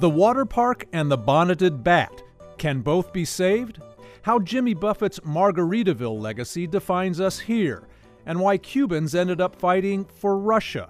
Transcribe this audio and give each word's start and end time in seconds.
The 0.00 0.08
water 0.08 0.46
park 0.46 0.86
and 0.94 1.10
the 1.10 1.18
bonneted 1.18 1.84
bat. 1.84 2.22
Can 2.56 2.80
both 2.80 3.12
be 3.12 3.26
saved? 3.26 3.82
How 4.22 4.38
Jimmy 4.38 4.74
Buffett's 4.74 5.20
Margaritaville 5.20 6.18
legacy 6.18 6.66
defines 6.66 7.20
us 7.20 7.38
here, 7.38 7.86
and 8.24 8.40
why 8.40 8.56
Cubans 8.56 9.14
ended 9.14 9.42
up 9.42 9.56
fighting 9.56 10.06
for 10.06 10.38
Russia. 10.38 10.88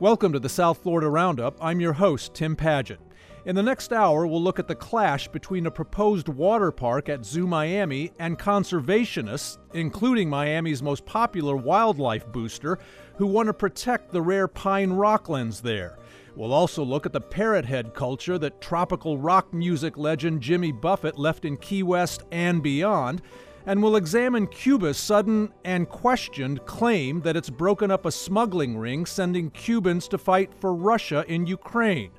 Welcome 0.00 0.32
to 0.32 0.38
the 0.38 0.48
South 0.48 0.82
Florida 0.82 1.10
Roundup. 1.10 1.58
I'm 1.60 1.80
your 1.80 1.92
host, 1.92 2.32
Tim 2.32 2.56
Padgett. 2.56 2.96
In 3.44 3.54
the 3.54 3.62
next 3.62 3.92
hour, 3.92 4.26
we'll 4.26 4.42
look 4.42 4.58
at 4.58 4.68
the 4.68 4.74
clash 4.74 5.28
between 5.28 5.66
a 5.66 5.70
proposed 5.70 6.28
water 6.28 6.72
park 6.72 7.10
at 7.10 7.26
Zoo 7.26 7.46
Miami 7.46 8.10
and 8.18 8.38
conservationists, 8.38 9.58
including 9.74 10.30
Miami's 10.30 10.82
most 10.82 11.04
popular 11.04 11.56
wildlife 11.56 12.26
booster, 12.32 12.78
who 13.16 13.26
want 13.26 13.48
to 13.48 13.52
protect 13.52 14.12
the 14.12 14.22
rare 14.22 14.48
pine 14.48 14.92
rocklands 14.92 15.60
there. 15.60 15.98
We'll 16.36 16.52
also 16.52 16.84
look 16.84 17.06
at 17.06 17.14
the 17.14 17.20
parrot 17.20 17.64
head 17.64 17.94
culture 17.94 18.36
that 18.38 18.60
tropical 18.60 19.16
rock 19.16 19.54
music 19.54 19.96
legend 19.96 20.42
Jimmy 20.42 20.70
Buffett 20.70 21.18
left 21.18 21.46
in 21.46 21.56
Key 21.56 21.82
West 21.82 22.24
and 22.30 22.62
beyond. 22.62 23.22
And 23.64 23.82
we'll 23.82 23.96
examine 23.96 24.46
Cuba's 24.46 24.98
sudden 24.98 25.52
and 25.64 25.88
questioned 25.88 26.66
claim 26.66 27.22
that 27.22 27.36
it's 27.36 27.48
broken 27.48 27.90
up 27.90 28.04
a 28.04 28.12
smuggling 28.12 28.76
ring 28.76 29.06
sending 29.06 29.50
Cubans 29.50 30.08
to 30.08 30.18
fight 30.18 30.52
for 30.60 30.74
Russia 30.74 31.24
in 31.26 31.46
Ukraine. 31.46 32.10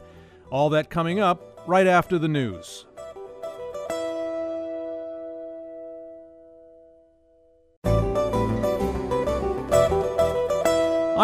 All 0.50 0.70
that 0.72 0.90
coming 0.90 1.20
up 1.20 1.62
right 1.68 1.88
after 1.88 2.18
the 2.18 2.28
news. 2.28 2.88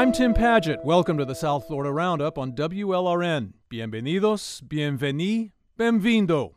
I'm 0.04 0.12
Tim 0.12 0.34
Padgett. 0.34 0.84
Welcome 0.84 1.18
to 1.18 1.24
the 1.24 1.34
South 1.34 1.66
Florida 1.66 1.90
Roundup 1.90 2.38
on 2.38 2.52
WLRN. 2.52 3.54
Bienvenidos, 3.72 4.62
bienveni, 4.62 5.54
benvindo. 5.80 6.56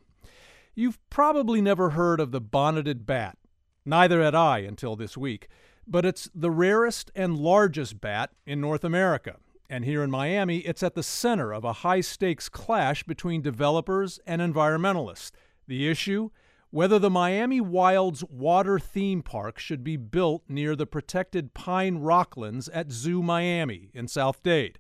You've 0.75 0.99
probably 1.11 1.63
never 1.63 1.91
heard 1.91 2.19
of 2.19 2.33
the 2.33 2.41
bonneted 2.41 3.07
bat. 3.07 3.39
Neither 3.85 4.21
had 4.21 4.35
I 4.35 4.59
until 4.59 4.97
this 4.97 5.17
week. 5.17 5.47
But 5.87 6.05
it's 6.05 6.29
the 6.35 6.51
rarest 6.51 7.13
and 7.15 7.39
largest 7.39 8.01
bat 8.01 8.31
in 8.47 8.61
North 8.61 8.83
America. 8.83 9.37
And 9.71 9.85
here 9.85 10.03
in 10.03 10.11
Miami, 10.11 10.59
it's 10.59 10.83
at 10.83 10.97
the 10.97 11.05
center 11.05 11.55
of 11.55 11.63
a 11.63 11.73
high 11.73 12.01
stakes 12.01 12.49
clash 12.49 13.05
between 13.05 13.43
developers 13.43 14.19
and 14.27 14.43
environmentalists. 14.43 15.31
The 15.69 15.89
issue? 15.89 16.31
Whether 16.71 16.99
the 16.99 17.11
Miami 17.11 17.61
Wilds 17.61 18.25
water 18.25 18.79
theme 18.79 19.23
park 19.23 19.59
should 19.59 19.85
be 19.85 19.97
built 19.97 20.43
near 20.49 20.75
the 20.75 20.87
protected 20.87 21.55
pine 21.55 22.01
rocklands 22.01 22.69
at 22.73 22.91
Zoo 22.91 23.23
Miami 23.23 23.91
in 23.95 24.09
South 24.09 24.43
Dade. 24.43 24.79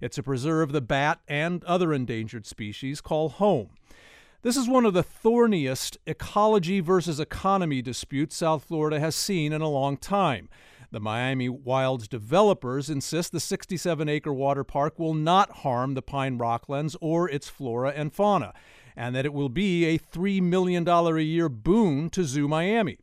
It's 0.00 0.18
a 0.18 0.22
preserve 0.22 0.72
the 0.72 0.80
bat 0.80 1.20
and 1.28 1.64
other 1.64 1.92
endangered 1.92 2.46
species 2.46 3.00
call 3.00 3.28
home. 3.28 3.70
This 4.42 4.56
is 4.56 4.68
one 4.68 4.84
of 4.84 4.94
the 4.94 5.02
thorniest 5.02 5.98
ecology 6.06 6.80
versus 6.80 7.18
economy 7.18 7.82
disputes 7.82 8.36
South 8.36 8.64
Florida 8.64 9.00
has 9.00 9.16
seen 9.16 9.52
in 9.52 9.60
a 9.60 9.68
long 9.68 9.96
time. 9.96 10.48
The 10.90 11.00
Miami 11.00 11.48
Wilds 11.48 12.08
developers 12.08 12.88
insist 12.88 13.32
the 13.32 13.40
67 13.40 14.08
acre 14.08 14.32
water 14.32 14.64
park 14.64 14.98
will 14.98 15.12
not 15.12 15.58
harm 15.58 15.94
the 15.94 16.02
pine 16.02 16.38
rocklands 16.38 16.96
or 17.00 17.28
its 17.28 17.48
flora 17.48 17.90
and 17.90 18.12
fauna 18.12 18.54
and 18.98 19.14
that 19.14 19.24
it 19.24 19.32
will 19.32 19.48
be 19.48 19.84
a 19.84 19.96
$3 19.96 20.42
million 20.42 20.86
a 20.86 21.20
year 21.20 21.48
boon 21.48 22.10
to 22.10 22.24
Zoo 22.24 22.48
Miami. 22.48 22.98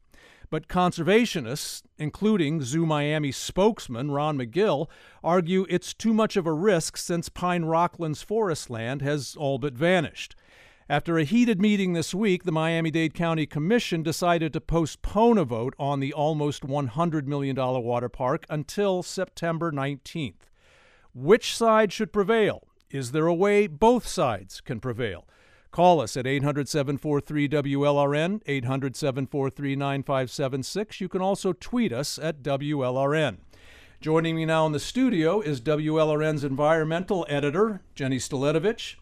But 0.50 0.68
conservationists, 0.68 1.84
including 1.98 2.62
Zoo 2.62 2.86
Miami 2.86 3.32
spokesman 3.32 4.12
Ron 4.12 4.38
Magill, 4.38 4.90
argue 5.24 5.66
it's 5.70 5.94
too 5.94 6.14
much 6.14 6.36
of 6.36 6.46
a 6.46 6.52
risk 6.52 6.98
since 6.98 7.30
Pine 7.30 7.64
Rocklands 7.64 8.24
forest 8.24 8.70
land 8.70 9.02
has 9.02 9.38
all 9.38 9.58
but 9.58 9.74
vanished. 9.74 10.36
After 10.90 11.18
a 11.18 11.24
heated 11.24 11.62
meeting 11.62 11.94
this 11.94 12.14
week, 12.14 12.44
the 12.44 12.52
Miami 12.52 12.92
Dade 12.92 13.14
County 13.14 13.46
Commission 13.46 14.04
decided 14.04 14.52
to 14.52 14.62
postpone 14.62 15.38
a 15.38 15.46
vote 15.46 15.76
on 15.80 16.02
the 16.02 16.12
almost 16.12 16.64
$100 16.64 17.26
million 17.26 17.56
water 17.56 18.10
park 18.10 18.46
until 18.50 19.02
September 19.02 19.72
19th. 19.72 20.52
Which 21.14 21.56
side 21.56 21.94
should 21.94 22.12
prevail? 22.12 22.68
Is 22.92 23.14
there 23.14 23.28
a 23.28 23.34
way 23.34 23.68
both 23.68 24.06
sides 24.06 24.60
can 24.60 24.82
prevail? 24.82 25.26
Call 25.76 26.00
us 26.00 26.16
at 26.16 26.26
800 26.26 26.70
743 26.70 27.50
WLRN, 27.50 28.42
800 28.46 28.96
743 28.96 29.76
9576. 29.76 31.02
You 31.02 31.10
can 31.10 31.20
also 31.20 31.52
tweet 31.52 31.92
us 31.92 32.18
at 32.18 32.42
WLRN. 32.42 33.40
Joining 34.00 34.38
me 34.38 34.46
now 34.46 34.66
in 34.68 34.72
the 34.72 34.80
studio 34.80 35.42
is 35.42 35.60
WLRN's 35.60 36.46
environmental 36.46 37.26
editor, 37.28 37.82
Jenny 37.94 38.20
Staletovich, 38.20 38.96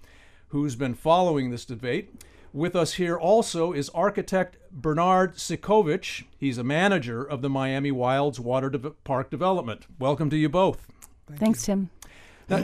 who's 0.48 0.76
been 0.76 0.96
following 0.96 1.52
this 1.52 1.64
debate. 1.64 2.20
With 2.52 2.76
us 2.76 2.94
here 2.94 3.18
also 3.18 3.72
is 3.72 3.90
architect 3.90 4.58
Bernard 4.72 5.36
Zyscovich. 5.36 6.24
He's 6.40 6.58
a 6.58 6.64
manager 6.64 7.24
of 7.24 7.44
the 7.44 7.52
Miami 7.52 7.92
Wilds 7.92 8.40
Water 8.40 8.72
De- 8.72 8.90
Park 8.90 9.30
Development. 9.30 9.86
Welcome 10.00 10.32
to 10.32 10.38
you 10.38 10.50
both. 10.50 10.88
Thank 11.28 11.40
Thanks, 11.40 11.68
you. 11.68 11.74
Tim. 11.76 11.90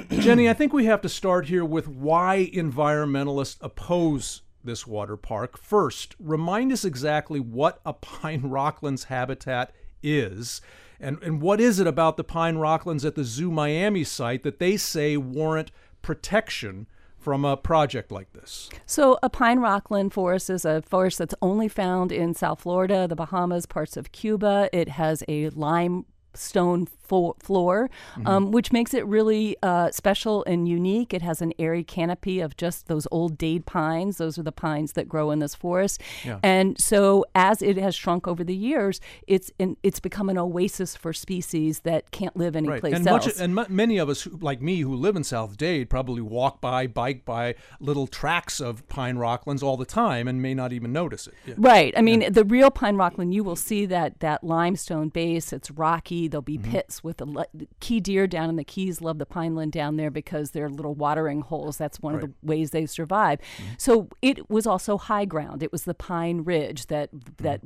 Jenny, 0.10 0.50
I 0.50 0.54
think 0.54 0.74
we 0.74 0.86
have 0.86 1.02
to 1.02 1.10
start 1.10 1.48
here 1.48 1.66
with 1.66 1.88
why 1.88 2.50
environmentalists 2.54 3.58
oppose 3.62 4.42
this 4.64 4.86
water 4.86 5.18
park. 5.18 5.58
First, 5.58 6.16
remind 6.20 6.72
us 6.72 6.86
exactly 6.86 7.40
what 7.40 7.80
a 7.86 7.94
pine 7.94 8.42
rocklands 8.44 9.06
habitat 9.06 9.74
is. 10.04 10.62
And, 11.00 11.22
and 11.24 11.42
what 11.42 11.62
is 11.62 11.80
it 11.80 11.88
about 11.88 12.18
the 12.18 12.24
pine 12.24 12.56
rocklands 12.56 13.06
at 13.06 13.16
the 13.16 13.24
Zoo 13.24 13.52
Miami 13.52 14.04
site 14.04 14.44
that 14.44 14.60
they 14.60 14.76
say 14.76 15.16
warrant 15.16 15.72
protection 16.02 16.88
from 17.18 17.46
a 17.46 17.56
project 17.56 18.12
like 18.12 18.34
this? 18.34 18.70
So, 18.86 19.18
a 19.24 19.30
pine 19.30 19.60
rockland 19.60 20.14
forest 20.14 20.50
is 20.50 20.66
a 20.66 20.82
forest 20.82 21.18
that's 21.20 21.36
only 21.42 21.68
found 21.68 22.12
in 22.12 22.34
South 22.34 22.62
Florida, 22.62 23.08
the 23.08 23.16
Bahamas, 23.16 23.66
parts 23.66 23.96
of 23.98 24.12
Cuba. 24.12 24.70
It 24.74 24.90
has 24.90 25.24
a 25.28 25.50
limestone 25.50 26.86
fo- 27.10 27.36
floor, 27.40 27.90
mm-hmm. 28.16 28.28
um, 28.28 28.52
which 28.52 28.72
makes 28.72 28.94
it 28.94 29.06
really 29.06 29.58
uh, 29.64 29.92
special 29.92 30.44
and 30.46 30.68
unique. 30.70 31.14
It 31.14 31.22
has 31.22 31.42
an 31.42 31.54
airy 31.60 31.84
canopy 31.84 32.40
of 32.40 32.56
just 32.56 32.88
those 32.88 33.08
old 33.12 33.38
dade 33.38 33.66
pines. 33.66 34.18
Those 34.18 34.38
are 34.38 34.44
the 34.44 34.52
pines 34.52 34.94
that 34.94 35.10
grow 35.10 35.32
in 35.32 35.40
this 35.40 35.56
forest. 35.56 36.02
Yeah. 36.24 36.40
And 36.44 36.80
so, 36.80 37.26
as 37.36 37.62
it 37.62 37.78
has 37.78 37.96
shrunk 37.96 38.28
over 38.28 38.44
the 38.44 38.56
years, 38.56 39.02
it's 39.28 39.52
in, 39.60 39.78
it's 39.84 40.00
become 40.00 40.30
an 40.30 40.38
oasis 40.38 40.96
for 40.96 41.12
species 41.14 41.82
that 41.82 42.12
can't 42.12 42.36
live 42.38 42.56
anyplace 42.56 42.84
right. 42.84 42.94
and 42.94 43.08
else. 43.08 43.26
Much, 43.26 43.40
and 43.40 43.58
m- 43.58 43.66
many 43.70 43.98
of 43.98 44.10
us, 44.10 44.22
who, 44.22 44.38
like 44.38 44.62
me, 44.62 44.82
who 44.82 44.96
live 44.96 45.16
in 45.16 45.24
South 45.24 45.58
Dade, 45.58 45.90
probably 45.90 46.22
walk 46.22 46.62
by, 46.62 46.88
bike 46.88 47.26
by 47.26 47.56
little 47.80 48.08
tracks 48.08 48.60
of 48.60 48.88
pine 48.88 49.18
rocklands 49.18 49.64
all 49.64 49.78
the 49.78 49.86
time 49.86 50.28
and 50.28 50.42
may 50.42 50.54
not 50.54 50.72
even 50.74 50.94
notice 50.94 51.28
it. 51.28 51.34
Yeah. 51.46 51.56
Right. 51.58 51.94
I 51.98 52.02
mean, 52.02 52.22
yeah. 52.22 52.30
the 52.30 52.44
real 52.44 52.72
pine 52.72 52.96
rockland, 52.96 53.34
you 53.34 53.44
will 53.44 53.56
see 53.56 53.86
that 53.88 54.20
that 54.20 54.44
limestone 54.44 55.10
base. 55.10 55.54
It's 55.54 55.72
rocky. 55.72 56.28
There'll 56.28 56.42
be 56.42 56.58
mm-hmm. 56.58 56.72
pits 56.72 56.99
with 57.04 57.18
the 57.18 57.48
key 57.80 58.00
deer 58.00 58.28
down 58.28 58.50
in 58.50 58.56
the 58.56 58.64
Keys 58.64 59.02
love 59.02 59.18
the 59.18 59.26
pineland 59.26 59.72
down 59.72 59.98
there 59.98 60.12
because 60.12 60.52
they're 60.52 60.70
little 60.70 60.96
watering 60.96 61.42
holes. 61.42 61.78
That's 61.78 62.00
one 62.00 62.16
right. 62.16 62.24
of 62.24 62.30
the 62.30 62.48
ways 62.48 62.72
they 62.72 62.86
survive. 62.86 63.40
Mm-hmm. 63.40 63.74
So 63.78 64.10
it 64.22 64.50
was 64.50 64.66
also 64.68 64.98
high 64.98 65.26
ground. 65.26 65.64
It 65.64 65.72
was 65.72 65.84
the 65.84 65.94
Pine 65.94 66.44
Ridge 66.44 66.88
that 66.88 67.14
mm-hmm. 67.14 67.44
that 67.44 67.62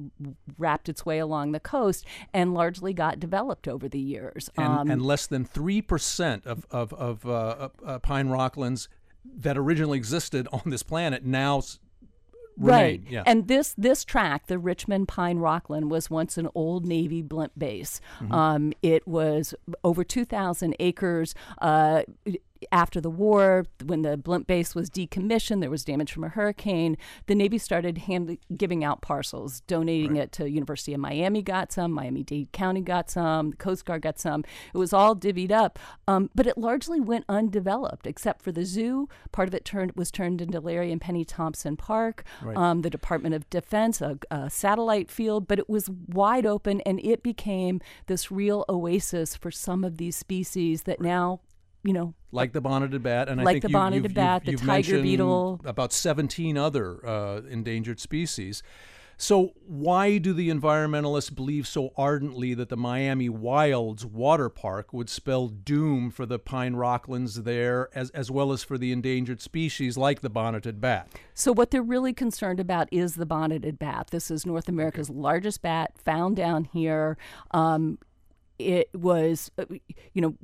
wrapped 0.57 0.89
its 0.89 1.05
way 1.05 1.19
along 1.19 1.51
the 1.51 1.59
coast 1.59 2.05
and 2.33 2.53
largely 2.53 2.93
got 2.93 3.19
developed 3.19 3.67
over 3.67 3.87
the 3.87 3.99
years. 3.99 4.49
And, 4.57 4.65
um, 4.65 4.91
and 4.91 5.01
less 5.01 5.27
than 5.27 5.45
three 5.45 5.81
percent 5.81 6.45
of 6.45 6.65
of, 6.71 6.93
of 6.93 7.25
uh, 7.25 7.69
uh, 7.85 7.99
pine 7.99 8.27
rocklands 8.27 8.87
that 9.25 9.57
originally 9.57 9.97
existed 9.97 10.47
on 10.51 10.61
this 10.65 10.83
planet 10.83 11.23
now 11.23 11.61
Right. 12.57 13.01
Yeah. 13.09 13.23
And 13.25 13.47
this 13.47 13.73
this 13.77 14.03
track, 14.03 14.47
the 14.47 14.59
Richmond 14.59 15.07
Pine 15.07 15.37
Rockland, 15.39 15.89
was 15.89 16.09
once 16.09 16.37
an 16.37 16.49
old 16.55 16.85
Navy 16.85 17.21
blimp 17.21 17.53
base. 17.57 17.99
Mm-hmm. 18.19 18.31
Um, 18.33 18.73
it 18.81 19.07
was 19.07 19.53
over 19.83 20.03
2,000 20.03 20.75
acres. 20.79 21.35
Uh, 21.59 22.03
after 22.71 23.01
the 23.01 23.09
war, 23.09 23.65
when 23.85 24.01
the 24.01 24.17
blimp 24.17 24.47
base 24.47 24.75
was 24.75 24.89
decommissioned, 24.89 25.61
there 25.61 25.69
was 25.69 25.83
damage 25.83 26.11
from 26.11 26.23
a 26.23 26.29
hurricane. 26.29 26.97
The 27.27 27.35
Navy 27.35 27.57
started 27.57 27.99
hand, 27.99 28.37
giving 28.55 28.83
out 28.83 29.01
parcels, 29.01 29.61
donating 29.61 30.13
right. 30.13 30.23
it 30.23 30.31
to 30.33 30.49
University 30.49 30.93
of 30.93 30.99
Miami 30.99 31.41
got 31.41 31.71
some, 31.71 31.91
Miami 31.91 32.23
Dade 32.23 32.51
County 32.51 32.81
got 32.81 33.09
some, 33.09 33.51
the 33.51 33.57
Coast 33.57 33.85
Guard 33.85 34.01
got 34.01 34.19
some. 34.19 34.43
It 34.73 34.77
was 34.77 34.93
all 34.93 35.15
divvied 35.15 35.51
up, 35.51 35.79
um, 36.07 36.29
but 36.35 36.47
it 36.47 36.57
largely 36.57 36.99
went 36.99 37.25
undeveloped, 37.29 38.07
except 38.07 38.41
for 38.41 38.51
the 38.51 38.65
zoo. 38.65 39.07
Part 39.31 39.47
of 39.47 39.53
it 39.53 39.65
turned 39.65 39.93
was 39.95 40.11
turned 40.11 40.41
into 40.41 40.59
Larry 40.59 40.91
and 40.91 41.01
Penny 41.01 41.25
Thompson 41.25 41.77
Park, 41.77 42.23
right. 42.41 42.57
um, 42.57 42.81
the 42.81 42.89
Department 42.89 43.35
of 43.35 43.49
Defense, 43.49 44.01
a, 44.01 44.17
a 44.31 44.49
satellite 44.49 45.09
field, 45.09 45.47
but 45.47 45.59
it 45.59 45.69
was 45.69 45.89
wide 45.89 46.45
open, 46.45 46.81
and 46.81 46.99
it 47.03 47.23
became 47.23 47.81
this 48.07 48.31
real 48.31 48.65
oasis 48.69 49.35
for 49.35 49.51
some 49.51 49.83
of 49.83 49.97
these 49.97 50.15
species 50.15 50.83
that 50.83 51.01
now 51.01 51.39
you 51.83 51.93
know, 51.93 52.13
like 52.31 52.53
the 52.53 52.61
bonneted 52.61 53.03
bat, 53.03 53.29
and 53.29 53.43
like 53.43 53.47
I 53.47 53.53
think 53.53 53.63
the 53.63 53.69
you, 53.69 53.73
bonneted 53.73 54.03
you've, 54.03 54.13
bat, 54.13 54.47
you've, 54.47 54.61
the 54.61 54.65
tiger 54.65 55.01
beetle, 55.01 55.61
about 55.65 55.93
seventeen 55.93 56.57
other 56.57 57.05
uh, 57.05 57.41
endangered 57.49 57.99
species. 57.99 58.63
So, 59.17 59.53
why 59.65 60.17
do 60.17 60.33
the 60.33 60.49
environmentalists 60.49 61.33
believe 61.33 61.67
so 61.67 61.91
ardently 61.95 62.53
that 62.55 62.69
the 62.69 62.77
Miami 62.77 63.29
Wilds 63.29 64.05
water 64.05 64.49
park 64.49 64.91
would 64.91 65.09
spell 65.09 65.47
doom 65.47 66.09
for 66.09 66.25
the 66.25 66.39
pine 66.39 66.73
rocklands 66.73 67.43
there, 67.43 67.89
as, 67.93 68.09
as 68.09 68.31
well 68.31 68.51
as 68.51 68.63
for 68.63 68.77
the 68.77 68.91
endangered 68.91 69.39
species 69.39 69.97
like 69.97 70.21
the 70.21 70.29
bonneted 70.29 70.81
bat? 70.81 71.07
So, 71.33 71.51
what 71.53 71.71
they're 71.71 71.83
really 71.83 72.13
concerned 72.13 72.59
about 72.59 72.89
is 72.91 73.15
the 73.15 73.25
bonneted 73.25 73.77
bat. 73.77 74.07
This 74.11 74.31
is 74.31 74.45
North 74.45 74.67
America's 74.67 75.09
largest 75.09 75.61
bat 75.61 75.93
found 76.03 76.35
down 76.35 76.65
here. 76.65 77.17
Um, 77.51 77.99
it 78.59 78.89
was, 78.93 79.51
uh, 79.57 79.65
you 80.13 80.21
know, 80.21 80.35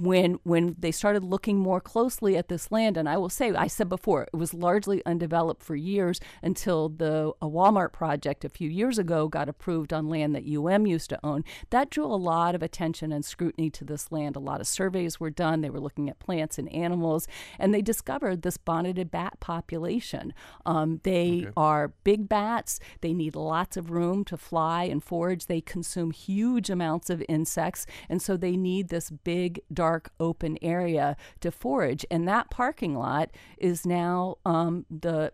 when 0.00 0.38
when 0.44 0.74
they 0.78 0.90
started 0.90 1.22
looking 1.22 1.58
more 1.58 1.80
closely 1.80 2.36
at 2.36 2.48
this 2.48 2.72
land. 2.72 2.96
And 2.96 3.08
I 3.08 3.16
will 3.16 3.28
say 3.28 3.52
I 3.52 3.66
said 3.66 3.88
before 3.88 4.22
it 4.22 4.36
was 4.36 4.54
largely 4.54 5.02
undeveloped 5.04 5.62
for 5.62 5.76
years 5.76 6.20
until 6.42 6.88
the 6.88 7.32
a 7.42 7.46
Walmart 7.46 7.92
project 7.92 8.44
a 8.44 8.48
few 8.48 8.68
years 8.68 8.98
ago 8.98 9.28
got 9.28 9.48
approved 9.48 9.92
on 9.92 10.08
land 10.08 10.34
that 10.34 10.46
UM 10.46 10.86
used 10.86 11.10
to 11.10 11.20
own. 11.22 11.44
That 11.70 11.90
drew 11.90 12.06
a 12.06 12.16
lot 12.16 12.54
of 12.54 12.62
attention 12.62 13.12
and 13.12 13.24
scrutiny 13.24 13.70
to 13.70 13.84
this 13.84 14.10
land. 14.10 14.36
A 14.36 14.40
lot 14.40 14.60
of 14.60 14.66
surveys 14.66 15.20
were 15.20 15.30
done. 15.30 15.60
They 15.60 15.70
were 15.70 15.80
looking 15.80 16.08
at 16.08 16.18
plants 16.18 16.58
and 16.58 16.72
animals 16.72 17.28
and 17.58 17.74
they 17.74 17.82
discovered 17.82 18.42
this 18.42 18.56
bonneted 18.56 19.10
bat 19.10 19.38
population. 19.40 20.32
Um, 20.64 21.00
they 21.02 21.42
okay. 21.42 21.52
are 21.56 21.88
big 22.04 22.28
bats. 22.28 22.80
They 23.00 23.12
need 23.12 23.36
lots 23.36 23.76
of 23.76 23.90
room 23.90 24.24
to 24.24 24.36
fly 24.36 24.84
and 24.84 25.02
forage. 25.02 25.46
They 25.46 25.60
consume 25.60 26.10
huge 26.10 26.70
amounts 26.70 27.10
of 27.10 27.22
insects 27.28 27.86
and 28.08 28.22
so 28.22 28.36
they 28.36 28.56
need 28.56 28.88
this 28.88 29.10
big 29.10 29.60
dark 29.72 29.89
dark 29.90 30.12
open 30.20 30.56
area 30.62 31.16
to 31.40 31.50
forage. 31.50 32.06
And 32.10 32.28
that 32.28 32.48
parking 32.48 32.94
lot 32.94 33.30
is 33.58 33.84
now 33.84 34.36
um, 34.44 34.86
the 34.88 35.32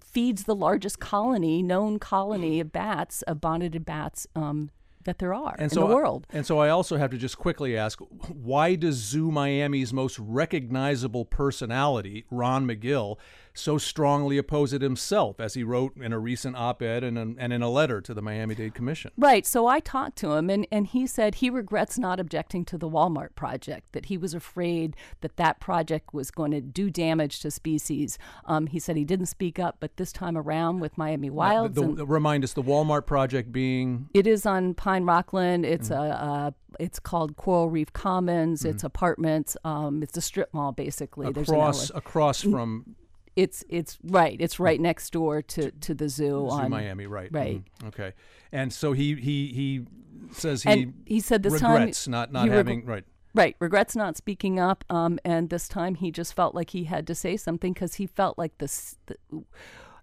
feeds 0.00 0.44
the 0.44 0.54
largest 0.54 1.00
colony, 1.00 1.60
known 1.60 1.98
colony 1.98 2.60
of 2.60 2.70
bats, 2.70 3.22
of 3.22 3.40
bonneted 3.40 3.84
bats 3.84 4.28
um, 4.36 4.70
that 5.04 5.18
there 5.18 5.34
are 5.34 5.54
and 5.54 5.64
in 5.64 5.70
so 5.70 5.80
the 5.80 5.94
world. 5.94 6.26
I, 6.32 6.36
and 6.36 6.46
so 6.46 6.58
I 6.58 6.68
also 6.68 6.96
have 6.98 7.10
to 7.10 7.18
just 7.18 7.36
quickly 7.36 7.76
ask 7.76 7.98
why 8.28 8.76
does 8.76 8.96
Zoo 8.96 9.32
Miami's 9.32 9.92
most 9.92 10.18
recognizable 10.18 11.24
personality, 11.24 12.26
Ron 12.30 12.66
Magill, 12.66 13.16
so 13.54 13.78
strongly 13.78 14.38
oppose 14.38 14.72
it 14.72 14.82
himself, 14.82 15.40
as 15.40 15.54
he 15.54 15.62
wrote 15.62 15.96
in 15.96 16.12
a 16.12 16.18
recent 16.18 16.56
op 16.56 16.82
ed 16.82 17.04
and, 17.04 17.18
and 17.18 17.52
in 17.52 17.62
a 17.62 17.70
letter 17.70 18.00
to 18.00 18.14
the 18.14 18.22
Miami 18.22 18.54
Dade 18.54 18.74
Commission. 18.74 19.10
Right. 19.16 19.46
So 19.46 19.66
I 19.66 19.80
talked 19.80 20.16
to 20.18 20.32
him, 20.32 20.50
and, 20.50 20.66
and 20.70 20.86
he 20.86 21.06
said 21.06 21.36
he 21.36 21.50
regrets 21.50 21.98
not 21.98 22.20
objecting 22.20 22.64
to 22.66 22.78
the 22.78 22.88
Walmart 22.88 23.34
project, 23.34 23.92
that 23.92 24.06
he 24.06 24.16
was 24.16 24.34
afraid 24.34 24.96
that 25.20 25.36
that 25.36 25.60
project 25.60 26.14
was 26.14 26.30
going 26.30 26.50
to 26.52 26.60
do 26.60 26.90
damage 26.90 27.40
to 27.40 27.50
species. 27.50 28.18
Um, 28.44 28.66
he 28.66 28.78
said 28.78 28.96
he 28.96 29.04
didn't 29.04 29.26
speak 29.26 29.58
up, 29.58 29.76
but 29.80 29.96
this 29.96 30.12
time 30.12 30.36
around 30.36 30.80
with 30.80 30.96
Miami 30.96 31.30
Wilds. 31.30 31.74
the, 31.74 31.86
the, 31.86 32.06
remind 32.06 32.44
us, 32.44 32.52
the 32.52 32.62
Walmart 32.62 33.06
project 33.06 33.52
being? 33.52 34.08
It 34.14 34.26
is 34.26 34.46
on 34.46 34.74
Pine 34.74 35.04
Rockland. 35.04 35.64
It's 35.64 35.88
mm-hmm. 35.88 36.02
a, 36.02 36.48
a 36.48 36.54
it's 36.78 37.00
called 37.00 37.36
Coral 37.36 37.68
Reef 37.68 37.92
Commons. 37.92 38.60
Mm-hmm. 38.60 38.70
It's 38.70 38.84
apartments. 38.84 39.56
Um, 39.64 40.02
it's 40.02 40.16
a 40.16 40.20
strip 40.20 40.52
mall, 40.54 40.72
basically. 40.72 41.26
Across 41.28 41.90
across 41.90 42.42
from 42.42 42.96
it's 43.36 43.64
it's 43.68 43.98
right. 44.02 44.36
It's 44.40 44.58
right 44.58 44.80
next 44.80 45.10
door 45.10 45.42
to, 45.42 45.70
to 45.70 45.94
the 45.94 46.08
zoo, 46.08 46.24
zoo 46.24 46.50
on 46.50 46.70
Miami, 46.70 47.06
right? 47.06 47.28
Right. 47.32 47.62
Mm, 47.82 47.88
okay. 47.88 48.12
And 48.52 48.72
so 48.72 48.92
he 48.92 49.14
he 49.14 49.48
he 49.48 49.86
says 50.32 50.62
he 50.62 50.70
and 50.70 51.02
he 51.06 51.20
said 51.20 51.42
this 51.42 51.54
regrets 51.54 52.04
time 52.04 52.12
not 52.12 52.32
not 52.32 52.48
having 52.48 52.80
reg- 52.80 52.88
right. 52.88 53.04
Right, 53.32 53.54
regrets 53.60 53.94
not 53.94 54.16
speaking 54.16 54.58
up, 54.58 54.84
um, 54.90 55.20
and 55.24 55.50
this 55.50 55.68
time 55.68 55.94
he 55.94 56.10
just 56.10 56.34
felt 56.34 56.52
like 56.52 56.70
he 56.70 56.84
had 56.84 57.06
to 57.06 57.14
say 57.14 57.36
something 57.36 57.72
because 57.72 57.94
he 57.94 58.08
felt 58.08 58.36
like 58.36 58.58
this. 58.58 58.96
The, 59.06 59.16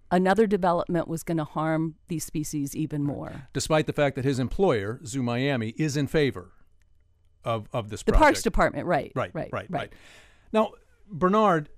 another 0.09 0.47
development 0.47 1.09
was 1.09 1.23
going 1.23 1.37
to 1.37 1.43
harm 1.43 1.95
these 2.07 2.23
species 2.23 2.73
even 2.73 3.03
more. 3.03 3.49
Despite 3.51 3.85
the 3.85 3.91
fact 3.91 4.15
that 4.15 4.23
his 4.23 4.39
employer, 4.39 5.01
Zoo 5.05 5.21
Miami, 5.21 5.73
is 5.77 5.97
in 5.97 6.07
favor 6.07 6.53
of, 7.43 7.67
of 7.73 7.89
this 7.89 8.01
project 8.01 8.05
the 8.05 8.11
project. 8.11 8.23
Parks 8.23 8.41
Department, 8.43 8.87
right, 8.87 9.11
right, 9.13 9.31
right, 9.33 9.49
right, 9.51 9.67
right. 9.69 9.93
Now, 10.53 10.71
Bernard, 11.11 11.69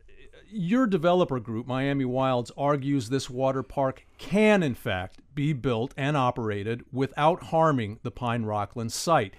your 0.51 0.87
developer 0.87 1.39
group, 1.39 1.67
Miami 1.67 2.05
Wilds, 2.05 2.51
argues 2.57 3.09
this 3.09 3.29
water 3.29 3.63
park 3.63 4.05
can, 4.17 4.63
in 4.63 4.75
fact, 4.75 5.19
be 5.35 5.53
built 5.53 5.93
and 5.97 6.17
operated 6.17 6.83
without 6.91 7.43
harming 7.43 7.99
the 8.03 8.11
Pine 8.11 8.43
Rockland 8.43 8.91
site. 8.91 9.33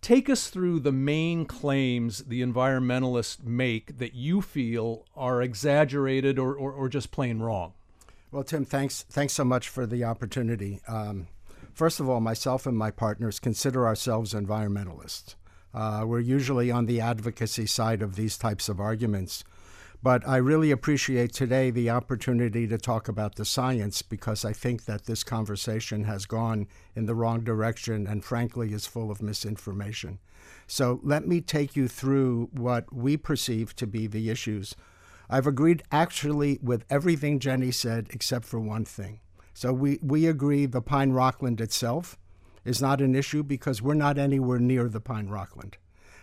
Take 0.00 0.28
us 0.28 0.48
through 0.48 0.80
the 0.80 0.92
main 0.92 1.44
claims 1.46 2.24
the 2.24 2.42
environmentalists 2.42 3.44
make 3.44 3.98
that 3.98 4.14
you 4.14 4.42
feel 4.42 5.04
are 5.16 5.40
exaggerated 5.40 6.38
or, 6.38 6.54
or, 6.54 6.72
or 6.72 6.88
just 6.88 7.12
plain 7.12 7.38
wrong. 7.38 7.72
Well, 8.32 8.42
Tim, 8.42 8.64
thanks, 8.64 9.04
thanks 9.08 9.32
so 9.34 9.44
much 9.44 9.68
for 9.68 9.86
the 9.86 10.04
opportunity. 10.04 10.80
Um, 10.88 11.28
first 11.72 12.00
of 12.00 12.08
all, 12.08 12.20
myself 12.20 12.66
and 12.66 12.76
my 12.76 12.90
partners 12.90 13.38
consider 13.38 13.86
ourselves 13.86 14.34
environmentalists. 14.34 15.36
Uh, 15.74 16.04
we're 16.06 16.20
usually 16.20 16.70
on 16.70 16.86
the 16.86 17.00
advocacy 17.00 17.66
side 17.66 18.02
of 18.02 18.16
these 18.16 18.36
types 18.36 18.68
of 18.68 18.80
arguments. 18.80 19.44
But 20.02 20.26
I 20.26 20.38
really 20.38 20.72
appreciate 20.72 21.32
today 21.32 21.70
the 21.70 21.90
opportunity 21.90 22.66
to 22.66 22.76
talk 22.76 23.06
about 23.06 23.36
the 23.36 23.44
science 23.44 24.02
because 24.02 24.44
I 24.44 24.52
think 24.52 24.84
that 24.86 25.06
this 25.06 25.22
conversation 25.22 26.04
has 26.04 26.26
gone 26.26 26.66
in 26.96 27.06
the 27.06 27.14
wrong 27.14 27.44
direction 27.44 28.08
and, 28.08 28.24
frankly, 28.24 28.72
is 28.72 28.84
full 28.84 29.12
of 29.12 29.22
misinformation. 29.22 30.18
So 30.66 30.98
let 31.04 31.28
me 31.28 31.40
take 31.40 31.76
you 31.76 31.86
through 31.86 32.48
what 32.52 32.92
we 32.92 33.16
perceive 33.16 33.76
to 33.76 33.86
be 33.86 34.08
the 34.08 34.28
issues. 34.28 34.74
I've 35.30 35.46
agreed 35.46 35.84
actually 35.92 36.58
with 36.60 36.84
everything 36.90 37.38
Jenny 37.38 37.70
said 37.70 38.08
except 38.10 38.44
for 38.44 38.58
one 38.58 38.84
thing. 38.84 39.20
So 39.54 39.72
we, 39.72 40.00
we 40.02 40.26
agree 40.26 40.66
the 40.66 40.82
Pine 40.82 41.12
Rockland 41.12 41.60
itself 41.60 42.18
is 42.64 42.82
not 42.82 43.00
an 43.00 43.14
issue 43.14 43.44
because 43.44 43.80
we're 43.80 43.94
not 43.94 44.18
anywhere 44.18 44.58
near 44.58 44.88
the 44.88 45.00
Pine 45.00 45.28
Rockland. 45.28 45.76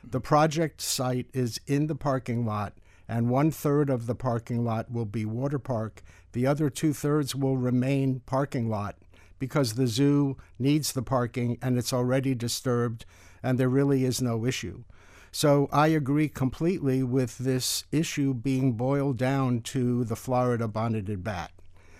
The 0.04 0.20
project 0.20 0.82
site 0.82 1.28
is 1.34 1.62
in 1.66 1.88
the 1.88 1.96
parking 1.96 2.46
lot 2.46 2.74
and 3.10 3.28
one 3.28 3.50
third 3.50 3.90
of 3.90 4.06
the 4.06 4.14
parking 4.14 4.64
lot 4.64 4.92
will 4.92 5.06
be 5.06 5.26
water 5.26 5.58
park. 5.58 6.04
The 6.34 6.46
other 6.46 6.70
two 6.70 6.94
thirds 6.94 7.34
will 7.36 7.58
remain 7.58 8.22
parking 8.28 8.70
lot 8.70 8.96
because 9.40 9.74
the 9.74 9.88
zoo 9.88 10.38
needs 10.60 10.94
the 10.94 11.02
parking 11.02 11.58
and 11.60 11.78
it's 11.78 11.92
already 11.92 12.36
disturbed 12.36 13.06
and 13.42 13.58
there 13.58 13.68
really 13.68 14.06
is 14.06 14.22
no 14.22 14.46
issue. 14.46 14.84
So 15.32 15.70
I 15.72 15.88
agree 15.88 16.30
completely 16.30 17.02
with 17.02 17.40
this 17.40 17.84
issue 17.92 18.34
being 18.34 18.74
boiled 18.74 19.18
down 19.18 19.62
to 19.62 20.04
the 20.04 20.16
Florida 20.16 20.68
bonneted 20.68 21.24
bat. 21.24 21.52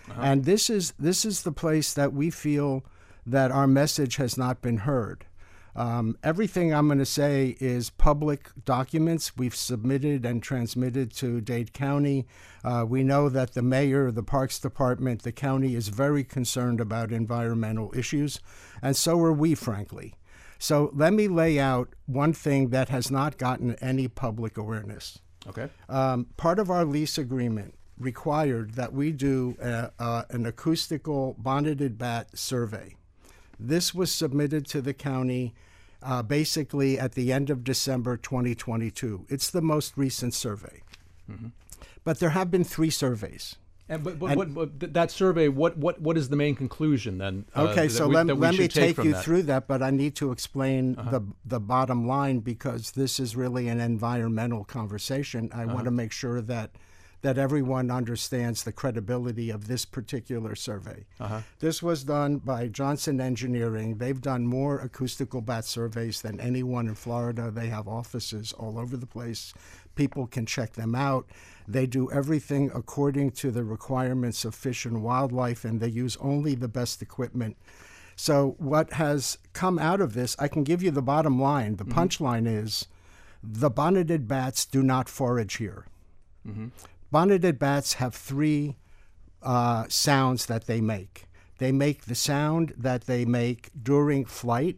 Uh-huh. 0.10 0.22
And 0.22 0.46
this 0.46 0.70
is 0.70 0.94
this 1.00 1.26
is 1.26 1.42
the 1.42 1.52
place 1.52 1.94
that 1.94 2.14
we 2.14 2.30
feel 2.30 2.84
that 3.26 3.52
our 3.52 3.68
message 3.68 4.18
has 4.18 4.38
not 4.38 4.62
been 4.62 4.78
heard. 4.78 5.26
Um, 5.80 6.18
everything 6.24 6.74
I'm 6.74 6.88
going 6.88 7.00
to 7.00 7.06
say 7.06 7.56
is 7.62 7.90
public 7.90 8.50
documents 8.66 9.38
we've 9.38 9.56
submitted 9.56 10.26
and 10.26 10.44
transmitted 10.44 11.14
to 11.14 11.40
Dade 11.40 11.72
County. 11.72 12.28
Uh, 12.66 12.86
we 12.86 13.02
know 13.02 13.30
that 13.30 13.54
the 13.54 13.62
mayor, 13.62 14.12
the 14.12 14.22
Parks 14.22 14.60
Department, 14.60 15.24
the 15.24 15.32
county 15.32 15.76
is 15.76 15.88
very 15.88 16.26
concerned 16.26 16.82
about 16.82 17.14
environmental 17.14 17.94
issues, 17.96 18.42
and 18.82 18.98
so 18.98 19.18
are 19.22 19.32
we, 19.32 19.56
frankly. 19.56 20.16
So 20.58 20.92
let 20.94 21.14
me 21.14 21.30
lay 21.30 21.58
out 21.58 21.96
one 22.08 22.34
thing 22.34 22.72
that 22.72 22.90
has 22.90 23.10
not 23.10 23.38
gotten 23.38 23.76
any 23.76 24.10
public 24.10 24.58
awareness. 24.58 25.20
Okay. 25.48 25.70
Um, 25.88 26.26
part 26.36 26.60
of 26.60 26.70
our 26.70 26.84
lease 26.84 27.18
agreement 27.18 27.76
required 27.98 28.74
that 28.74 28.92
we 28.92 29.14
do 29.14 29.56
a, 29.62 29.92
uh, 29.98 30.24
an 30.30 30.46
acoustical 30.46 31.38
bonneted 31.40 31.98
bat 31.98 32.38
survey. 32.38 32.96
This 33.58 33.94
was 33.94 34.12
submitted 34.12 34.66
to 34.68 34.82
the 34.82 34.94
county 34.94 35.54
uh, 36.02 36.22
basically 36.24 37.00
at 37.00 37.14
the 37.14 37.32
end 37.32 37.50
of 37.50 37.64
December 37.64 38.18
2022. 38.18 39.26
It's 39.30 39.50
the 39.50 39.62
most 39.62 39.98
recent 39.98 40.34
survey. 40.34 40.82
Mm-hmm. 41.30 41.48
But 42.04 42.20
there 42.20 42.30
have 42.30 42.50
been 42.50 42.64
three 42.64 42.90
surveys. 42.90 43.56
And, 43.92 44.04
but, 44.04 44.20
but, 44.20 44.38
and, 44.38 44.56
but, 44.56 44.94
that 44.94 45.10
survey, 45.10 45.48
what, 45.48 45.76
what, 45.76 46.00
what 46.00 46.16
is 46.16 46.30
the 46.30 46.36
main 46.36 46.56
conclusion 46.56 47.18
then? 47.18 47.46
Uh, 47.56 47.64
okay, 47.70 47.90
so 47.90 48.08
we, 48.08 48.16
let, 48.16 48.28
let 48.28 48.54
me 48.54 48.68
take, 48.68 48.96
take 48.96 49.04
you 49.04 49.14
that? 49.14 49.24
through 49.24 49.44
that, 49.44 49.68
but 49.68 49.82
I 49.82 49.90
need 49.90 50.16
to 50.18 50.32
explain 50.32 50.96
uh-huh. 50.96 51.10
the, 51.10 51.22
the 51.44 51.60
bottom 51.60 52.08
line 52.08 52.40
because 52.40 52.92
this 52.92 53.20
is 53.20 53.36
really 53.36 53.68
an 53.68 53.80
environmental 53.80 54.64
conversation. 54.64 55.50
I 55.52 55.64
uh-huh. 55.64 55.74
want 55.74 55.86
to 55.86 55.92
make 55.92 56.12
sure 56.12 56.40
that 56.40 56.70
that 57.22 57.38
everyone 57.38 57.92
understands 57.92 58.64
the 58.64 58.72
credibility 58.72 59.50
of 59.50 59.68
this 59.68 59.86
particular 59.86 60.56
survey. 60.56 61.06
Uh-huh. 61.20 61.42
This 61.60 61.84
was 61.84 62.04
done 62.04 62.38
by 62.38 62.68
Johnson 62.68 63.20
Engineering. 63.20 63.98
They've 63.98 64.22
done 64.22 64.48
more 64.48 64.80
acoustical 64.80 65.42
bat 65.42 65.66
surveys 65.66 66.22
than 66.22 66.40
anyone 66.40 66.88
in 66.88 66.96
Florida. 66.96 67.52
They 67.52 67.68
have 67.68 67.88
offices 67.88 68.54
all 68.54 68.80
over 68.80 68.96
the 68.96 69.06
place. 69.06 69.54
People 69.96 70.28
can 70.28 70.46
check 70.46 70.74
them 70.74 70.96
out. 70.96 71.28
They 71.68 71.86
do 71.86 72.10
everything 72.10 72.72
according 72.74 73.32
to 73.32 73.52
the 73.52 73.66
requirements 73.66 74.46
of 74.46 74.56
fish 74.56 74.86
and 74.86 75.04
wildlife, 75.04 75.66
and 75.66 75.82
they 75.82 75.90
use 75.90 76.18
only 76.22 76.56
the 76.56 76.70
best 76.70 77.02
equipment. 77.02 77.58
So, 78.16 78.56
what 78.58 78.94
has 78.94 79.38
come 79.54 79.80
out 79.80 80.02
of 80.02 80.14
this, 80.14 80.36
I 80.40 80.48
can 80.48 80.64
give 80.64 80.82
you 80.84 80.92
the 80.92 81.02
bottom 81.02 81.42
line. 81.42 81.76
The 81.76 81.86
mm-hmm. 81.86 82.00
punchline 82.00 82.48
is 82.48 82.88
the 83.44 83.70
bonneted 83.70 84.28
bats 84.28 84.66
do 84.66 84.84
not 84.84 85.08
forage 85.08 85.58
here. 85.58 85.86
Mm-hmm. 86.48 86.68
Bonneted 87.12 87.58
bats 87.58 87.94
have 87.94 88.14
three 88.14 88.76
uh, 89.42 89.86
sounds 89.90 90.46
that 90.46 90.68
they 90.68 90.82
make. 90.82 91.26
They 91.58 91.72
make 91.72 92.06
the 92.06 92.16
sound 92.16 92.74
that 92.78 93.06
they 93.06 93.26
make 93.26 93.70
during 93.82 94.26
flight, 94.26 94.78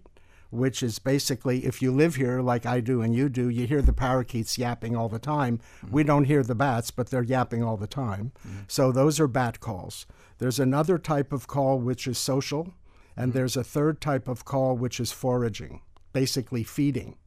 which 0.50 0.82
is 0.82 0.98
basically 1.00 1.66
if 1.66 1.82
you 1.82 1.92
live 1.92 2.16
here 2.16 2.42
like 2.42 2.66
I 2.66 2.80
do 2.80 3.02
and 3.02 3.14
you 3.14 3.30
do, 3.30 3.50
you 3.50 3.68
hear 3.68 3.82
the 3.82 3.94
parakeets 3.94 4.58
yapping 4.58 4.96
all 4.96 5.10
the 5.10 5.20
time. 5.20 5.60
Mm-hmm. 5.84 5.94
We 5.94 6.04
don't 6.04 6.24
hear 6.26 6.44
the 6.44 6.56
bats, 6.56 6.90
but 6.90 7.10
they're 7.10 7.24
yapping 7.24 7.64
all 7.64 7.78
the 7.78 7.88
time. 7.88 8.32
Mm-hmm. 8.48 8.60
So 8.68 8.92
those 8.92 9.20
are 9.20 9.28
bat 9.28 9.60
calls. 9.60 10.06
There's 10.40 10.60
another 10.60 10.98
type 10.98 11.32
of 11.32 11.48
call 11.48 11.80
which 11.80 12.08
is 12.08 12.18
social, 12.18 12.74
and 13.16 13.30
mm-hmm. 13.30 13.38
there's 13.38 13.58
a 13.58 13.64
third 13.64 14.02
type 14.02 14.28
of 14.28 14.46
call 14.46 14.76
which 14.76 15.00
is 15.00 15.12
foraging, 15.12 15.82
basically 16.14 16.64
feeding. 16.64 17.18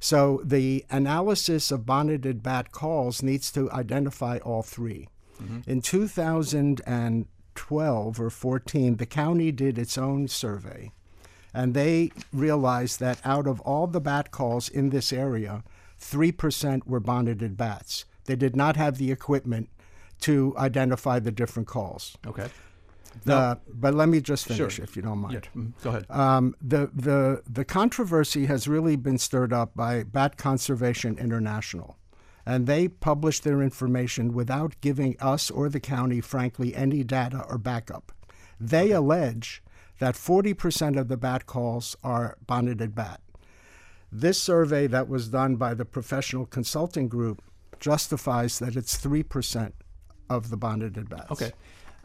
So 0.00 0.40
the 0.44 0.84
analysis 0.90 1.70
of 1.70 1.86
bonneted 1.86 2.42
bat 2.42 2.72
calls 2.72 3.22
needs 3.22 3.52
to 3.52 3.70
identify 3.70 4.38
all 4.38 4.62
3 4.62 5.08
mm-hmm. 5.42 5.60
In 5.66 5.80
2012 5.80 8.20
or 8.20 8.30
14, 8.30 8.96
the 8.96 9.06
county 9.06 9.52
did 9.52 9.78
its 9.78 9.96
own 9.96 10.28
survey, 10.28 10.92
and 11.54 11.72
they 11.74 12.10
realized 12.32 13.00
that 13.00 13.20
out 13.24 13.46
of 13.46 13.60
all 13.60 13.86
the 13.86 14.00
bat 14.00 14.30
calls 14.30 14.68
in 14.68 14.90
this 14.90 15.12
area, 15.12 15.64
3% 16.00 16.86
were 16.86 17.00
bonneted 17.00 17.56
bats. 17.56 18.04
They 18.26 18.36
did 18.36 18.54
not 18.54 18.76
have 18.76 18.98
the 18.98 19.10
equipment 19.10 19.70
to 20.20 20.54
identify 20.58 21.18
the 21.18 21.32
different 21.32 21.68
calls. 21.68 22.16
Okay. 22.26 22.48
The, 23.24 23.58
but 23.72 23.94
let 23.94 24.08
me 24.08 24.20
just 24.20 24.46
finish, 24.46 24.74
sure. 24.74 24.84
if 24.84 24.96
you 24.96 25.02
don't 25.02 25.18
mind. 25.18 25.34
Yeah. 25.34 25.60
Mm-hmm. 25.60 25.82
Go 25.82 25.90
ahead. 25.90 26.06
Um, 26.10 26.54
the, 26.60 26.90
the, 26.94 27.42
the 27.48 27.64
controversy 27.64 28.46
has 28.46 28.68
really 28.68 28.96
been 28.96 29.18
stirred 29.18 29.52
up 29.52 29.74
by 29.74 30.02
Bat 30.04 30.36
Conservation 30.36 31.18
International. 31.18 31.96
And 32.44 32.68
they 32.68 32.86
published 32.86 33.42
their 33.42 33.60
information 33.60 34.32
without 34.32 34.76
giving 34.80 35.16
us 35.20 35.50
or 35.50 35.68
the 35.68 35.80
county, 35.80 36.20
frankly, 36.20 36.76
any 36.76 37.02
data 37.02 37.44
or 37.48 37.58
backup. 37.58 38.12
They 38.60 38.92
allege 38.92 39.62
that 39.98 40.14
40% 40.14 40.98
of 40.98 41.08
the 41.08 41.16
bat 41.16 41.46
calls 41.46 41.96
are 42.04 42.36
bonneted 42.46 42.94
bat. 42.94 43.20
This 44.12 44.40
survey 44.40 44.86
that 44.86 45.08
was 45.08 45.28
done 45.28 45.56
by 45.56 45.74
the 45.74 45.84
professional 45.84 46.46
consulting 46.46 47.08
group 47.08 47.42
justifies 47.80 48.58
that 48.60 48.76
it's 48.76 48.96
3% 48.96 49.72
of 50.30 50.50
the 50.50 50.56
bonneted 50.56 51.08
bats. 51.08 51.30
Okay. 51.30 51.52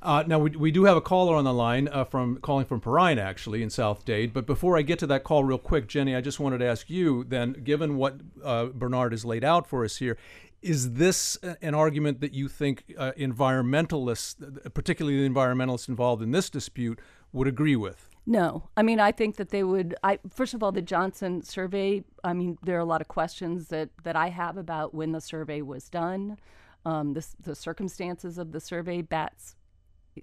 Uh, 0.01 0.23
now 0.25 0.39
we, 0.39 0.49
we 0.51 0.71
do 0.71 0.85
have 0.85 0.97
a 0.97 1.01
caller 1.01 1.35
on 1.35 1.43
the 1.43 1.53
line 1.53 1.87
uh, 1.87 2.03
from 2.03 2.37
calling 2.37 2.65
from 2.65 2.81
Perrine 2.81 3.19
actually 3.19 3.61
in 3.61 3.69
South 3.69 4.03
Dade. 4.03 4.33
But 4.33 4.47
before 4.47 4.77
I 4.77 4.81
get 4.81 4.97
to 4.99 5.07
that 5.07 5.23
call, 5.23 5.43
real 5.43 5.59
quick, 5.59 5.87
Jenny, 5.87 6.15
I 6.15 6.21
just 6.21 6.39
wanted 6.39 6.57
to 6.59 6.65
ask 6.65 6.89
you 6.89 7.23
then, 7.23 7.53
given 7.53 7.97
what 7.97 8.19
uh, 8.43 8.67
Bernard 8.67 9.11
has 9.11 9.23
laid 9.25 9.43
out 9.43 9.67
for 9.67 9.85
us 9.85 9.97
here, 9.97 10.17
is 10.61 10.93
this 10.93 11.37
an 11.61 11.73
argument 11.73 12.21
that 12.21 12.33
you 12.33 12.47
think 12.47 12.83
uh, 12.97 13.11
environmentalists, 13.17 14.73
particularly 14.73 15.21
the 15.21 15.29
environmentalists 15.29 15.89
involved 15.89 16.21
in 16.21 16.31
this 16.31 16.49
dispute, 16.49 16.99
would 17.31 17.47
agree 17.47 17.75
with? 17.75 18.07
No, 18.25 18.69
I 18.77 18.83
mean 18.83 18.99
I 18.99 19.11
think 19.11 19.37
that 19.37 19.49
they 19.49 19.63
would. 19.63 19.95
I 20.03 20.19
first 20.29 20.53
of 20.53 20.61
all, 20.61 20.71
the 20.71 20.81
Johnson 20.81 21.41
survey. 21.41 22.03
I 22.23 22.33
mean, 22.33 22.59
there 22.61 22.77
are 22.77 22.81
a 22.81 22.85
lot 22.85 23.01
of 23.01 23.07
questions 23.07 23.69
that 23.69 23.89
that 24.03 24.15
I 24.15 24.29
have 24.29 24.57
about 24.57 24.93
when 24.93 25.11
the 25.11 25.21
survey 25.21 25.63
was 25.63 25.89
done, 25.89 26.37
um, 26.85 27.13
the, 27.13 27.25
the 27.41 27.55
circumstances 27.55 28.37
of 28.37 28.51
the 28.51 28.59
survey. 28.59 29.01
Bats 29.01 29.55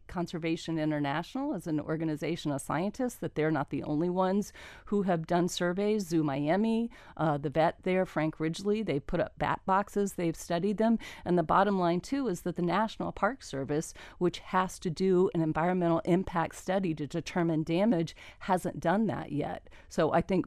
Conservation 0.06 0.78
International 0.78 1.54
is 1.54 1.66
an 1.66 1.80
organization 1.80 2.52
of 2.52 2.60
scientists, 2.60 3.14
that 3.16 3.34
they're 3.34 3.50
not 3.50 3.70
the 3.70 3.82
only 3.82 4.10
ones 4.10 4.52
who 4.86 5.02
have 5.02 5.26
done 5.26 5.48
surveys. 5.48 6.06
Zoo 6.06 6.22
Miami, 6.22 6.90
uh, 7.16 7.38
the 7.38 7.50
vet 7.50 7.76
there, 7.82 8.04
Frank 8.04 8.38
Ridgely, 8.38 8.82
they 8.82 9.00
put 9.00 9.20
up 9.20 9.32
bat 9.38 9.60
boxes, 9.66 10.14
they've 10.14 10.36
studied 10.36 10.78
them. 10.78 10.98
And 11.24 11.38
the 11.38 11.42
bottom 11.42 11.78
line, 11.78 12.00
too, 12.00 12.28
is 12.28 12.42
that 12.42 12.56
the 12.56 12.62
National 12.62 13.12
Park 13.12 13.42
Service, 13.42 13.94
which 14.18 14.38
has 14.40 14.78
to 14.80 14.90
do 14.90 15.30
an 15.34 15.40
environmental 15.40 16.00
impact 16.00 16.56
study 16.56 16.94
to 16.94 17.06
determine 17.06 17.62
damage, 17.62 18.14
hasn't 18.40 18.80
done 18.80 19.06
that 19.06 19.32
yet. 19.32 19.68
So 19.88 20.12
I 20.12 20.20
think 20.20 20.46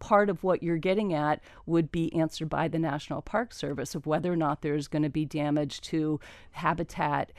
part 0.00 0.30
of 0.30 0.42
what 0.42 0.62
you're 0.62 0.78
getting 0.78 1.12
at 1.14 1.40
would 1.66 1.92
be 1.92 2.12
answered 2.14 2.48
by 2.48 2.66
the 2.66 2.78
National 2.78 3.22
Park 3.22 3.52
Service 3.52 3.94
of 3.94 4.06
whether 4.06 4.32
or 4.32 4.36
not 4.36 4.62
there's 4.62 4.88
going 4.88 5.02
to 5.02 5.10
be 5.10 5.24
damage 5.24 5.80
to 5.82 6.18
habitat 6.52 7.32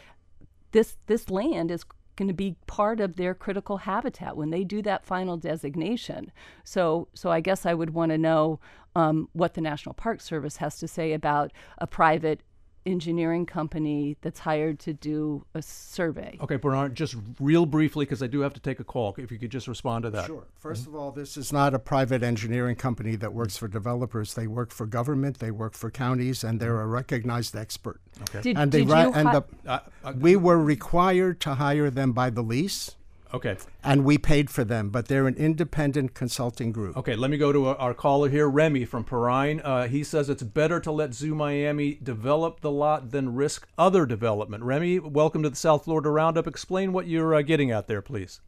this 0.71 0.97
this 1.07 1.29
land 1.29 1.71
is 1.71 1.85
going 2.15 2.27
to 2.27 2.33
be 2.33 2.55
part 2.67 2.99
of 2.99 3.15
their 3.15 3.33
critical 3.33 3.77
habitat 3.77 4.37
when 4.37 4.49
they 4.49 4.63
do 4.63 4.81
that 4.81 5.05
final 5.05 5.37
designation. 5.37 6.31
So, 6.63 7.07
so 7.13 7.31
I 7.31 7.39
guess 7.39 7.65
I 7.65 7.73
would 7.73 7.91
want 7.91 8.11
to 8.11 8.17
know 8.17 8.59
um, 8.95 9.29
what 9.33 9.53
the 9.53 9.61
National 9.61 9.93
Park 9.93 10.21
Service 10.21 10.57
has 10.57 10.77
to 10.79 10.87
say 10.87 11.13
about 11.13 11.51
a 11.77 11.87
private 11.87 12.41
engineering 12.85 13.45
company 13.45 14.17
that's 14.21 14.39
hired 14.39 14.79
to 14.79 14.93
do 14.93 15.45
a 15.53 15.61
survey. 15.61 16.38
Okay, 16.41 16.55
Bernard, 16.55 16.95
just 16.95 17.15
real 17.39 17.65
briefly, 17.65 18.05
because 18.05 18.23
I 18.23 18.27
do 18.27 18.41
have 18.41 18.53
to 18.53 18.59
take 18.59 18.79
a 18.79 18.83
call, 18.83 19.13
if 19.17 19.31
you 19.31 19.38
could 19.38 19.51
just 19.51 19.67
respond 19.67 20.03
to 20.03 20.09
that. 20.11 20.25
Sure. 20.25 20.45
1st 20.63 20.71
mm-hmm. 20.71 20.95
of 20.95 21.01
all, 21.01 21.11
this 21.11 21.38
is 21.38 21.53
not 21.53 21.73
a 21.73 21.79
private 21.79 22.23
engineering 22.23 22.75
company 22.75 23.15
that 23.17 23.33
works 23.33 23.57
for 23.57 23.67
developers. 23.67 24.33
They 24.33 24.47
work 24.47 24.71
for 24.71 24.85
government, 24.85 25.39
they 25.39 25.51
work 25.51 25.73
for 25.73 25.91
counties, 25.91 26.43
and 26.43 26.59
they're 26.59 26.81
a 26.81 26.88
recognized 26.88 27.55
expert. 27.55 28.01
Okay. 28.23 28.41
Did, 28.41 28.57
and 28.57 28.71
they 28.71 28.79
did 28.79 28.89
you 28.89 28.93
and 28.93 29.27
hi- 29.27 29.39
the, 29.39 29.71
uh, 29.71 29.79
uh, 30.03 30.13
we 30.17 30.35
were 30.35 30.59
required 30.59 31.39
to 31.41 31.55
hire 31.55 31.89
them 31.89 32.11
by 32.11 32.29
the 32.29 32.41
lease. 32.41 32.95
Okay. 33.33 33.55
And 33.83 34.03
we 34.03 34.17
paid 34.17 34.50
for 34.50 34.65
them, 34.65 34.89
but 34.89 35.07
they're 35.07 35.27
an 35.27 35.35
independent 35.35 36.13
consulting 36.13 36.71
group. 36.71 36.97
Okay, 36.97 37.15
let 37.15 37.31
me 37.31 37.38
go 37.38 37.53
to 37.53 37.67
our 37.67 37.93
caller 37.93 38.29
here, 38.29 38.50
Remy 38.50 38.83
from 38.85 39.05
Perrine. 39.05 39.61
Uh, 39.63 39.88
he 39.88 40.03
says 40.03 40.29
it's 40.29 40.43
better 40.43 40.81
to 40.81 40.91
let 40.91 41.13
Zoo 41.13 41.33
Miami 41.33 41.97
develop 42.03 42.59
the 42.59 42.71
lot 42.71 43.11
than 43.11 43.33
risk 43.33 43.67
other 43.77 44.05
development. 44.05 44.63
Remy, 44.63 45.00
welcome 45.00 45.43
to 45.43 45.50
the 45.50 45.55
South 45.55 45.85
Florida 45.85 46.09
Roundup. 46.09 46.45
Explain 46.45 46.91
what 46.91 47.07
you're 47.07 47.33
uh, 47.33 47.41
getting 47.41 47.71
at 47.71 47.88
there, 47.88 48.01
please. 48.01 48.41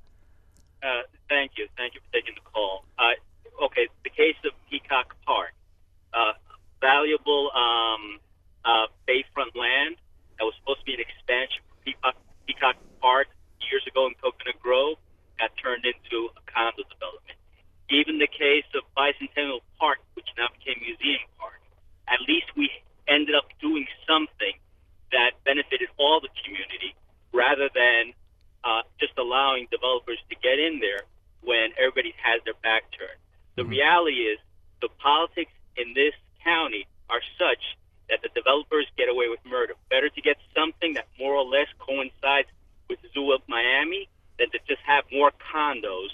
Uh, 0.83 1.03
thank 1.29 1.53
you. 1.57 1.67
Thank 1.77 1.95
you 1.95 2.01
for 2.01 2.11
taking 2.11 2.35
the 2.35 2.49
call. 2.51 2.83
Uh, 2.99 3.65
okay, 3.65 3.87
the 4.03 4.09
case 4.09 4.35
of 4.43 4.51
Peacock 4.69 5.15
Park. 5.25 5.53
Uh, 6.13 6.33
valuable 6.81 7.49
um, 7.55 8.19
uh, 8.65 8.87
bayfront 9.07 9.55
land 9.55 9.95
that 10.37 10.43
was 10.43 10.53
supposed 10.59 10.79
to 10.79 10.85
be 10.85 10.93
an 10.93 10.99
expansion 10.99 11.63
for 11.69 11.75
Peacock, 11.85 12.15
Peacock 12.45 12.75
Park 12.99 13.27
years 13.73 13.85
ago 13.89 14.05
in 14.05 14.13
Coconut 14.21 14.61
Grove 14.61 15.01
got 15.41 15.49
turned 15.57 15.81
into 15.81 16.29
a 16.37 16.41
condo 16.45 16.85
development. 16.85 17.41
Even 17.89 18.21
the 18.21 18.29
case 18.29 18.69
of 18.77 18.85
Bicentennial 18.93 19.65
Park, 19.81 19.97
which 20.13 20.29
now 20.37 20.53
became 20.53 20.77
Museum 20.77 21.25
Park, 21.41 21.57
at 22.05 22.21
least 22.29 22.53
we 22.53 22.69
ended 23.09 23.33
up 23.33 23.49
doing 23.57 23.89
something 24.05 24.53
that 25.09 25.41
benefited 25.41 25.89
all 25.97 26.21
the 26.21 26.29
community 26.45 26.93
rather 27.33 27.65
than 27.73 28.13
uh, 28.61 28.85
just 29.01 29.17
allowing 29.17 29.65
developers 29.73 30.21
to 30.29 30.35
get 30.37 30.61
in 30.61 30.77
there 30.77 31.09
when 31.41 31.73
everybody 31.81 32.13
has 32.21 32.39
their 32.45 32.57
back 32.61 32.85
turned. 32.93 33.17
The 33.57 33.65
mm-hmm. 33.65 33.73
reality 33.73 34.29
is 34.29 34.37
the 34.81 34.89
politics 35.01 35.51
in 35.75 35.97
this 35.97 36.13
county 36.45 36.85
are 37.09 37.21
such 37.41 37.61
that 38.09 38.21
the 38.21 38.29
developers 38.37 38.85
get 38.97 39.09
away 39.09 39.27
with 39.33 39.41
murder. 39.45 39.73
Better 39.89 40.09
to 40.09 40.21
get 40.21 40.37
something 40.53 40.93
that 40.93 41.09
more 41.17 41.33
or 41.33 41.45
less 41.45 41.67
coincides 41.81 42.47
with 42.89 42.99
Zoo 43.13 43.31
of 43.31 43.41
Miami 43.47 44.09
than 44.39 44.49
to 44.51 44.59
just 44.67 44.81
have 44.85 45.03
more 45.11 45.31
condos 45.53 46.09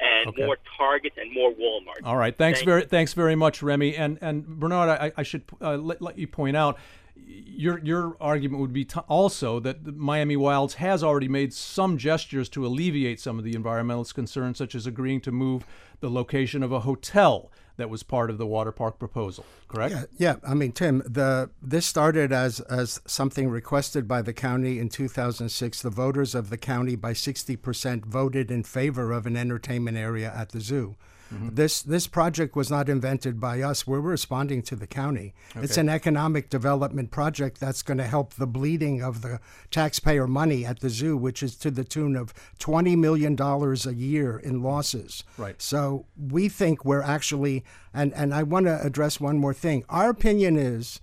and 0.00 0.28
okay. 0.28 0.44
more 0.44 0.56
Targets 0.76 1.16
and 1.18 1.32
more 1.32 1.52
Walmart. 1.52 2.04
All 2.04 2.16
right, 2.16 2.36
thanks 2.36 2.60
Thank 2.60 2.66
very 2.66 2.84
thanks 2.84 3.12
very 3.12 3.34
much, 3.34 3.62
Remy. 3.62 3.96
And 3.96 4.18
and 4.20 4.46
Bernard, 4.46 4.88
I, 4.88 5.12
I 5.16 5.22
should 5.22 5.42
uh, 5.60 5.76
let, 5.76 6.00
let 6.00 6.18
you 6.18 6.26
point 6.26 6.56
out 6.56 6.78
your 7.26 7.78
your 7.80 8.16
argument 8.20 8.60
would 8.60 8.72
be 8.72 8.84
t- 8.84 9.00
also 9.08 9.58
that 9.60 9.84
Miami 9.96 10.36
Wilds 10.36 10.74
has 10.74 11.02
already 11.02 11.28
made 11.28 11.52
some 11.52 11.98
gestures 11.98 12.48
to 12.50 12.64
alleviate 12.64 13.20
some 13.20 13.38
of 13.38 13.44
the 13.44 13.54
environmentalist 13.54 14.14
concerns, 14.14 14.58
such 14.58 14.74
as 14.74 14.86
agreeing 14.86 15.20
to 15.22 15.32
move 15.32 15.66
the 16.00 16.10
location 16.10 16.62
of 16.62 16.70
a 16.70 16.80
hotel 16.80 17.50
that 17.78 17.88
was 17.88 18.02
part 18.02 18.28
of 18.28 18.36
the 18.36 18.46
water 18.46 18.72
park 18.72 18.98
proposal. 18.98 19.46
Correct? 19.68 19.94
Yeah, 19.94 20.04
yeah. 20.18 20.36
I 20.46 20.52
mean, 20.52 20.72
Tim, 20.72 21.02
the 21.06 21.48
this 21.62 21.86
started 21.86 22.32
as 22.32 22.60
as 22.60 23.00
something 23.06 23.48
requested 23.48 24.06
by 24.06 24.20
the 24.20 24.34
county 24.34 24.78
in 24.78 24.90
2006. 24.90 25.80
The 25.80 25.88
voters 25.88 26.34
of 26.34 26.50
the 26.50 26.58
county 26.58 26.96
by 26.96 27.12
60% 27.12 28.04
voted 28.04 28.50
in 28.50 28.64
favor 28.64 29.12
of 29.12 29.26
an 29.26 29.36
entertainment 29.36 29.96
area 29.96 30.30
at 30.34 30.50
the 30.50 30.60
zoo. 30.60 30.96
Mm-hmm. 31.32 31.54
This 31.54 31.82
this 31.82 32.06
project 32.06 32.56
was 32.56 32.70
not 32.70 32.88
invented 32.88 33.38
by 33.40 33.60
us. 33.62 33.86
We're 33.86 34.00
responding 34.00 34.62
to 34.62 34.76
the 34.76 34.86
county. 34.86 35.34
Okay. 35.50 35.64
It's 35.64 35.76
an 35.76 35.88
economic 35.88 36.48
development 36.48 37.10
project 37.10 37.60
that's 37.60 37.82
going 37.82 37.98
to 37.98 38.04
help 38.04 38.34
the 38.34 38.46
bleeding 38.46 39.02
of 39.02 39.22
the 39.22 39.40
taxpayer 39.70 40.26
money 40.26 40.64
at 40.64 40.80
the 40.80 40.90
zoo, 40.90 41.16
which 41.16 41.42
is 41.42 41.56
to 41.56 41.70
the 41.70 41.84
tune 41.84 42.16
of 42.16 42.32
twenty 42.58 42.96
million 42.96 43.36
dollars 43.36 43.86
a 43.86 43.94
year 43.94 44.38
in 44.38 44.62
losses. 44.62 45.24
Right. 45.36 45.60
So 45.60 46.06
we 46.16 46.48
think 46.48 46.84
we're 46.84 47.02
actually 47.02 47.64
and 47.92 48.14
and 48.14 48.34
I 48.34 48.42
want 48.42 48.66
to 48.66 48.82
address 48.82 49.20
one 49.20 49.38
more 49.38 49.54
thing. 49.54 49.84
Our 49.88 50.10
opinion 50.10 50.56
is 50.56 51.00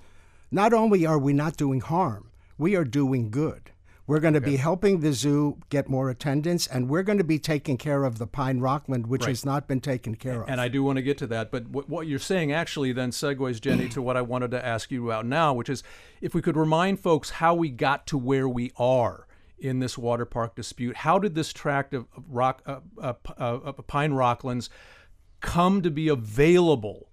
not 0.51 0.73
only 0.73 1.05
are 1.05 1.19
we 1.19 1.33
not 1.33 1.57
doing 1.57 1.81
harm, 1.81 2.31
we 2.57 2.75
are 2.75 2.85
doing 2.85 3.29
good. 3.29 3.71
We're 4.07 4.19
going 4.19 4.35
to 4.35 4.39
okay. 4.39 4.51
be 4.51 4.57
helping 4.57 4.99
the 4.99 5.13
zoo 5.13 5.57
get 5.69 5.89
more 5.89 6.09
attendance, 6.11 6.67
and 6.67 6.89
we're 6.89 7.01
going 7.01 7.17
to 7.17 7.23
be 7.23 7.39
taking 7.39 7.77
care 7.77 8.03
of 8.03 8.19
the 8.19 8.27
pine 8.27 8.59
rockland, 8.59 9.07
which 9.07 9.23
right. 9.23 9.29
has 9.29 9.43
not 9.43 9.67
been 9.67 9.81
taken 9.81 10.15
care 10.15 10.43
of. 10.43 10.49
And 10.49 10.61
I 10.61 10.67
do 10.67 10.83
want 10.83 10.97
to 10.97 11.01
get 11.01 11.17
to 11.19 11.27
that, 11.27 11.49
but 11.49 11.67
what, 11.69 12.05
you're 12.05 12.19
saying 12.19 12.51
actually 12.51 12.91
then 12.91 13.09
segues, 13.09 13.59
Jenny, 13.59 13.89
to 13.89 14.01
what 14.01 14.15
I 14.15 14.21
wanted 14.21 14.51
to 14.51 14.63
ask 14.63 14.91
you 14.91 15.09
about 15.09 15.25
now, 15.25 15.53
which 15.53 15.69
is 15.69 15.81
if 16.21 16.35
we 16.35 16.41
could 16.41 16.55
remind 16.55 16.99
folks 16.99 17.31
how 17.31 17.55
we 17.55 17.69
got 17.69 18.05
to 18.07 18.17
where 18.17 18.47
we 18.47 18.71
are 18.77 19.25
in 19.57 19.79
this 19.79 19.97
water 19.97 20.25
park 20.25 20.55
dispute. 20.55 20.97
How 20.97 21.17
did 21.17 21.33
this 21.33 21.51
tract 21.51 21.93
of 21.93 22.05
rock, 22.29 22.61
uh, 22.65 22.79
uh, 23.01 23.13
uh, 23.37 23.71
pine 23.71 24.11
rocklands 24.11 24.69
come 25.41 25.81
to 25.81 25.89
be 25.89 26.09
available 26.09 27.09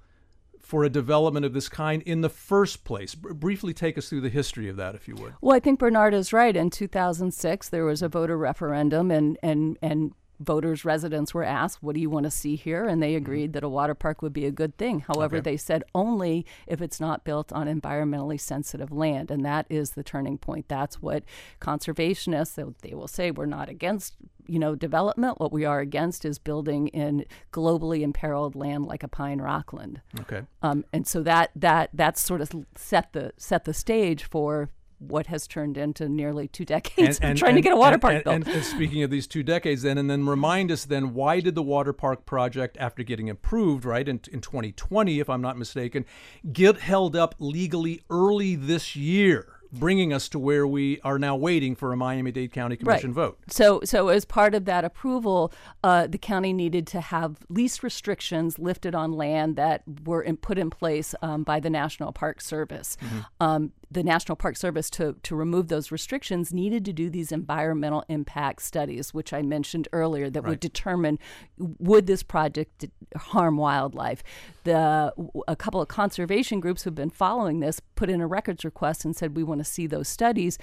for 0.73 0.85
a 0.85 0.88
development 0.88 1.45
of 1.45 1.52
this 1.52 1.69
kind 1.69 2.00
in 2.05 2.23
the 2.23 2.31
first 2.31 2.83
place? 2.83 3.14
B- 3.14 3.35
briefly 3.35 3.75
take 3.75 3.99
us 3.99 4.09
through 4.09 4.23
the 4.23 4.31
history 4.31 4.71
of 4.71 4.76
that, 4.76 4.95
if 4.95 5.07
you 5.07 5.14
would. 5.17 5.35
Well, 5.43 5.55
I 5.55 5.61
think 5.61 5.79
Bernard 5.79 6.14
is 6.14 6.33
right. 6.33 6.57
In 6.57 6.71
2006, 6.71 7.69
there 7.69 7.85
was 7.85 8.00
a 8.00 8.09
voter 8.09 8.38
referendum, 8.38 9.11
and, 9.11 9.37
and, 9.43 9.76
and 9.83 10.14
voters, 10.41 10.83
residents 10.83 11.35
were 11.35 11.45
asked, 11.45 11.83
What 11.83 11.95
do 11.95 12.00
you 12.00 12.09
want 12.09 12.25
to 12.25 12.31
see 12.31 12.57
here? 12.57 12.87
And 12.87 13.02
they 13.02 13.11
mm-hmm. 13.11 13.17
agreed 13.19 13.45
mm-hmm. 13.45 13.52
that 13.52 13.64
a 13.64 13.69
water 13.69 13.95
park 13.95 14.23
would 14.23 14.33
be 14.33 14.47
a 14.47 14.50
good 14.50 14.79
thing. 14.79 15.00
However, 15.00 15.37
okay. 15.37 15.50
they 15.50 15.57
said 15.59 15.85
only 15.95 16.47
if 16.67 16.81
it's 16.81 17.00
not 17.00 17.23
built 17.23 17.52
on 17.52 17.67
environmentally 17.67 18.41
sensitive 18.41 18.91
land. 18.91 19.31
And 19.31 19.45
that 19.45 19.67
is 19.69 19.91
the 19.91 20.02
turning 20.02 20.38
point. 20.38 20.69
That's 20.69 21.02
what 21.02 21.25
conservationists, 21.61 22.75
they 22.81 22.95
will 22.95 23.09
say, 23.09 23.31
we're 23.31 23.45
not 23.45 23.69
against 23.69 24.14
you 24.46 24.58
know 24.58 24.75
development 24.75 25.40
what 25.40 25.52
we 25.52 25.64
are 25.64 25.80
against 25.80 26.25
is 26.25 26.38
building 26.38 26.88
in 26.88 27.25
globally 27.52 28.02
imperiled 28.02 28.54
land 28.54 28.87
like 28.87 29.02
a 29.02 29.08
pine 29.08 29.40
rockland 29.40 30.00
okay 30.20 30.42
um, 30.62 30.84
and 30.92 31.06
so 31.06 31.22
that 31.22 31.50
that 31.54 31.90
that's 31.92 32.20
sort 32.20 32.40
of 32.40 32.50
set 32.76 33.12
the 33.12 33.32
set 33.37 33.64
the 33.64 33.75
stage 33.75 34.25
for 34.25 34.68
what 35.08 35.26
has 35.26 35.46
turned 35.46 35.76
into 35.76 36.08
nearly 36.08 36.49
two 36.49 36.64
decades 36.64 37.18
and, 37.18 37.30
and, 37.30 37.38
trying 37.38 37.50
and, 37.50 37.58
to 37.58 37.62
get 37.62 37.72
a 37.72 37.76
water 37.76 37.99
park 37.99 38.25
built. 38.25 38.46
And, 38.46 38.64
speaking 38.64 39.02
of 39.02 39.11
these 39.11 39.26
two 39.26 39.42
decades, 39.42 39.82
then, 39.82 39.99
and 39.99 40.08
then 40.08 40.26
remind 40.26 40.70
us 40.70 40.84
then, 40.84 41.14
why 41.14 41.40
did 41.40 41.54
the 41.54 41.62
water 41.62 41.92
park 41.92 42.25
project, 42.25 42.76
after 42.78 43.02
getting 43.02 43.28
approved, 43.28 43.84
right, 43.84 44.06
in, 44.06 44.20
in 44.30 44.40
2020, 44.40 45.20
if 45.20 45.28
I'm 45.28 45.42
not 45.42 45.58
mistaken, 45.58 46.04
get 46.52 46.78
held 46.78 47.16
up 47.16 47.34
legally 47.38 48.02
early 48.11 48.54
this 48.54 48.94
year? 48.94 49.62
Bringing 49.73 50.12
us 50.12 50.29
to 50.29 50.38
where 50.38 50.67
we 50.67 51.00
are 51.02 51.19
now 51.19 51.35
waiting 51.35 51.75
for 51.75 51.93
a 51.93 51.97
Miami-Dade 51.97 52.52
County 52.52 52.76
Commission 52.76 53.11
right. 53.11 53.14
vote. 53.14 53.38
So, 53.49 53.81
so 53.85 54.09
as 54.09 54.25
part 54.25 54.55
of 54.55 54.64
that 54.67 54.85
approval, 54.85 55.52
uh, 55.83 56.07
the 56.07 56.19
county 56.19 56.52
needed 56.52 56.87
to 56.88 57.00
have 57.00 57.38
lease 57.49 57.83
restrictions 57.83 58.59
lifted 58.59 58.95
on 58.95 59.12
land 59.12 59.57
that 59.57 59.83
were 60.05 60.23
in, 60.23 60.37
put 60.37 60.59
in 60.59 60.71
place 60.71 61.14
um, 61.23 61.43
by 61.43 61.61
the 61.61 61.71
National 61.71 62.12
Park 62.12 62.41
Service. 62.41 62.97
Mm-hmm. 63.00 63.21
Um, 63.41 63.73
the 63.92 64.02
National 64.02 64.37
Park 64.37 64.56
Service 64.56 64.88
to, 64.90 65.16
to 65.22 65.37
remove 65.37 65.68
those 65.68 65.90
restrictions 65.90 66.52
needed 66.52 66.84
to 66.84 66.92
do 66.92 67.11
these 67.11 67.32
environmental 67.32 68.04
impact 68.08 68.62
studies, 68.62 69.12
which 69.12 69.32
I 69.32 69.42
mentioned 69.42 69.88
earlier, 69.92 70.30
that 70.30 70.42
right. 70.42 70.50
would 70.50 70.61
determine 70.61 71.18
would 71.58 72.06
this 72.06 72.22
project 72.22 72.87
harm 73.16 73.56
wildlife. 73.56 74.22
The 74.64 75.12
a 75.49 75.56
couple 75.56 75.80
of 75.80 75.88
conservation 75.88 76.61
groups 76.61 76.82
who've 76.82 76.94
been 76.94 77.11
following 77.11 77.61
this 77.61 77.80
put 77.94 78.08
in 78.08 78.20
a 78.20 78.26
records 78.26 78.64
request 78.64 79.04
and 79.04 79.16
said 79.16 79.37
we 79.37 79.42
want 79.42 79.61
to 79.61 79.64
see 79.64 79.87
those 79.87 80.08
studies. 80.08 80.58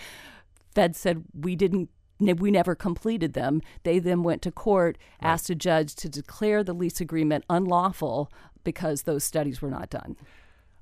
Fed 0.74 0.96
said 0.96 1.24
we 1.34 1.56
didn't 1.56 1.90
we 2.20 2.52
never 2.52 2.76
completed 2.76 3.34
them. 3.34 3.62
They 3.84 4.00
then 4.00 4.24
went 4.24 4.42
to 4.42 4.52
court, 4.52 4.98
right. 5.22 5.30
asked 5.30 5.50
a 5.50 5.56
judge 5.56 5.96
to 5.96 6.10
declare 6.10 6.64
the 6.64 6.74
lease 6.74 7.00
agreement 7.00 7.46
unlawful 7.50 8.32
because 8.64 9.04
those 9.04 9.24
studies 9.24 9.62
were 9.62 9.70
not 9.70 9.90
done. 9.90 10.18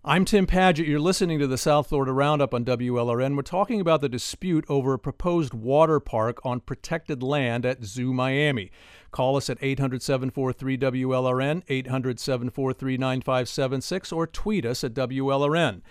I'm 0.07 0.23
Tim 0.23 0.47
Padgett. 0.47 0.87
You're 0.87 1.01
listening 1.01 1.37
to 1.39 1.47
the 1.47 1.57
South 1.57 1.89
Florida 1.89 2.13
Roundup 2.13 2.53
on 2.53 2.63
WLRN. 2.63 3.35
We're 3.35 3.41
talking 3.41 3.81
about 3.81 3.99
the 3.99 4.07
dispute 4.07 4.63
over 4.69 4.93
a 4.93 4.99
proposed 4.99 5.53
water 5.53 5.99
park 5.99 6.39
on 6.45 6.61
protected 6.61 7.21
land 7.21 7.65
at 7.65 7.83
Zoo 7.83 8.13
Miami. 8.13 8.71
Call 9.11 9.35
us 9.35 9.49
at 9.49 9.57
800 9.59 10.01
743 10.01 10.77
WLRN, 10.77 11.61
800 11.67 12.21
743 12.21 12.95
9576, 12.95 14.13
or 14.13 14.25
tweet 14.25 14.65
us 14.65 14.81
at 14.85 14.93
WLRN. 14.93 15.81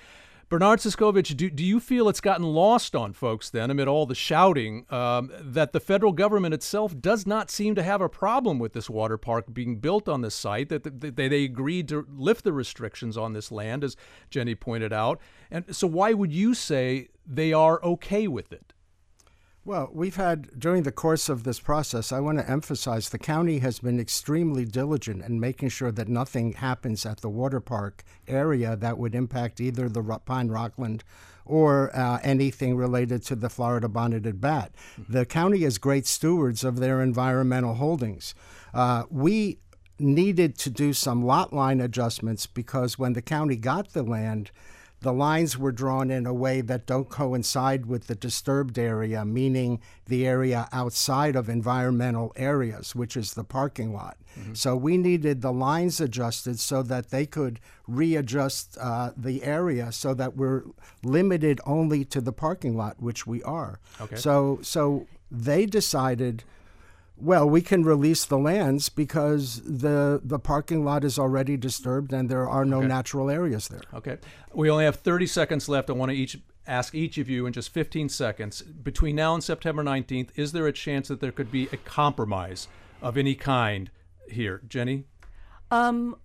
Bernard 0.49 0.79
Zyscovich, 0.79 1.37
do, 1.37 1.51
do 1.51 1.65
you 1.65 1.81
feel 1.81 2.09
it's 2.09 2.21
gotten 2.21 2.47
lost 2.47 2.95
on 2.95 3.13
folks 3.13 3.51
then, 3.51 3.69
amid 3.69 3.89
all 3.89 4.07
the 4.07 4.15
shouting, 4.15 4.87
um, 4.91 5.33
that 5.41 5.73
the 5.73 5.81
federal 5.81 6.13
government 6.13 6.55
itself 6.55 6.97
does 7.01 7.27
not 7.27 7.51
seem 7.51 7.75
to 7.75 7.83
have 7.83 8.01
a 8.01 8.09
problem 8.09 8.61
with 8.61 8.73
this 8.73 8.89
water 8.89 9.19
park 9.19 9.53
being 9.53 9.81
built 9.81 10.09
on 10.09 10.21
this 10.21 10.37
site, 10.37 10.69
that 10.69 11.01
they, 11.01 11.11
they 11.11 11.45
agreed 11.45 11.89
to 11.89 12.07
lift 12.09 12.45
the 12.45 12.53
restrictions 12.53 13.17
on 13.17 13.33
this 13.33 13.51
land, 13.51 13.83
as 13.83 13.97
Jenny 14.31 14.55
pointed 14.55 14.93
out? 14.93 15.21
And 15.51 15.75
so, 15.75 15.89
why 15.89 16.13
would 16.13 16.33
you 16.33 16.55
say 16.55 17.09
they 17.27 17.53
are 17.53 17.83
okay 17.83 18.29
with 18.29 18.53
it? 18.53 18.73
Well, 19.67 19.91
we've 19.93 20.15
had, 20.15 20.61
during 20.61 20.85
the 20.85 20.93
course 20.93 21.29
of 21.29 21.43
this 21.43 21.59
process, 21.59 22.13
I 22.13 22.21
want 22.21 22.39
to 22.39 22.49
emphasize 22.49 23.09
the 23.09 23.19
county 23.19 23.59
has 23.59 23.81
been 23.81 23.99
extremely 23.99 24.65
diligent 24.65 25.25
in 25.25 25.41
making 25.41 25.71
sure 25.71 25.91
that 25.91 26.07
nothing 26.07 26.53
happens 26.53 27.05
at 27.05 27.21
the 27.21 27.29
water 27.29 27.59
park 27.59 28.05
area 28.29 28.77
that 28.77 28.97
would 28.97 29.13
impact 29.13 29.61
either 29.61 29.89
the 29.89 30.05
Pine 30.25 30.51
Rockland 30.51 31.03
or 31.45 31.91
uh, 31.97 32.21
anything 32.23 32.77
related 32.77 33.25
to 33.25 33.35
the 33.35 33.49
Florida 33.49 33.89
bonneted 33.89 34.41
bat. 34.41 34.71
Mm-hmm. 35.01 35.13
The 35.13 35.27
county 35.27 35.65
is 35.65 35.79
great 35.79 36.07
stewards 36.07 36.63
of 36.63 36.79
their 36.79 37.03
environmental 37.03 37.75
holdings. 37.75 38.37
Uh, 38.73 39.03
we 39.11 39.59
needed 39.99 40.57
to 40.59 40.71
do 40.71 40.93
some 40.93 41.25
lot 41.25 41.53
line 41.53 41.81
adjustments 41.81 42.47
because 42.47 43.01
when 43.01 43.15
the 43.15 43.23
county 43.23 43.57
got 43.57 43.95
the 43.95 44.05
land, 44.05 44.53
the 45.01 45.13
lines 45.13 45.59
were 45.59 45.73
drawn 45.73 46.11
in 46.11 46.27
a 46.27 46.33
way 46.33 46.61
that 46.63 46.87
don't 46.87 47.09
coincide 47.09 47.87
with 47.87 48.07
the 48.07 48.15
disturbed 48.15 48.79
area, 48.79 49.25
meaning 49.25 49.81
the 50.07 50.27
area 50.27 50.69
outside 50.73 51.37
of 51.37 51.49
environmental 51.49 52.33
areas, 52.37 52.95
which 52.95 53.17
is 53.17 53.35
the 53.35 53.45
parking 53.45 53.93
lot. 53.93 54.17
Mm-hmm. 54.39 54.55
So 54.55 54.75
we 54.75 54.97
needed 54.97 55.43
the 55.43 55.53
lines 55.53 56.01
adjusted 56.01 56.59
so 56.59 56.83
that 56.85 57.11
they 57.11 57.27
could 57.27 57.61
readjust 57.87 58.79
uh, 58.81 59.13
the 59.17 59.45
area 59.45 59.93
so 59.93 60.15
that 60.15 60.37
we're 60.37 60.65
limited 61.05 61.61
only 61.67 62.05
to 62.07 62.21
the 62.21 62.33
parking 62.33 62.77
lot, 62.77 63.01
which 63.01 63.27
we 63.27 63.43
are. 63.43 63.81
Okay. 64.01 64.17
So 64.17 64.59
so 64.63 65.07
they 65.31 65.67
decided 65.67 66.45
well, 67.19 67.49
we 67.49 67.63
can 67.63 67.83
release 67.83 68.25
the 68.25 68.39
lands 68.39 68.89
because 68.89 69.63
the 69.63 70.21
the 70.23 70.39
parking 70.39 70.85
lot 70.85 71.05
is 71.05 71.19
already 71.19 71.57
disturbed 71.57 72.13
and 72.13 72.29
there 72.29 72.49
are 72.49 72.65
no 72.65 72.79
okay. 72.79 72.87
natural 72.87 73.31
areas 73.31 73.69
there. 73.69 73.83
Okay. 73.95 74.19
We 74.53 74.71
only 74.71 74.85
have 74.85 74.97
30 74.97 75.27
seconds 75.27 75.69
left. 75.69 75.89
I 75.89 75.95
want 75.95 76.11
to 76.11 76.17
each 76.17 76.39
ask 76.67 76.95
each 76.95 77.17
of 77.17 77.31
you 77.31 77.47
in 77.47 77.53
just 77.53 77.73
15 77.73 78.09
seconds 78.09 78.61
between 78.61 79.15
now 79.17 79.35
and 79.35 79.43
September 79.43 79.85
19th, 79.85 80.31
is 80.35 80.53
there 80.53 80.67
a 80.67 80.73
chance 80.73 81.09
that 81.09 81.21
there 81.21 81.31
could 81.31 81.51
be 81.51 81.69
a 81.73 81.77
compromise 81.77 82.67
of 83.01 83.17
any 83.17 83.35
kind 83.35 83.91
here, 84.29 84.61
Jenny? 84.69 85.05
Um 85.71 86.17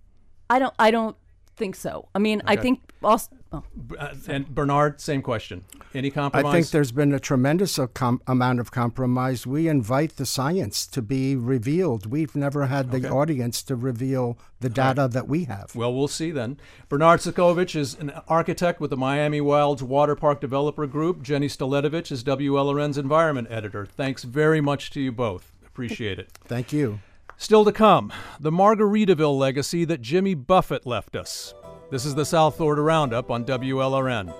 I 0.50 0.58
don't 0.58 0.74
I 0.78 0.90
don't 0.90 1.16
think 1.56 1.74
so. 1.74 2.08
I 2.14 2.18
mean, 2.18 2.40
okay. 2.40 2.52
I 2.52 2.56
think 2.56 2.80
also. 3.02 3.30
Oh. 3.52 3.62
Uh, 3.98 4.14
and 4.28 4.54
Bernard, 4.54 5.00
same 5.00 5.20
question. 5.20 5.64
Any 5.94 6.10
compromise? 6.10 6.46
I 6.46 6.52
think 6.52 6.70
there's 6.70 6.92
been 6.92 7.12
a 7.12 7.20
tremendous 7.20 7.78
com- 7.92 8.22
amount 8.26 8.60
of 8.60 8.70
compromise. 8.70 9.46
We 9.46 9.68
invite 9.68 10.16
the 10.16 10.24
science 10.24 10.86
to 10.86 11.02
be 11.02 11.36
revealed. 11.36 12.06
We've 12.06 12.34
never 12.34 12.66
had 12.66 12.90
the 12.90 12.98
okay. 12.98 13.08
audience 13.08 13.62
to 13.64 13.76
reveal 13.76 14.38
the 14.60 14.70
data 14.70 15.02
right. 15.02 15.10
that 15.10 15.28
we 15.28 15.44
have. 15.44 15.74
Well, 15.74 15.92
we'll 15.92 16.08
see 16.08 16.30
then. 16.30 16.58
Bernard 16.88 17.20
Zyscovich 17.20 17.76
is 17.76 17.94
an 17.98 18.10
architect 18.26 18.80
with 18.80 18.90
the 18.90 18.96
Miami 18.96 19.40
Wilds 19.40 19.82
Water 19.82 20.16
Park 20.16 20.40
Developer 20.40 20.86
Group. 20.86 21.22
Jenny 21.22 21.48
Staletovich 21.48 22.10
is 22.10 22.24
WLRN's 22.24 22.96
environment 22.96 23.48
editor. 23.50 23.84
Thanks 23.84 24.22
very 24.22 24.60
much 24.60 24.90
to 24.92 25.00
you 25.00 25.12
both. 25.12 25.52
Appreciate 25.66 26.18
it. 26.18 26.30
Thank 26.46 26.72
you. 26.72 27.00
Still 27.36 27.64
to 27.64 27.72
come, 27.72 28.12
the 28.38 28.52
Margaritaville 28.52 29.36
legacy 29.36 29.84
that 29.84 30.00
Jimmy 30.00 30.34
Buffett 30.34 30.86
left 30.86 31.16
us. 31.16 31.54
This 31.92 32.06
is 32.06 32.14
the 32.14 32.24
South 32.24 32.56
Florida 32.56 32.80
Roundup 32.80 33.30
on 33.30 33.44
WLRN. 33.44 34.32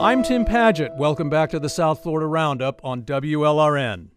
I'm 0.00 0.22
Tim 0.22 0.46
Padgett. 0.46 0.96
Welcome 0.96 1.28
back 1.28 1.50
to 1.50 1.58
the 1.58 1.68
South 1.68 2.02
Florida 2.02 2.26
Roundup 2.26 2.82
on 2.82 3.02
WLRN. 3.02 4.13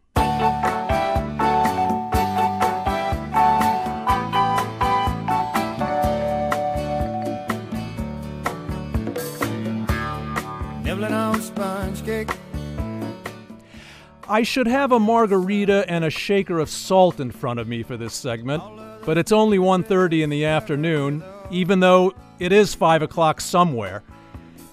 I 14.30 14.44
should 14.44 14.68
have 14.68 14.92
a 14.92 15.00
margarita 15.00 15.86
and 15.90 16.04
a 16.04 16.10
shaker 16.10 16.60
of 16.60 16.70
salt 16.70 17.20
in 17.20 17.32
front 17.32 17.60
of 17.60 17.68
me 17.68 17.84
for 17.84 17.96
this 17.96 18.14
segment, 18.14 18.62
but 19.06 19.18
it's 19.18 19.32
only 19.32 19.58
1.30 19.58 20.24
in 20.24 20.30
the 20.30 20.44
afternoon, 20.46 21.24
even 21.50 21.80
though 21.80 22.14
it 22.40 22.52
is 22.52 22.76
5 22.76 23.04
o'clock 23.04 23.40
somewhere. 23.40 24.04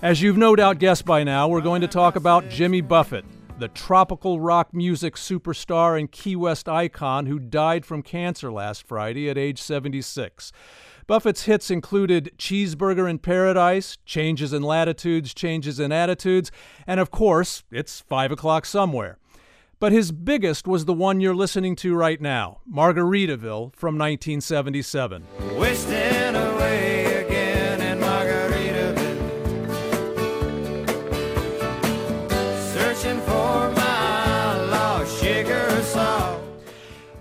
As 0.03 0.21
you've 0.21 0.37
no 0.37 0.57
doubt 0.57 0.81
guessed 0.81 1.05
by 1.05 1.23
now, 1.23 1.49
we're 1.49 1.61
going 1.61 1.83
to 1.83 1.89
talk 1.89 2.17
about 2.17 2.49
Jimmy 2.49 2.81
Buffett, 2.81 3.25
the 3.59 3.69
tropical 3.69 4.41
rock 4.41 4.75
music 4.75 5.15
superstar 5.15 5.99
and 5.99 6.11
Key 6.11 6.35
West 6.35 6.69
icon 6.69 7.27
who 7.27 7.39
died 7.39 7.87
from 7.87 8.03
cancer 8.03 8.51
last 8.51 8.87
Friday 8.87 9.31
at 9.31 9.39
age 9.39 9.63
76. 9.63 10.51
Buffett's 11.07 11.45
hits 11.45 11.71
included 11.71 12.33
Cheeseburger 12.39 13.09
in 13.09 13.19
Paradise, 13.19 13.99
Changes 14.07 14.53
in 14.53 14.63
Latitudes, 14.63 15.35
Changes 15.35 15.79
in 15.79 15.93
Attitudes, 15.93 16.51
and 16.87 16.99
of 16.99 17.11
course, 17.11 17.63
it's 17.71 18.01
5 18.01 18.33
o'clock 18.33 18.65
somewhere. 18.65 19.19
But 19.79 19.93
his 19.93 20.13
biggest 20.13 20.67
was 20.67 20.87
the 20.87 20.95
one 20.95 21.21
you're 21.21 21.35
listening 21.35 21.77
to 21.77 21.95
right 21.95 22.21
now, 22.21 22.61
Margaritaville 22.71 23.75
from 23.77 23.99
1977. 23.99 25.25
Wasting 25.59 26.14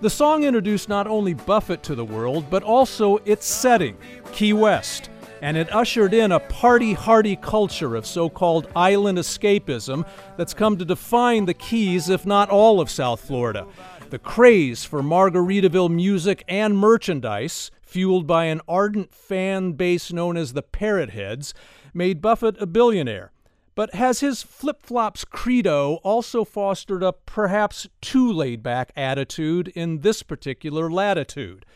The 0.04 0.10
song 0.10 0.44
introduced 0.44 0.90
not 0.90 1.06
only 1.06 1.32
Buffett 1.32 1.82
to 1.84 1.94
the 1.94 2.04
world, 2.04 2.50
but 2.50 2.62
also 2.62 3.16
its 3.24 3.46
setting, 3.46 3.96
Key 4.32 4.52
West 4.52 5.08
and 5.40 5.56
it 5.56 5.74
ushered 5.74 6.12
in 6.12 6.30
a 6.32 6.40
party 6.40 6.92
hardy 6.92 7.36
culture 7.36 7.96
of 7.96 8.04
so 8.04 8.28
called 8.28 8.68
island 8.76 9.16
escapism 9.16 10.06
that's 10.36 10.52
come 10.52 10.76
to 10.76 10.84
define 10.84 11.46
the 11.46 11.54
Keys, 11.54 12.10
if 12.10 12.26
not 12.26 12.50
all 12.50 12.80
of 12.80 12.90
South 12.90 13.20
Florida. 13.20 13.66
The 14.10 14.18
craze 14.18 14.84
for 14.84 15.02
Margaritaville 15.02 15.90
music 15.90 16.44
and 16.48 16.76
merchandise, 16.76 17.70
fueled 17.82 18.26
by 18.26 18.44
an 18.44 18.60
ardent 18.68 19.14
fan 19.14 19.72
base 19.72 20.12
known 20.12 20.36
as 20.36 20.52
the 20.52 20.62
Parrot 20.62 21.10
Heads, 21.10 21.54
made 21.94 22.20
Buffett 22.20 22.60
a 22.60 22.66
billionaire. 22.66 23.33
But 23.74 23.94
has 23.94 24.20
his 24.20 24.42
flip 24.42 24.82
flops 24.82 25.24
credo 25.24 25.94
also 26.04 26.44
fostered 26.44 27.02
a 27.02 27.12
perhaps 27.12 27.88
too 28.00 28.32
laid 28.32 28.62
back 28.62 28.92
attitude 28.94 29.68
in 29.68 30.00
this 30.00 30.22
particular 30.22 30.90
latitude? 30.90 31.66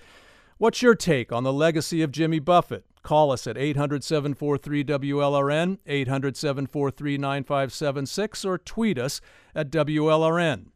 What's 0.59 0.83
your 0.83 0.95
take 0.95 1.33
on 1.33 1.43
the 1.43 1.53
legacy 1.53 2.03
of 2.03 2.13
Jimmy 2.13 2.39
Buffett? 2.39 2.85
Call 3.03 3.33
us 3.33 3.47
at 3.47 3.57
800 3.57 4.05
743 4.05 4.85
WLRN, 4.85 5.79
800 5.87 6.37
743 6.37 7.19
9576, 7.19 8.45
or 8.45 8.59
tweet 8.59 8.99
us 8.99 9.21
at 9.55 9.71
WLRN. 9.71 10.67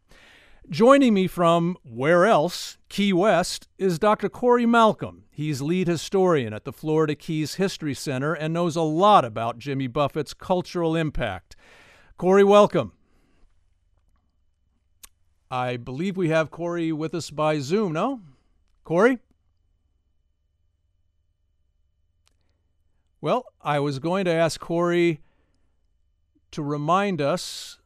Joining 0.71 1.13
me 1.13 1.27
from 1.27 1.77
where 1.83 2.25
else, 2.25 2.79
Key 2.89 3.13
West, 3.13 3.69
is 3.79 3.99
Dr. 3.99 4.29
Corey 4.29 4.65
Malcom. 4.65 5.23
He's 5.31 5.61
lead 5.61 5.89
historian 5.89 6.55
at 6.55 6.65
the 6.65 6.73
Florida 6.73 7.15
Keys 7.15 7.57
History 7.57 7.95
Center 7.95 8.33
and 8.33 8.55
knows 8.55 8.77
a 8.77 8.83
lot 8.83 9.25
about 9.25 9.59
Jimmy 9.59 9.89
Buffett's 9.89 10.33
cultural 10.33 10.95
impact. 10.95 11.57
Corey, 12.17 12.45
welcome. 12.45 12.93
I 15.51 15.77
believe 15.77 16.17
we 16.17 16.29
have 16.29 16.51
Corey 16.51 16.93
with 16.93 17.15
us 17.15 17.31
by 17.31 17.59
Zoom, 17.59 17.93
no? 17.93 18.21
Corey? 18.85 19.19
Well, 23.21 23.47
I 23.61 23.81
was 23.81 23.99
going 23.99 24.25
to 24.27 24.33
ask 24.33 24.61
Corey 24.61 25.21
to 26.53 26.63
remind 26.63 27.21
us 27.21 27.79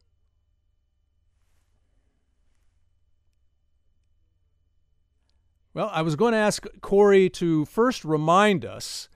Well, 5.76 5.90
I 5.92 6.00
was 6.00 6.16
going 6.16 6.32
to 6.32 6.38
ask 6.38 6.64
Corey 6.80 7.28
to 7.28 7.66
first 7.66 8.02
remind 8.02 8.64
us 8.64 9.10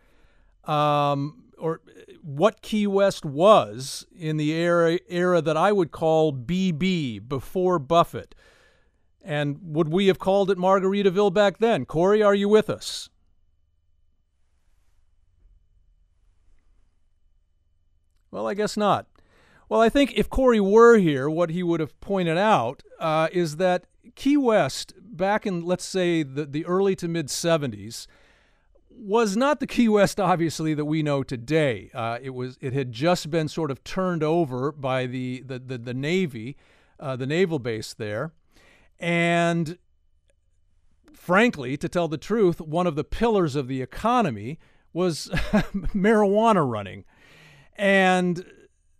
um, 0.64 1.44
or 1.57 1.81
what 2.20 2.61
Key 2.61 2.87
West 2.87 3.25
was 3.25 4.07
in 4.14 4.37
the 4.37 4.53
era, 4.53 4.99
era 5.09 5.40
that 5.40 5.57
I 5.57 5.73
would 5.73 5.90
call 5.90 6.35
BB, 6.35 7.27
before 7.27 7.79
Buffett. 7.79 8.35
And 9.25 9.59
would 9.62 9.88
we 9.88 10.09
have 10.09 10.18
called 10.18 10.51
it 10.51 10.59
Margaritaville 10.59 11.33
back 11.33 11.61
then? 11.61 11.87
Corey, 11.87 12.23
are 12.23 12.35
you 12.35 12.51
with 12.51 12.68
us? 12.68 13.09
Well, 18.31 18.46
I 18.46 18.53
guess 18.53 18.77
not. 18.77 19.07
Well, 19.70 19.81
I 19.81 19.88
think 19.88 20.12
if 20.14 20.29
Corey 20.29 20.61
were 20.61 20.99
here, 20.99 21.31
what 21.31 21.49
he 21.49 21.62
would 21.62 21.81
have 21.81 21.99
pointed 22.03 22.37
out 22.37 22.83
uh, 22.99 23.29
is 23.33 23.57
that 23.57 23.87
Key 24.14 24.37
West, 24.37 24.94
back 24.99 25.46
in, 25.46 25.62
let's 25.62 25.85
say, 25.85 26.23
the, 26.23 26.44
the 26.44 26.64
early 26.66 26.96
to 26.96 27.09
mid 27.09 27.29
70s, 27.29 28.07
was 28.90 29.37
not 29.37 29.61
the 29.61 29.66
Key 29.66 29.88
West, 29.88 30.20
obviously, 30.20 30.75
that 30.75 30.85
we 30.85 31.03
know 31.03 31.23
today. 31.23 31.90
Uh, 31.94 32.18
it 32.20 32.31
was 32.31 32.59
it 32.61 32.73
had 32.73 32.92
just 32.92 33.31
been 33.31 33.49
sort 33.49 33.70
of 33.70 33.83
turned 33.83 34.23
over 34.23 34.73
by 34.73 35.07
the 35.07 35.42
the 35.46 35.59
the, 35.59 35.79
the 35.79 35.94
Navy, 35.94 36.57
uh, 36.99 37.16
the 37.16 37.27
naval 37.27 37.59
base 37.59 37.94
there, 37.94 38.33
and 38.99 39.79
frankly, 41.14 41.77
to 41.77 41.88
tell 41.88 42.09
the 42.09 42.18
truth, 42.18 42.61
one 42.61 42.87
of 42.87 42.96
the 42.96 43.05
pillars 43.05 43.55
of 43.55 43.68
the 43.68 43.83
economy 43.83 44.59
was 44.92 45.29
marijuana 45.94 46.68
running. 46.68 47.05
And 47.77 48.44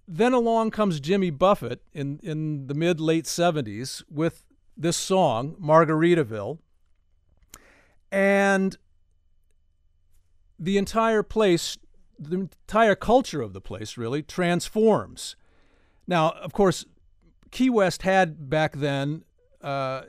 then 0.07 0.33
along 0.33 0.71
comes 0.71 1.01
Jimmy 1.01 1.31
Buffett 1.31 1.83
in, 1.93 2.21
in 2.23 2.67
the 2.67 2.75
mid 2.75 3.01
late 3.01 3.25
70s 3.25 4.03
with 4.11 4.45
this 4.81 4.97
song, 4.97 5.57
Margaritaville. 5.61 6.59
And 8.11 8.77
the 10.59 10.79
entire 10.79 11.23
place, 11.23 11.77
the 12.19 12.37
entire 12.37 12.95
culture 12.95 13.43
of 13.43 13.53
the 13.53 13.61
place 13.61 13.97
really 13.97 14.23
transforms. 14.23 15.37
Now, 16.07 16.31
of 16.31 16.53
course, 16.53 16.85
Key 17.51 17.71
West 17.71 18.03
had 18.03 18.49
back 18.49 18.77
then, 18.77 19.25
uh, 19.61 20.03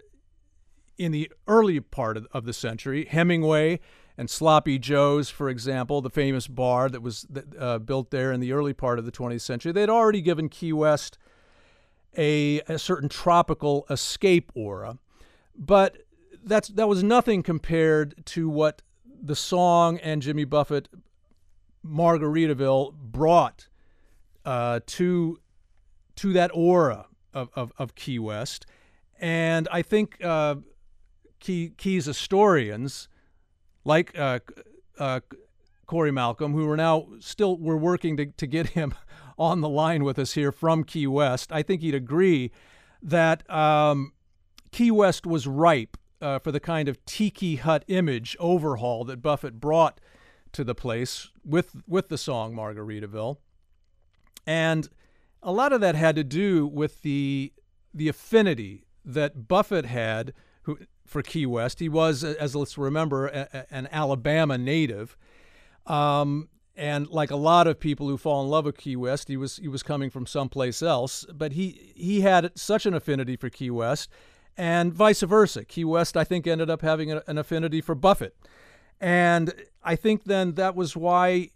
in 0.98 1.12
the 1.12 1.32
early 1.48 1.80
part 1.80 2.16
of, 2.16 2.28
of 2.32 2.46
the 2.46 2.54
century, 2.54 3.06
Hemingway 3.06 3.80
and 4.18 4.30
Sloppy 4.30 4.78
Joe's, 4.78 5.30
for 5.30 5.50
example, 5.50 6.02
the 6.02 6.10
famous 6.10 6.48
bar 6.48 6.90
that 6.90 7.02
was 7.02 7.26
uh, 7.58 7.80
built 7.80 8.12
there 8.12 8.32
in 8.32 8.40
the 8.40 8.54
early 8.54 8.74
part 8.74 9.00
of 9.00 9.06
the 9.06 9.12
20th 9.12 9.42
century, 9.42 9.72
they'd 9.72 9.90
already 9.90 10.22
given 10.22 10.48
Key 10.48 10.74
West 10.74 11.18
a, 12.18 12.62
a 12.62 12.78
certain 12.78 13.10
tropical 13.10 13.86
escape 13.90 14.52
aura. 14.56 14.98
But 15.56 15.98
that's, 16.44 16.70
that 16.70 16.88
was 16.88 17.04
nothing 17.04 17.44
compared 17.44 18.26
to 18.28 18.50
what 18.50 18.82
the 19.22 19.36
song 19.36 19.98
and 20.00 20.22
Jimmy 20.22 20.46
Buffett, 20.46 20.90
Margaritaville, 21.86 22.94
brought 22.94 23.68
uh, 24.46 24.80
to, 24.88 25.40
to 26.16 26.34
that 26.34 26.52
aura 26.54 27.08
of, 27.34 27.50
of, 27.56 27.72
of 27.78 27.96
Key 27.96 28.20
West. 28.20 28.66
And 29.20 29.68
I 29.72 29.82
think 29.84 30.24
uh, 30.24 30.56
Key, 31.40 31.74
Key's 31.78 32.06
historians 32.06 33.08
like 33.86 34.18
uh, 34.18 34.40
uh, 34.98 35.20
Corey 35.86 36.12
Malcom, 36.12 36.54
who 36.54 36.70
are 36.70 36.78
now 36.78 37.08
still 37.20 37.58
we're 37.58 37.78
working 37.78 38.18
to, 38.18 38.26
to 38.26 38.48
get 38.48 38.70
him 38.70 38.94
on 39.42 39.62
the 39.62 39.68
line 39.68 40.04
with 40.04 40.20
us 40.20 40.34
here 40.34 40.52
from 40.52 40.84
Key 40.84 41.08
West. 41.08 41.52
I 41.52 41.64
think 41.64 41.82
he'd 41.82 41.96
agree 41.96 42.52
that 43.02 43.50
um, 43.50 44.14
Key 44.72 44.92
West 44.92 45.26
was 45.26 45.48
ripe 45.48 45.98
uh, 46.22 46.38
for 46.38 46.52
the 46.52 46.60
kind 46.60 46.88
of 46.88 47.04
tiki 47.06 47.56
hut 47.56 47.84
image 47.88 48.38
overhaul 48.40 49.04
that 49.06 49.24
Buffett 49.24 49.60
brought 49.60 50.00
to 50.52 50.64
the 50.64 50.76
place 50.76 51.30
with 51.44 51.82
with 51.88 52.10
the 52.10 52.20
song 52.20 52.54
Margaritaville, 52.54 53.38
and 54.46 54.88
a 55.42 55.52
lot 55.52 55.74
of 55.74 55.82
that 55.82 55.96
had 55.96 56.16
to 56.18 56.24
do 56.24 56.68
with 56.68 57.02
the 57.02 57.52
the 57.96 58.08
affinity 58.08 58.86
that 59.04 59.48
Buffett 59.48 59.86
had, 59.86 60.34
who 60.64 60.78
for 61.08 61.24
Key 61.24 61.48
West. 61.48 61.80
He 61.80 61.90
was, 61.90 62.24
as 62.24 62.56
let's 62.56 62.78
remember, 62.78 63.28
a, 63.28 63.48
a, 63.52 63.74
an 63.74 63.90
Alabama 63.92 64.60
native. 64.60 65.18
Um, 65.88 66.50
and 66.76 67.08
like 67.10 67.32
a 67.32 67.36
lot 67.36 67.68
of 67.68 67.80
people 67.80 68.08
who 68.08 68.18
fall 68.18 68.44
in 68.44 68.50
love 68.50 68.66
with 68.66 68.78
Key 68.78 68.96
West, 68.96 69.28
he 69.28 69.38
was 69.38 69.58
he 69.58 69.68
was 69.68 69.84
coming 69.84 70.10
from 70.10 70.26
someplace 70.26 70.82
else. 70.82 71.26
But 71.34 71.54
he 71.54 71.94
he 71.96 72.22
had 72.22 72.52
such 72.58 72.86
an 72.86 72.94
affinity 72.94 73.36
for 73.36 73.50
Key 73.50 73.70
West, 73.70 74.10
and 74.58 74.94
vice 74.94 75.22
versa. 75.22 75.66
Key 75.66 75.86
West, 75.86 76.16
I 76.16 76.24
think, 76.24 76.48
ended 76.48 76.70
up 76.70 76.82
having 76.82 77.12
an 77.12 77.38
affinity 77.38 77.82
for 77.82 77.96
Buffett, 77.96 78.36
and 79.00 79.54
I 79.84 79.96
think 79.96 80.24
then 80.24 80.54
that 80.56 80.76
was 80.76 80.96
why 80.96 81.50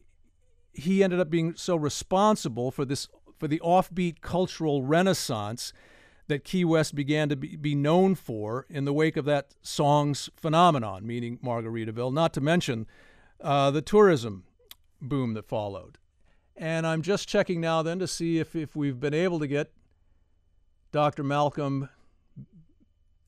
he 0.73 1.03
ended 1.03 1.19
up 1.19 1.29
being 1.29 1.55
so 1.55 1.75
responsible 1.75 2.71
for 2.71 2.83
this 2.83 3.07
for 3.37 3.47
the 3.47 3.61
offbeat 3.63 4.21
cultural 4.21 4.83
renaissance 4.83 5.73
that 6.27 6.43
Key 6.43 6.65
West 6.65 6.95
began 6.95 7.29
to 7.29 7.35
be, 7.35 7.55
be 7.55 7.75
known 7.75 8.15
for 8.15 8.65
in 8.69 8.85
the 8.85 8.93
wake 8.93 9.15
of 9.15 9.25
that 9.25 9.53
song's 9.61 10.29
phenomenon, 10.35 11.05
meaning 11.05 11.37
Margaritaville, 11.43 12.13
not 12.13 12.33
to 12.33 12.41
mention 12.41 12.87
uh, 13.41 13.69
the 13.69 13.81
tourism 13.81 14.43
boom 15.09 15.33
that 15.33 15.45
followed. 15.45 15.97
And 16.57 16.87
I'm 16.87 17.01
just 17.01 17.27
checking 17.27 17.59
now 17.59 17.81
then 17.81 17.99
to 17.99 18.07
see 18.07 18.39
if, 18.39 18.55
if 18.55 18.75
we've 18.75 18.99
been 18.99 19.13
able 19.13 19.39
to 19.39 19.47
get 19.47 19.71
Dr. 20.91 21.23
Malcom 21.23 21.89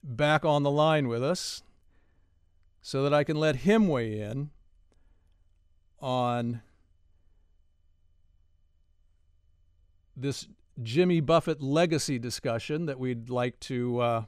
back 0.01 0.45
on 0.45 0.63
the 0.63 0.71
line 0.71 1.07
with 1.07 1.23
us 1.23 1.63
so 2.81 3.03
that 3.03 3.13
I 3.13 3.25
can 3.25 3.37
let 3.37 3.57
him 3.57 3.87
weigh 3.89 4.21
in 4.21 4.51
on 5.99 6.61
this 10.15 10.47
Jimmy 10.81 11.19
Buffett 11.19 11.61
legacy 11.61 12.19
discussion 12.19 12.85
that 12.85 12.99
we'd 12.99 13.29
like 13.29 13.59
to 13.61 13.99
uh, 13.99 14.23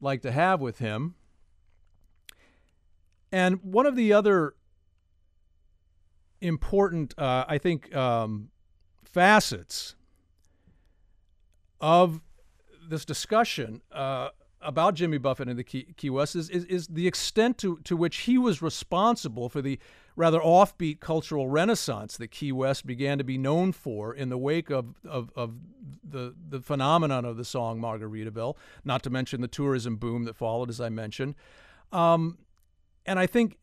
like 0.00 0.22
to 0.22 0.32
have 0.32 0.60
with 0.60 0.78
him. 0.78 1.14
And 3.30 3.62
one 3.62 3.86
of 3.86 3.94
the 3.94 4.12
other 4.12 4.54
important, 6.40 7.18
uh, 7.18 7.44
I 7.48 7.58
think, 7.58 7.94
um, 7.94 8.50
facets 9.04 9.94
of 11.80 12.20
this 12.88 13.04
discussion 13.04 13.82
uh, 13.92 14.28
about 14.60 14.94
Jimmy 14.94 15.18
Buffett 15.18 15.48
and 15.48 15.58
the 15.58 15.64
Key, 15.64 16.10
West 16.10 16.34
is, 16.34 16.50
is, 16.50 16.64
is 16.64 16.86
the 16.88 17.06
extent 17.06 17.58
to, 17.58 17.78
to 17.84 17.96
which 17.96 18.18
he 18.18 18.38
was 18.38 18.60
responsible 18.60 19.48
for 19.48 19.62
the 19.62 19.78
rather 20.16 20.40
offbeat 20.40 20.98
cultural 20.98 21.48
renaissance 21.48 22.16
that 22.16 22.28
Key 22.28 22.50
West 22.50 22.84
began 22.84 23.18
to 23.18 23.24
be 23.24 23.38
known 23.38 23.70
for 23.70 24.12
in 24.12 24.30
the 24.30 24.38
wake 24.38 24.68
of, 24.68 24.96
of, 25.08 25.30
of 25.36 25.54
the, 26.02 26.34
the 26.48 26.60
phenomenon 26.60 27.24
of 27.24 27.36
the 27.36 27.44
song 27.44 27.80
Margaritaville, 27.80 28.56
not 28.84 29.02
to 29.04 29.10
mention 29.10 29.40
the 29.40 29.48
tourism 29.48 29.96
boom 29.96 30.24
that 30.24 30.34
followed, 30.34 30.70
as 30.70 30.80
I 30.80 30.88
mentioned. 30.88 31.36
Um, 31.92 32.38
and 33.06 33.18
I 33.18 33.26
think 33.26 33.58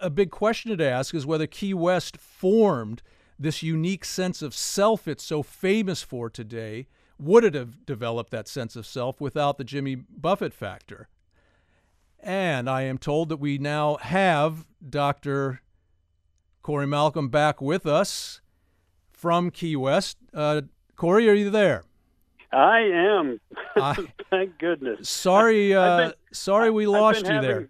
a 0.00 0.10
big 0.10 0.30
question 0.30 0.76
to 0.76 0.84
ask 0.84 1.14
is 1.14 1.26
whether 1.26 1.46
Key 1.46 1.74
West 1.74 2.16
formed 2.16 3.02
this 3.38 3.62
unique 3.62 4.04
sense 4.04 4.42
of 4.42 4.54
self 4.54 5.06
it's 5.06 5.24
so 5.24 5.42
famous 5.42 6.02
for 6.02 6.28
today 6.28 6.86
would 7.18 7.44
it 7.44 7.54
have 7.54 7.84
developed 7.84 8.30
that 8.30 8.48
sense 8.48 8.76
of 8.76 8.86
self 8.86 9.20
without 9.20 9.58
the 9.58 9.64
Jimmy 9.64 9.96
Buffett 9.96 10.54
factor? 10.54 11.08
And 12.20 12.68
I 12.68 12.82
am 12.82 12.98
told 12.98 13.28
that 13.28 13.38
we 13.38 13.58
now 13.58 13.96
have 13.96 14.66
Dr. 14.88 15.60
Corey 16.62 16.86
Malcom 16.86 17.30
back 17.30 17.60
with 17.60 17.86
us 17.86 18.40
from 19.10 19.50
Key 19.50 19.76
West. 19.76 20.16
Uh, 20.32 20.62
Corey, 20.96 21.28
are 21.28 21.34
you 21.34 21.50
there? 21.50 21.84
I 22.52 22.80
am. 22.80 23.40
I, 23.76 24.06
Thank 24.30 24.58
goodness. 24.58 25.08
Sorry, 25.08 25.74
uh, 25.74 25.96
been, 25.96 26.12
sorry 26.32 26.70
we 26.70 26.86
lost 26.86 27.26
you 27.26 27.32
having, 27.32 27.48
there. 27.48 27.68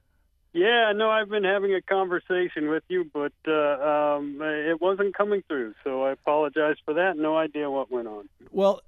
Yeah, 0.53 0.93
no, 0.95 1.11
I've 1.11 1.29
been 1.29 1.45
having 1.45 1.75
a 1.75 1.83
conversation 1.83 2.71
with 2.71 2.83
you, 2.89 3.09
but 3.13 3.33
uh, 3.47 4.17
um, 4.17 4.39
it 4.41 4.81
wasn't 4.81 5.15
coming 5.15 5.43
through, 5.47 5.75
so 5.85 6.05
I 6.05 6.13
apologize 6.13 6.77
for 6.85 6.95
that. 6.95 7.19
No 7.19 7.37
idea 7.37 7.71
what 7.71 7.91
went 7.91 8.09
on. 8.09 8.29
Well, 8.51 8.81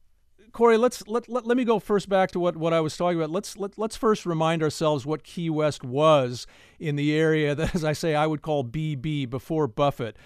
Corey, 0.53 0.79
let's 0.79 1.07
let, 1.07 1.29
let, 1.29 1.47
let 1.47 1.57
me 1.57 1.65
go 1.65 1.79
first 1.79 2.09
back 2.09 2.31
to 2.33 2.41
what, 2.41 2.57
what 2.57 2.73
I 2.73 2.81
was 2.81 2.97
talking 2.97 3.19
about. 3.19 3.31
Let's 3.31 3.57
let, 3.57 3.79
let's 3.79 3.95
first 3.95 4.27
remind 4.27 4.63
ourselves 4.63 5.05
what 5.05 5.23
Key 5.23 5.51
West 5.51 5.85
was 5.85 6.47
in 6.79 6.97
the 6.97 7.15
area 7.15 7.55
that, 7.57 7.75
as 7.75 7.85
I 7.85 7.93
say, 7.93 8.15
I 8.15 8.27
would 8.27 8.43
call 8.43 8.65
BB 8.65 9.29
before 9.29 9.67
Buffett. 9.67 10.17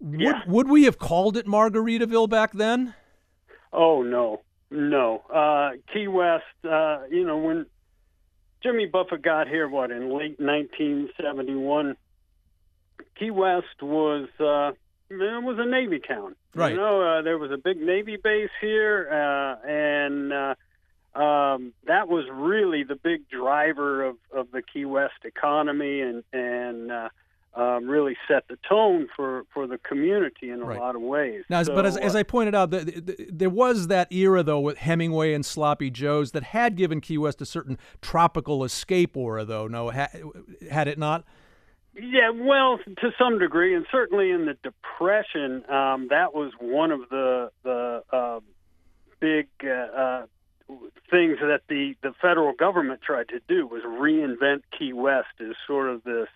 Would 0.00 0.20
yeah. 0.20 0.40
would 0.46 0.68
we 0.68 0.84
have 0.84 0.98
called 0.98 1.36
it 1.36 1.46
Margaritaville 1.46 2.28
back 2.28 2.52
then? 2.52 2.94
Oh 3.72 4.02
no, 4.02 4.42
no. 4.70 5.22
Uh, 5.32 5.70
Key 5.92 6.08
West, 6.08 6.44
uh, 6.68 7.00
you 7.10 7.24
know, 7.24 7.38
when 7.38 7.66
Jimmy 8.64 8.86
Buffett 8.86 9.22
got 9.22 9.46
here, 9.46 9.68
what 9.68 9.90
in 9.90 10.08
late 10.08 10.40
1971, 10.40 11.96
Key 13.18 13.30
West 13.30 13.82
was 13.82 14.28
uh, 14.40 14.72
it 15.10 15.44
was 15.44 15.58
a 15.58 15.66
Navy 15.66 16.00
town. 16.00 16.34
Right. 16.54 16.70
You 16.70 16.78
know, 16.78 17.02
uh, 17.02 17.22
there 17.22 17.36
was 17.36 17.50
a 17.50 17.58
big 17.58 17.78
Navy 17.78 18.16
base 18.16 18.50
here, 18.60 19.06
uh, 19.10 19.68
and 19.68 20.32
uh, 20.32 20.54
um, 21.14 21.74
that 21.86 22.08
was 22.08 22.24
really 22.32 22.84
the 22.84 22.96
big 22.96 23.28
driver 23.28 24.02
of, 24.02 24.16
of 24.32 24.50
the 24.50 24.62
Key 24.62 24.86
West 24.86 25.24
economy, 25.24 26.00
and 26.00 26.24
and 26.32 26.90
uh, 26.90 27.08
um, 27.56 27.88
really 27.88 28.16
set 28.26 28.48
the 28.48 28.58
tone 28.68 29.08
for, 29.14 29.44
for 29.52 29.66
the 29.66 29.78
community 29.78 30.50
in 30.50 30.60
a 30.60 30.64
right. 30.64 30.78
lot 30.78 30.96
of 30.96 31.02
ways. 31.02 31.44
Now, 31.48 31.62
so, 31.62 31.74
but 31.74 31.86
as, 31.86 31.96
as 31.96 32.16
I 32.16 32.22
pointed 32.22 32.54
out, 32.54 32.70
the, 32.70 32.80
the, 32.80 33.28
there 33.30 33.50
was 33.50 33.86
that 33.88 34.12
era 34.12 34.42
though 34.42 34.60
with 34.60 34.78
Hemingway 34.78 35.34
and 35.34 35.44
Sloppy 35.46 35.90
Joe's 35.90 36.32
that 36.32 36.42
had 36.42 36.76
given 36.76 37.00
Key 37.00 37.18
West 37.18 37.40
a 37.40 37.46
certain 37.46 37.78
tropical 38.00 38.64
escape 38.64 39.16
aura, 39.16 39.44
though. 39.44 39.68
No, 39.68 39.90
had, 39.90 40.10
had 40.70 40.88
it 40.88 40.98
not? 40.98 41.24
Yeah, 41.96 42.30
well, 42.30 42.78
to 43.00 43.10
some 43.16 43.38
degree, 43.38 43.74
and 43.74 43.86
certainly 43.92 44.30
in 44.30 44.46
the 44.46 44.56
Depression, 44.64 45.64
um, 45.70 46.08
that 46.10 46.34
was 46.34 46.52
one 46.58 46.90
of 46.90 47.08
the 47.08 47.52
the 47.62 48.02
uh, 48.12 48.40
big 49.20 49.46
uh, 49.62 49.68
uh, 49.68 50.26
things 51.08 51.38
that 51.40 51.60
the 51.68 51.94
the 52.02 52.12
federal 52.20 52.52
government 52.52 53.00
tried 53.00 53.28
to 53.28 53.40
do 53.46 53.68
was 53.68 53.82
reinvent 53.84 54.62
Key 54.76 54.92
West 54.92 55.28
as 55.40 55.54
sort 55.68 55.88
of 55.88 56.02
this. 56.02 56.28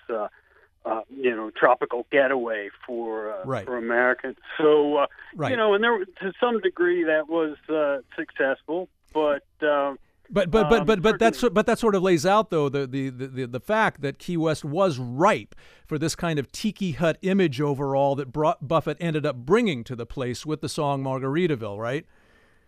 Uh, 0.85 1.03
you 1.11 1.35
know, 1.35 1.51
tropical 1.51 2.07
getaway 2.11 2.71
for 2.87 3.33
uh, 3.33 3.45
right. 3.45 3.67
for 3.67 3.77
Americans. 3.77 4.37
So, 4.57 4.97
uh, 4.97 5.07
right. 5.35 5.51
you 5.51 5.57
know, 5.57 5.75
and 5.75 5.85
there 5.85 5.99
to 6.05 6.33
some 6.41 6.61
degree 6.61 7.05
that 7.05 7.29
was 7.29 7.57
uh, 7.69 7.99
successful, 8.17 8.89
but 9.13 9.43
uh, 9.61 9.95
but 10.31 10.51
but 10.51 10.69
but 10.69 10.81
um, 10.81 10.87
but 10.87 11.03
but 11.03 11.19
that's 11.19 11.43
but 11.49 11.67
that 11.67 11.79
sort 11.79 11.95
of 11.95 12.03
lays 12.03 12.27
out 12.27 12.51
though 12.51 12.69
the, 12.69 12.87
the 12.87 13.11
the 13.11 13.47
the 13.47 13.61
fact 13.61 14.03
that 14.03 14.19
Key 14.19 14.37
West 14.37 14.65
was 14.65 14.99
ripe 14.99 15.55
for 15.87 15.99
this 15.99 16.15
kind 16.15 16.39
of 16.39 16.53
tiki 16.53 16.93
hut 16.93 17.19
image 17.23 17.61
overall 17.61 18.15
that 18.17 18.33
brought 18.33 18.67
Buffett 18.67 18.97
ended 19.01 19.25
up 19.25 19.37
bringing 19.37 19.85
to 19.85 19.97
the 19.97 20.07
place 20.07 20.45
with 20.45 20.61
the 20.61 20.69
song 20.69 21.03
Margaritaville, 21.03 21.79
right? 21.79 22.05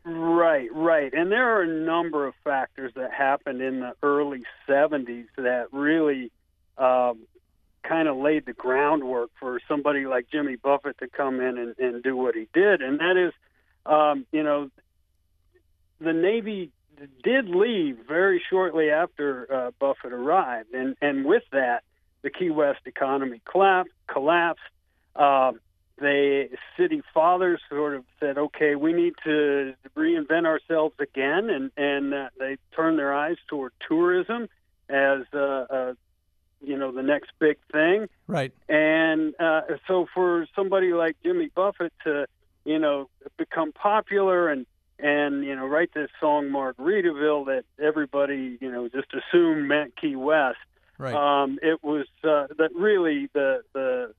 Right, 0.05 0.69
right. 0.73 1.13
And 1.13 1.31
there 1.31 1.57
are 1.57 1.63
a 1.63 1.67
number 1.67 2.27
of 2.27 2.35
factors 2.43 2.93
that 2.97 3.13
happened 3.13 3.61
in 3.61 3.81
the 3.81 3.93
early 4.03 4.43
70s 4.67 5.27
that 5.37 5.67
really 5.73 6.33
um, 6.79 7.27
kind 7.83 8.09
of 8.09 8.17
laid 8.17 8.47
the 8.47 8.53
groundwork 8.53 9.31
for 9.39 9.61
somebody 9.69 10.07
like 10.07 10.27
Jimmy 10.31 10.57
Buffett 10.57 10.99
to 10.99 11.09
come 11.09 11.41
in 11.41 11.59
and, 11.59 11.79
and 11.79 12.03
do 12.03 12.17
what 12.17 12.35
he 12.35 12.49
did. 12.53 12.83
And 12.83 13.01
that 13.01 13.17
is, 13.17 13.33
um, 13.87 14.27
you 14.33 14.43
know, 14.43 14.71
the 16.01 16.13
Navy 16.13 16.71
did 17.23 17.49
leave 17.49 17.99
very 18.07 18.43
shortly 18.51 18.91
after 18.91 19.53
uh, 19.53 19.71
Buffett 19.79 20.13
arrived, 20.13 20.75
and 20.75 20.97
and 21.01 21.25
with 21.25 21.45
that, 21.53 21.83
the 22.23 22.31
Key 22.31 22.51
West 22.51 22.81
economy 22.87 23.41
collapsed. 23.51 23.93
Collapsed. 24.07 24.61
Uh, 25.17 25.53
the 25.99 26.49
city 26.79 27.03
fathers 27.13 27.61
sort 27.69 27.95
of 27.95 28.05
said, 28.19 28.39
"Okay, 28.39 28.75
we 28.75 28.93
need 28.93 29.15
to 29.25 29.75
reinvent 29.97 30.47
ourselves 30.47 30.95
again," 30.99 31.51
and 31.51 31.71
and 31.77 32.15
uh, 32.15 32.29
they 32.39 32.57
turned 32.75 32.99
their 32.99 33.13
eyes 33.13 33.37
toward 33.49 33.73
tourism 33.87 34.49
as 34.89 35.21
uh, 35.33 35.39
uh, 35.39 35.95
you 36.63 36.77
know 36.77 36.93
the 36.93 37.03
next 37.03 37.31
big 37.39 37.59
thing. 37.73 38.09
Right. 38.27 38.53
And 38.69 39.35
uh, 39.41 39.63
so 39.87 40.07
for 40.13 40.47
somebody 40.55 40.93
like 40.93 41.17
Jimmy 41.23 41.51
Buffett 41.55 41.93
to 42.05 42.27
you 42.65 42.79
know 42.79 43.09
become 43.37 43.73
popular 43.73 44.49
and 44.49 44.67
and 44.99 45.45
you 45.45 45.57
know 45.57 45.67
write 45.67 45.93
this 45.95 46.11
song 46.21 46.47
Margaritaville 46.47 47.47
that 47.47 47.65
everybody 47.83 48.59
you 48.61 48.71
know 48.71 48.89
just 48.89 49.09
assumed 49.15 49.69
meant 49.69 49.97
Key 49.97 50.17
West. 50.17 50.59
Right. 50.99 51.15
Um, 51.15 51.59
it 51.63 51.83
was 51.83 52.07
uh, 52.25 52.49
that 52.59 52.71
really 52.75 53.29
the 53.33 53.63
the 53.73 54.13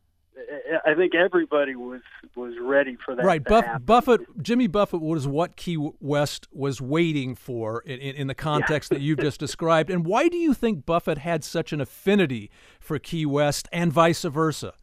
I 0.85 0.93
think 0.93 1.13
everybody 1.13 1.75
was 1.75 2.01
was 2.35 2.53
ready 2.61 2.97
for 3.03 3.15
that. 3.15 3.25
Right, 3.25 3.43
Buff. 3.43 3.65
Buffett, 3.85 4.21
Jimmy 4.41 4.67
Buffett 4.67 5.01
was 5.01 5.27
what 5.27 5.55
Key 5.55 5.77
West 5.99 6.47
was 6.51 6.81
waiting 6.81 7.35
for 7.35 7.81
in, 7.81 7.99
in, 7.99 8.15
in 8.15 8.27
the 8.27 8.35
context 8.35 8.91
yeah. 8.91 8.97
that 8.97 9.03
you've 9.03 9.19
just 9.19 9.39
described. 9.39 9.89
And 9.89 10.05
why 10.05 10.29
do 10.29 10.37
you 10.37 10.53
think 10.53 10.85
Buffett 10.85 11.19
had 11.19 11.43
such 11.43 11.73
an 11.73 11.81
affinity 11.81 12.49
for 12.79 12.97
Key 12.99 13.25
West 13.25 13.67
and 13.71 13.91
vice 13.91 14.23
versa? 14.23 14.73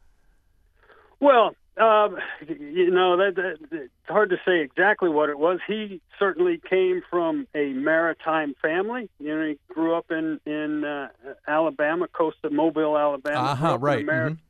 Well, 1.19 1.55
um, 1.79 2.17
you 2.47 2.91
know, 2.91 3.17
that, 3.17 3.35
that, 3.35 3.57
it's 3.71 3.91
hard 4.07 4.29
to 4.31 4.37
say 4.45 4.61
exactly 4.61 5.09
what 5.09 5.29
it 5.29 5.39
was. 5.39 5.59
He 5.65 6.01
certainly 6.17 6.61
came 6.69 7.01
from 7.09 7.47
a 7.55 7.69
maritime 7.69 8.53
family. 8.61 9.09
You 9.19 9.35
know, 9.35 9.47
he 9.47 9.57
grew 9.73 9.95
up 9.95 10.11
in 10.11 10.39
in 10.45 10.83
uh, 10.83 11.07
Alabama, 11.47 12.07
coast 12.09 12.37
of 12.43 12.51
Mobile, 12.51 12.97
Alabama. 12.97 13.39
Uh-huh, 13.39 13.77
right. 13.79 14.05
Mar- 14.05 14.29
mm-hmm. 14.31 14.43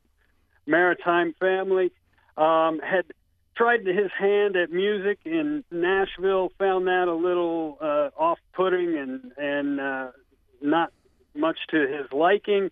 Maritime 0.90 1.34
family 1.38 1.92
um, 2.36 2.80
had 2.80 3.04
tried 3.56 3.86
his 3.86 4.10
hand 4.18 4.56
at 4.56 4.70
music 4.70 5.18
in 5.24 5.64
Nashville. 5.70 6.50
Found 6.58 6.86
that 6.86 7.06
a 7.08 7.14
little 7.14 7.78
uh, 7.80 8.10
off-putting 8.16 8.96
and 8.96 9.32
and 9.36 9.80
uh, 9.80 10.10
not 10.60 10.92
much 11.34 11.58
to 11.70 11.80
his 11.80 12.12
liking. 12.12 12.70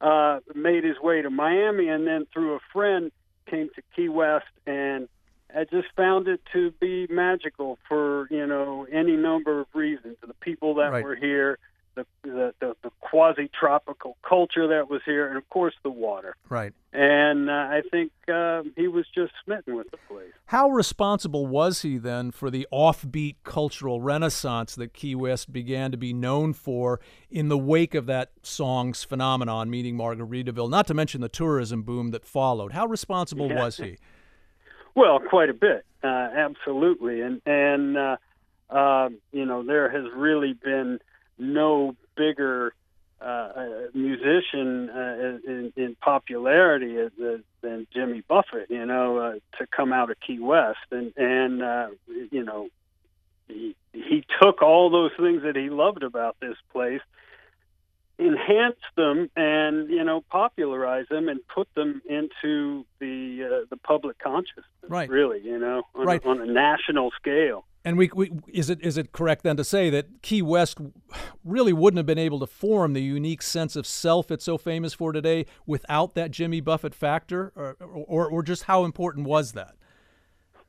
Uh, 0.00 0.40
made 0.54 0.82
his 0.82 0.98
way 0.98 1.20
to 1.20 1.28
Miami, 1.28 1.88
and 1.88 2.06
then 2.06 2.26
through 2.32 2.54
a 2.54 2.60
friend 2.72 3.12
came 3.46 3.68
to 3.74 3.82
Key 3.94 4.08
West 4.08 4.46
and 4.66 5.08
I 5.54 5.64
just 5.64 5.88
found 5.96 6.28
it 6.28 6.40
to 6.52 6.70
be 6.80 7.06
magical 7.10 7.76
for 7.88 8.28
you 8.30 8.46
know 8.46 8.86
any 8.90 9.16
number 9.16 9.60
of 9.60 9.66
reasons. 9.74 10.16
The 10.26 10.34
people 10.34 10.74
that 10.76 10.92
right. 10.92 11.04
were 11.04 11.16
here, 11.16 11.58
the 11.96 12.06
the, 12.22 12.54
the, 12.60 12.76
the 12.82 12.90
quasi 13.00 13.50
tropical 13.58 14.09
culture 14.30 14.68
that 14.68 14.88
was 14.88 15.00
here, 15.04 15.26
and 15.26 15.36
of 15.36 15.48
course 15.50 15.74
the 15.82 15.90
water. 15.90 16.36
Right. 16.48 16.72
And 16.92 17.50
uh, 17.50 17.52
I 17.52 17.82
think 17.90 18.12
uh, 18.32 18.62
he 18.76 18.86
was 18.86 19.04
just 19.12 19.32
smitten 19.44 19.74
with 19.74 19.90
the 19.90 19.98
place. 20.08 20.30
How 20.46 20.70
responsible 20.70 21.46
was 21.46 21.82
he 21.82 21.98
then 21.98 22.30
for 22.30 22.48
the 22.48 22.66
offbeat 22.72 23.36
cultural 23.42 24.00
renaissance 24.00 24.76
that 24.76 24.94
Key 24.94 25.16
West 25.16 25.52
began 25.52 25.90
to 25.90 25.96
be 25.96 26.12
known 26.12 26.52
for 26.52 27.00
in 27.28 27.48
the 27.48 27.58
wake 27.58 27.94
of 27.94 28.06
that 28.06 28.30
song's 28.42 29.02
phenomenon, 29.02 29.68
meaning 29.68 29.96
Margaritaville? 29.96 30.70
Not 30.70 30.86
to 30.86 30.94
mention 30.94 31.20
the 31.20 31.28
tourism 31.28 31.82
boom 31.82 32.12
that 32.12 32.24
followed. 32.24 32.72
How 32.72 32.86
responsible 32.86 33.48
yeah. 33.48 33.62
was 33.62 33.78
he? 33.78 33.98
Well, 34.94 35.18
quite 35.18 35.50
a 35.50 35.54
bit, 35.54 35.84
uh, 36.04 36.06
absolutely, 36.06 37.20
and 37.20 37.40
and 37.46 37.96
uh, 37.96 38.16
uh, 38.68 39.08
you 39.32 39.44
know 39.44 39.64
there 39.64 39.90
has 39.90 40.04
really 40.14 40.52
been 40.52 40.98
no 41.38 41.96
bigger 42.16 42.74
uh, 43.20 43.52
musician 43.92 44.88
uh, 44.90 45.38
in, 45.46 45.72
in, 45.76 45.96
popularity 46.00 46.96
as, 46.96 47.12
as, 47.22 47.40
than 47.60 47.86
Jimmy 47.92 48.22
Buffett. 48.26 48.70
You 48.70 48.86
know, 48.86 49.18
uh, 49.18 49.32
to 49.58 49.66
come 49.66 49.92
out 49.92 50.10
of 50.10 50.18
Key 50.20 50.38
West, 50.38 50.78
and 50.90 51.12
and 51.16 51.62
uh, 51.62 51.88
you 52.30 52.44
know 52.44 52.68
he 53.48 53.76
he 53.92 54.24
took 54.40 54.62
all 54.62 54.90
those 54.90 55.12
things 55.18 55.42
that 55.42 55.56
he 55.56 55.70
loved 55.70 56.02
about 56.02 56.36
this 56.40 56.56
place 56.72 57.02
enhanced 58.20 58.78
them 58.96 59.30
and 59.34 59.88
you 59.88 60.04
know 60.04 60.20
popularize 60.30 61.06
them 61.08 61.28
and 61.28 61.40
put 61.48 61.66
them 61.74 62.02
into 62.08 62.84
the 62.98 63.62
uh, 63.62 63.66
the 63.70 63.78
public 63.78 64.18
consciousness 64.18 64.66
right 64.88 65.08
really 65.08 65.40
you 65.42 65.58
know 65.58 65.82
on, 65.94 66.06
right. 66.06 66.26
on 66.26 66.38
a 66.40 66.44
national 66.44 67.10
scale 67.12 67.64
and 67.84 67.96
we, 67.96 68.10
we, 68.14 68.30
is 68.48 68.70
it 68.70 68.80
is 68.82 68.98
it 68.98 69.12
correct 69.12 69.42
then 69.42 69.56
to 69.56 69.64
say 69.64 69.90
that 69.90 70.22
Key 70.22 70.42
West 70.42 70.78
really 71.44 71.72
wouldn't 71.72 71.98
have 71.98 72.06
been 72.06 72.18
able 72.18 72.40
to 72.40 72.46
form 72.46 72.92
the 72.92 73.02
unique 73.02 73.42
sense 73.42 73.76
of 73.76 73.86
self 73.86 74.30
it's 74.30 74.44
so 74.44 74.58
famous 74.58 74.92
for 74.94 75.12
today 75.12 75.46
without 75.66 76.14
that 76.14 76.30
Jimmy 76.30 76.60
Buffett 76.60 76.94
factor, 76.94 77.52
or 77.56 77.76
or, 77.80 78.28
or 78.28 78.42
just 78.42 78.64
how 78.64 78.84
important 78.84 79.26
was 79.26 79.52
that? 79.52 79.74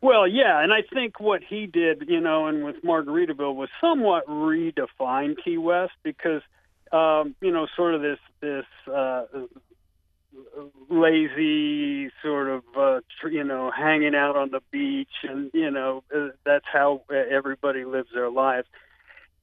Well, 0.01 0.27
yeah, 0.27 0.63
and 0.63 0.73
I 0.73 0.81
think 0.91 1.19
what 1.19 1.41
he 1.47 1.67
did, 1.67 2.05
you 2.07 2.19
know, 2.19 2.47
and 2.47 2.63
with 2.65 2.77
Margaritaville 2.83 3.53
was 3.53 3.69
somewhat 3.79 4.25
redefine 4.25 5.35
Key 5.43 5.59
West 5.59 5.93
because 6.01 6.41
um, 6.91 7.35
you 7.41 7.51
know, 7.51 7.67
sort 7.75 7.95
of 7.95 8.01
this 8.01 8.19
this 8.39 8.65
uh, 8.87 9.25
lazy 10.89 12.11
sort 12.21 12.49
of 12.49 12.63
uh, 12.77 12.99
you 13.29 13.43
know 13.43 13.71
hanging 13.71 14.15
out 14.15 14.35
on 14.35 14.51
the 14.51 14.61
beach, 14.71 15.23
and 15.23 15.51
you 15.53 15.71
know 15.71 16.03
uh, 16.15 16.29
that's 16.45 16.65
how 16.71 17.03
everybody 17.09 17.85
lives 17.85 18.09
their 18.13 18.29
lives. 18.29 18.67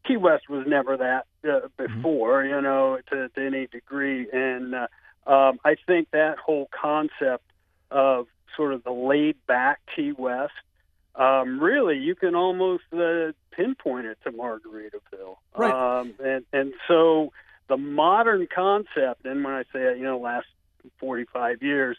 Key 0.06 0.16
West 0.16 0.48
was 0.48 0.66
never 0.66 0.96
that 0.96 1.26
uh, 1.48 1.68
before, 1.76 2.42
mm-hmm. 2.42 2.54
you 2.54 2.62
know, 2.62 2.98
to, 3.10 3.28
to 3.28 3.46
any 3.46 3.66
degree, 3.66 4.26
and 4.32 4.74
uh, 4.74 4.86
um, 5.26 5.58
I 5.64 5.76
think 5.86 6.10
that 6.12 6.38
whole 6.38 6.68
concept 6.70 7.44
of 7.90 8.26
sort 8.56 8.72
of 8.72 8.84
the 8.84 8.92
laid 8.92 9.36
back 9.46 9.80
Key 9.94 10.12
West. 10.12 10.52
Um, 11.14 11.58
really, 11.60 11.98
you 11.98 12.14
can 12.14 12.36
almost 12.36 12.84
uh, 12.92 13.32
pinpoint 13.50 14.06
it 14.06 14.18
to 14.24 14.30
Margaritaville, 14.30 15.36
right? 15.56 16.00
Um, 16.00 16.14
and 16.24 16.44
and 16.52 16.72
so 16.86 17.32
the 17.68 17.76
modern 17.76 18.46
concept, 18.54 19.24
and 19.24 19.44
when 19.44 19.52
I 19.52 19.64
say 19.72 19.98
you 19.98 20.04
know 20.04 20.18
last 20.18 20.46
45 20.98 21.62
years 21.62 21.96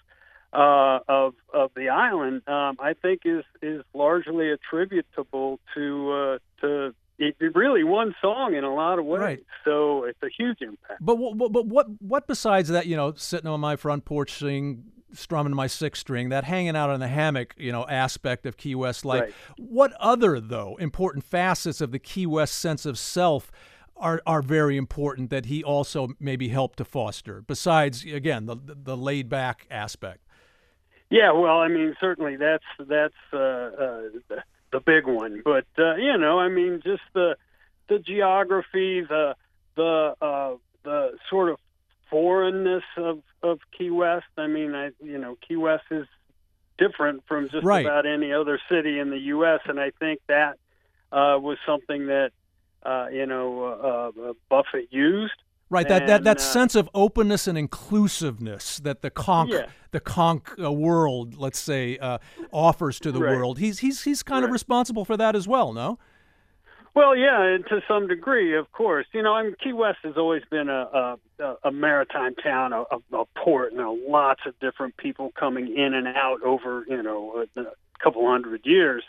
uh, 0.53 0.99
of 1.07 1.35
of 1.53 1.71
the 1.75 1.89
island, 1.89 2.41
um, 2.47 2.77
I 2.79 2.93
think 2.99 3.21
is 3.25 3.43
is 3.61 3.83
largely 3.93 4.51
attributable 4.51 5.59
to 5.75 6.11
uh, 6.11 6.37
to 6.61 6.95
it, 7.19 7.35
really 7.55 7.83
one 7.83 8.15
song 8.21 8.55
in 8.55 8.63
a 8.63 8.73
lot 8.73 8.97
of 8.99 9.05
ways. 9.05 9.21
Right. 9.21 9.43
So 9.65 10.05
it's 10.05 10.21
a 10.23 10.29
huge 10.29 10.61
impact. 10.61 10.99
But 11.01 11.17
what, 11.17 11.51
but 11.51 11.65
what 11.65 11.87
what 12.01 12.27
besides 12.27 12.69
that, 12.69 12.87
you 12.87 12.95
know, 12.95 13.13
sitting 13.15 13.47
on 13.47 13.59
my 13.59 13.75
front 13.75 14.05
porch 14.05 14.33
singing 14.33 14.85
strumming 15.11 15.55
my 15.55 15.67
six 15.67 15.99
string, 15.99 16.29
that 16.29 16.43
hanging 16.43 16.75
out 16.75 16.91
in 16.91 16.99
the 16.99 17.07
hammock, 17.07 17.55
you 17.57 17.71
know, 17.71 17.85
aspect 17.87 18.45
of 18.45 18.57
Key 18.57 18.75
West 18.75 19.05
life. 19.05 19.21
Right. 19.21 19.33
What 19.57 19.93
other 19.99 20.39
though 20.39 20.77
important 20.79 21.23
facets 21.23 21.81
of 21.81 21.91
the 21.91 21.99
Key 21.99 22.25
West 22.25 22.57
sense 22.59 22.85
of 22.85 22.97
self 22.97 23.51
are 23.99 24.21
are 24.25 24.41
very 24.41 24.77
important 24.77 25.29
that 25.29 25.45
he 25.45 25.63
also 25.63 26.09
maybe 26.19 26.49
helped 26.49 26.77
to 26.77 26.85
foster. 26.85 27.41
Besides, 27.41 28.05
again, 28.05 28.45
the 28.45 28.55
the 28.55 28.97
laid 28.97 29.29
back 29.29 29.67
aspect. 29.69 30.25
Yeah, 31.09 31.31
well, 31.31 31.59
I 31.59 31.69
mean, 31.69 31.95
certainly 31.99 32.35
that's 32.35 32.63
that's 32.77 33.13
uh, 33.33 33.37
uh, 33.37 34.01
the, 34.71 34.79
big 34.79 35.07
one, 35.07 35.41
but 35.43 35.65
uh, 35.77 35.95
you 35.95 36.17
know, 36.17 36.39
I 36.39 36.49
mean, 36.49 36.81
just 36.83 37.01
the 37.13 37.35
the 37.87 37.99
geography, 37.99 39.01
the 39.01 39.35
the 39.75 40.15
uh, 40.21 40.55
the 40.83 41.17
sort 41.29 41.49
of 41.49 41.57
foreignness 42.11 42.83
of 42.95 43.23
of 43.41 43.59
Key 43.75 43.89
West. 43.89 44.27
I 44.37 44.47
mean, 44.47 44.75
I 44.75 44.91
you 45.01 45.17
know, 45.17 45.35
Key 45.47 45.55
West 45.55 45.85
is 45.89 46.05
different 46.77 47.23
from 47.27 47.49
just 47.49 47.65
right. 47.65 47.85
about 47.85 48.05
any 48.05 48.31
other 48.31 48.59
city 48.69 48.99
in 48.99 49.09
the 49.09 49.19
U.S., 49.19 49.59
and 49.65 49.79
I 49.79 49.91
think 49.99 50.19
that 50.27 50.57
uh, 51.11 51.37
was 51.39 51.57
something 51.65 52.07
that 52.07 52.31
uh, 52.83 53.07
you 53.11 53.25
know, 53.25 53.63
uh, 53.63 54.29
uh, 54.29 54.33
Buffett 54.49 54.91
used. 54.91 55.33
Right, 55.71 55.87
that, 55.87 56.03
and, 56.03 56.09
that, 56.09 56.23
that 56.23 56.37
uh, 56.37 56.41
sense 56.41 56.73
of 56.73 56.89
openness 56.95 57.47
and 57.47 57.57
inclusiveness 57.57 58.77
that 58.79 59.03
the 59.03 59.11
conch 59.11 59.51
yeah. 59.51 59.67
the 59.91 59.99
conch 59.99 60.43
uh, 60.61 60.71
world, 60.71 61.35
let's 61.37 61.59
say, 61.59 61.97
uh, 61.99 62.17
offers 62.51 62.99
to 63.01 63.11
the 63.11 63.19
right. 63.19 63.35
world. 63.35 63.59
He's 63.59 63.79
he's 63.79 64.03
he's 64.03 64.23
kind 64.23 64.41
right. 64.41 64.49
of 64.49 64.51
responsible 64.51 65.05
for 65.05 65.15
that 65.17 65.35
as 65.35 65.47
well, 65.47 65.71
no? 65.71 65.99
Well, 66.95 67.15
yeah, 67.15 67.57
to 67.69 67.81
some 67.87 68.07
degree, 68.07 68.57
of 68.57 68.71
course. 68.71 69.05
You 69.13 69.21
know, 69.21 69.33
I 69.33 69.43
mean, 69.43 69.55
Key 69.63 69.73
West 69.73 69.99
has 70.03 70.15
always 70.17 70.41
been 70.49 70.69
a 70.69 71.17
a, 71.39 71.55
a 71.65 71.71
maritime 71.71 72.33
town, 72.35 72.73
a, 72.73 72.83
a 73.15 73.25
port, 73.37 73.71
and 73.71 73.77
you 73.77 73.83
know, 73.83 73.97
lots 74.07 74.41
of 74.47 74.59
different 74.59 74.97
people 74.97 75.31
coming 75.39 75.77
in 75.77 75.93
and 75.93 76.07
out 76.07 76.41
over 76.43 76.83
you 76.87 77.03
know 77.03 77.45
a, 77.55 77.59
a 77.61 77.65
couple 78.03 78.27
hundred 78.27 78.61
years. 78.65 79.03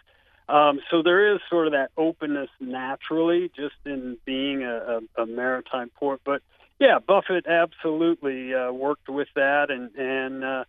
Um, 0.51 0.81
so 0.91 1.03
there 1.03 1.33
is 1.35 1.41
sort 1.49 1.69
of 1.69 1.73
that 1.75 1.91
openness 1.97 2.51
naturally, 2.59 3.51
just 3.55 3.77
in 3.87 4.17
being 4.25 4.65
a, 4.65 5.01
a, 5.17 5.23
a 5.23 5.27
maritime 5.27 5.91
port. 5.95 6.21
But 6.25 6.43
yeah, 6.81 6.99
Buffett 6.99 7.47
absolutely 7.47 8.55
uh, 8.55 8.73
worked 8.73 9.09
with 9.09 9.29
that, 9.37 9.71
and 9.71 9.95
and 9.97 10.45
uh, 10.45 10.65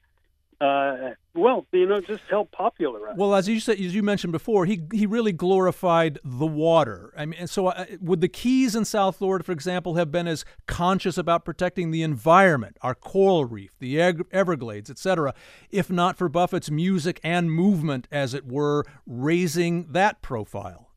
uh, 0.62 1.16
well, 1.34 1.66
you 1.72 1.88
know, 1.88 2.02
just 2.02 2.22
help 2.30 2.52
popularize. 2.52 3.16
Well, 3.18 3.34
as 3.34 3.48
you 3.48 3.60
said, 3.60 3.80
as 3.80 3.96
you 3.96 4.04
mentioned 4.04 4.32
before, 4.32 4.66
he 4.66 4.84
he 4.94 5.08
really 5.08 5.32
glorified 5.32 6.20
the 6.24 6.46
water. 6.46 7.12
I 7.18 7.26
mean, 7.26 7.48
so 7.48 7.68
uh, 7.68 7.86
would 8.00 8.22
the 8.22 8.28
Keys 8.28 8.76
in 8.76 8.86
South 8.86 9.18
Florida, 9.18 9.44
for 9.44 9.54
example, 9.54 9.96
have 9.96 10.12
been 10.12 10.28
as 10.28 10.46
conscious 10.68 11.18
about 11.18 11.46
protecting 11.46 11.90
the 11.90 12.04
environment, 12.04 12.78
our 12.82 12.94
coral 12.94 13.46
reef, 13.46 13.72
the 13.80 14.00
Everglades, 14.00 14.92
etc., 14.92 15.34
if 15.72 15.90
not 15.90 16.16
for 16.16 16.30
Buffett's 16.30 16.70
music 16.70 17.20
and 17.24 17.52
movement, 17.52 18.08
as 18.12 18.36
it 18.36 18.46
were, 18.46 18.86
raising 19.08 19.92
that 19.94 20.22
profile? 20.22 20.91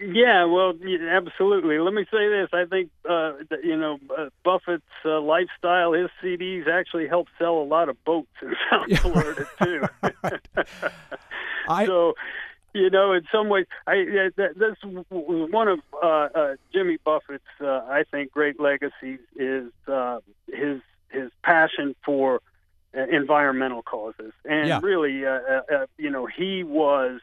Yeah, 0.00 0.44
well, 0.46 0.72
absolutely. 1.10 1.78
Let 1.78 1.94
me 1.94 2.04
say 2.10 2.28
this: 2.28 2.48
I 2.52 2.64
think 2.64 2.90
uh, 3.08 3.34
you 3.62 3.76
know 3.76 3.98
uh, 4.16 4.28
Buffett's 4.42 4.82
uh, 5.04 5.20
lifestyle, 5.20 5.92
his 5.92 6.10
CDs 6.22 6.66
actually 6.66 7.06
help 7.06 7.28
sell 7.38 7.58
a 7.58 7.64
lot 7.64 7.88
of 7.88 8.02
boats 8.04 8.28
in 8.42 8.54
South 8.70 8.88
yeah, 8.88 8.98
Florida 8.98 9.46
too. 9.62 9.84
I, 11.68 11.86
so, 11.86 12.14
you 12.72 12.90
know, 12.90 13.12
in 13.12 13.22
some 13.30 13.48
ways, 13.48 13.66
I 13.86 14.30
that, 14.36 14.54
that's 14.56 14.82
one 15.08 15.68
of 15.68 15.78
uh, 16.02 16.06
uh, 16.06 16.56
Jimmy 16.72 16.98
Buffett's, 17.04 17.44
uh, 17.60 17.66
I 17.88 18.02
think, 18.10 18.32
great 18.32 18.58
legacies 18.58 19.20
is 19.36 19.70
uh, 19.86 20.18
his 20.52 20.80
his 21.10 21.30
passion 21.44 21.94
for 22.04 22.40
environmental 22.92 23.82
causes, 23.82 24.32
and 24.44 24.68
yeah. 24.68 24.80
really, 24.82 25.24
you 25.98 26.10
know, 26.10 26.26
he 26.26 26.64
was 26.64 27.20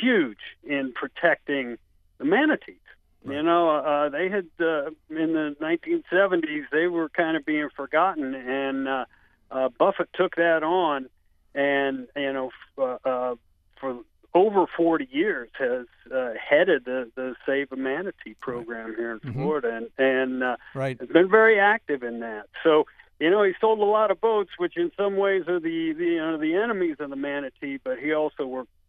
huge 0.00 0.38
in 0.64 0.92
protecting 0.92 1.78
the 2.18 2.24
manatees. 2.24 2.76
Right. 3.24 3.36
You 3.36 3.42
know, 3.42 3.70
uh, 3.70 4.08
they 4.08 4.28
had 4.28 4.48
uh, 4.60 4.90
in 5.10 5.32
the 5.32 5.56
1970s 5.60 6.64
they 6.72 6.86
were 6.88 7.08
kind 7.08 7.36
of 7.36 7.44
being 7.44 7.68
forgotten, 7.76 8.34
and 8.34 8.88
uh, 8.88 9.04
uh, 9.50 9.68
Buffett 9.78 10.08
took 10.14 10.36
that 10.36 10.62
on, 10.64 11.08
and 11.54 12.08
you 12.16 12.32
know, 12.32 12.50
f- 12.76 13.00
uh, 13.04 13.34
for 13.80 14.00
over 14.34 14.66
40 14.76 15.08
years 15.10 15.50
has 15.58 15.86
uh, 16.12 16.30
headed 16.34 16.84
the, 16.84 17.10
the 17.14 17.34
Save 17.46 17.70
a 17.70 17.76
Manatee 17.76 18.34
program 18.40 18.88
right. 18.88 18.98
here 18.98 19.12
in 19.12 19.20
mm-hmm. 19.20 19.40
Florida, 19.40 19.76
and 19.76 19.88
and 19.98 20.42
uh, 20.42 20.56
right. 20.74 20.98
has 20.98 21.08
been 21.08 21.30
very 21.30 21.60
active 21.60 22.02
in 22.02 22.20
that. 22.20 22.46
So 22.64 22.86
you 23.20 23.30
know, 23.30 23.44
he 23.44 23.52
sold 23.60 23.78
a 23.78 23.84
lot 23.84 24.10
of 24.10 24.20
boats, 24.20 24.50
which 24.58 24.76
in 24.76 24.90
some 24.96 25.16
ways 25.16 25.42
are 25.46 25.60
the 25.60 25.92
the, 25.96 26.04
you 26.04 26.18
know, 26.18 26.38
the 26.38 26.56
enemies 26.56 26.96
of 26.98 27.10
the 27.10 27.16
manatee, 27.16 27.78
but 27.84 27.98
he 27.98 28.12
also 28.12 28.46
worked 28.46 28.70
uh, 28.70 28.81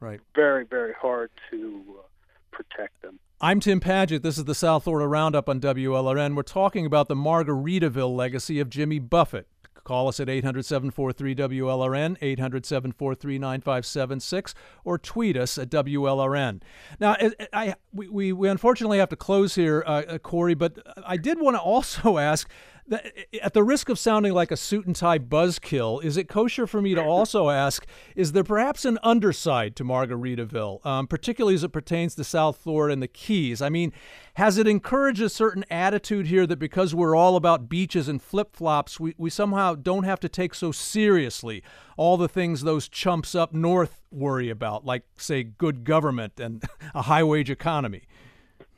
right. 0.00 0.20
very, 0.34 0.64
very 0.64 0.92
hard 0.94 1.30
to 1.50 1.82
uh, 1.98 2.02
protect 2.50 3.00
them. 3.02 3.18
I'm 3.40 3.60
Tim 3.60 3.80
Padgett. 3.80 4.22
This 4.22 4.36
is 4.36 4.44
the 4.44 4.54
South 4.54 4.84
Florida 4.84 5.08
Roundup 5.08 5.48
on 5.48 5.60
WLRN. 5.60 6.36
We're 6.36 6.42
talking 6.42 6.84
about 6.84 7.08
the 7.08 7.14
Margaritaville 7.14 8.14
legacy 8.14 8.60
of 8.60 8.68
Jimmy 8.68 8.98
Buffett. 8.98 9.46
Call 9.82 10.08
us 10.08 10.20
at 10.20 10.28
800 10.28 10.64
743 10.64 11.34
WLRN, 11.34 12.16
800 12.20 12.66
743 12.66 13.38
9576, 13.38 14.54
or 14.84 14.98
tweet 14.98 15.36
us 15.36 15.56
at 15.58 15.70
WLRN. 15.70 16.60
Now, 17.00 17.16
I, 17.18 17.30
I, 17.52 17.74
we, 17.92 18.32
we 18.32 18.48
unfortunately 18.48 18.98
have 18.98 19.08
to 19.08 19.16
close 19.16 19.54
here, 19.54 19.82
uh, 19.86 20.18
Corey, 20.18 20.54
but 20.54 20.78
I 21.04 21.16
did 21.16 21.40
want 21.40 21.56
to 21.56 21.60
also 21.60 22.18
ask 22.18 22.48
at 22.90 23.54
the 23.54 23.62
risk 23.62 23.88
of 23.88 23.98
sounding 23.98 24.32
like 24.32 24.50
a 24.50 24.56
suit 24.56 24.86
and 24.86 24.96
tie 24.96 25.18
buzzkill, 25.18 26.02
is 26.02 26.16
it 26.16 26.28
kosher 26.28 26.66
for 26.66 26.82
me 26.82 26.94
to 26.94 27.02
also 27.02 27.48
ask, 27.48 27.86
is 28.16 28.32
there 28.32 28.44
perhaps 28.44 28.84
an 28.84 28.98
underside 29.02 29.76
to 29.76 29.84
Margaritaville, 29.84 30.84
um, 30.84 31.06
particularly 31.06 31.54
as 31.54 31.62
it 31.62 31.72
pertains 31.72 32.14
to 32.16 32.24
South 32.24 32.56
Florida 32.56 32.92
and 32.92 33.02
the 33.02 33.08
Keys? 33.08 33.62
I 33.62 33.68
mean, 33.68 33.92
has 34.34 34.58
it 34.58 34.66
encouraged 34.66 35.22
a 35.22 35.28
certain 35.28 35.64
attitude 35.70 36.26
here 36.26 36.46
that 36.46 36.58
because 36.58 36.94
we're 36.94 37.14
all 37.14 37.36
about 37.36 37.68
beaches 37.68 38.08
and 38.08 38.20
flip 38.20 38.56
flops, 38.56 38.98
we, 38.98 39.14
we 39.16 39.30
somehow 39.30 39.74
don't 39.74 40.04
have 40.04 40.20
to 40.20 40.28
take 40.28 40.54
so 40.54 40.72
seriously 40.72 41.62
all 41.96 42.16
the 42.16 42.28
things 42.28 42.62
those 42.62 42.88
chumps 42.88 43.34
up 43.34 43.52
north 43.52 44.02
worry 44.10 44.50
about, 44.50 44.84
like, 44.84 45.04
say, 45.16 45.44
good 45.44 45.84
government 45.84 46.40
and 46.40 46.64
a 46.94 47.02
high 47.02 47.22
wage 47.22 47.50
economy? 47.50 48.02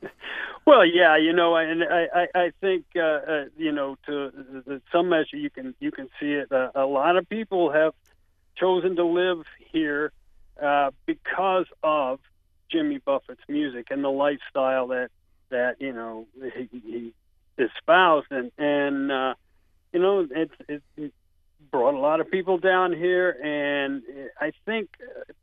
Well, 0.65 0.85
yeah, 0.85 1.17
you 1.17 1.33
know, 1.33 1.55
and 1.57 1.83
I, 1.83 2.07
I, 2.13 2.27
I 2.35 2.51
think, 2.61 2.85
uh, 2.95 2.99
uh, 3.01 3.45
you 3.57 3.71
know, 3.71 3.97
to 4.05 4.81
some 4.91 5.09
measure, 5.09 5.35
you 5.35 5.49
can 5.49 5.75
you 5.79 5.91
can 5.91 6.07
see 6.19 6.31
it. 6.33 6.51
Uh, 6.51 6.71
a 6.73 6.85
lot 6.85 7.17
of 7.17 7.27
people 7.27 7.71
have 7.71 7.93
chosen 8.55 8.95
to 8.95 9.03
live 9.03 9.43
here 9.71 10.13
uh, 10.61 10.91
because 11.05 11.65
of 11.83 12.19
Jimmy 12.71 12.99
Buffett's 12.99 13.41
music 13.49 13.87
and 13.89 14.03
the 14.03 14.09
lifestyle 14.09 14.87
that 14.87 15.09
that 15.49 15.81
you 15.81 15.91
know 15.91 16.27
he, 16.55 16.69
he 16.71 17.13
espoused, 17.61 18.27
and 18.31 18.51
and 18.57 19.11
uh, 19.11 19.33
you 19.91 19.99
know 19.99 20.27
it's 20.31 20.81
it 20.97 21.13
brought 21.71 21.93
a 21.93 21.99
lot 21.99 22.21
of 22.21 22.31
people 22.31 22.57
down 22.57 22.93
here, 22.93 23.29
and 23.31 24.03
I 24.39 24.53
think 24.65 24.89
uh, 25.01 25.33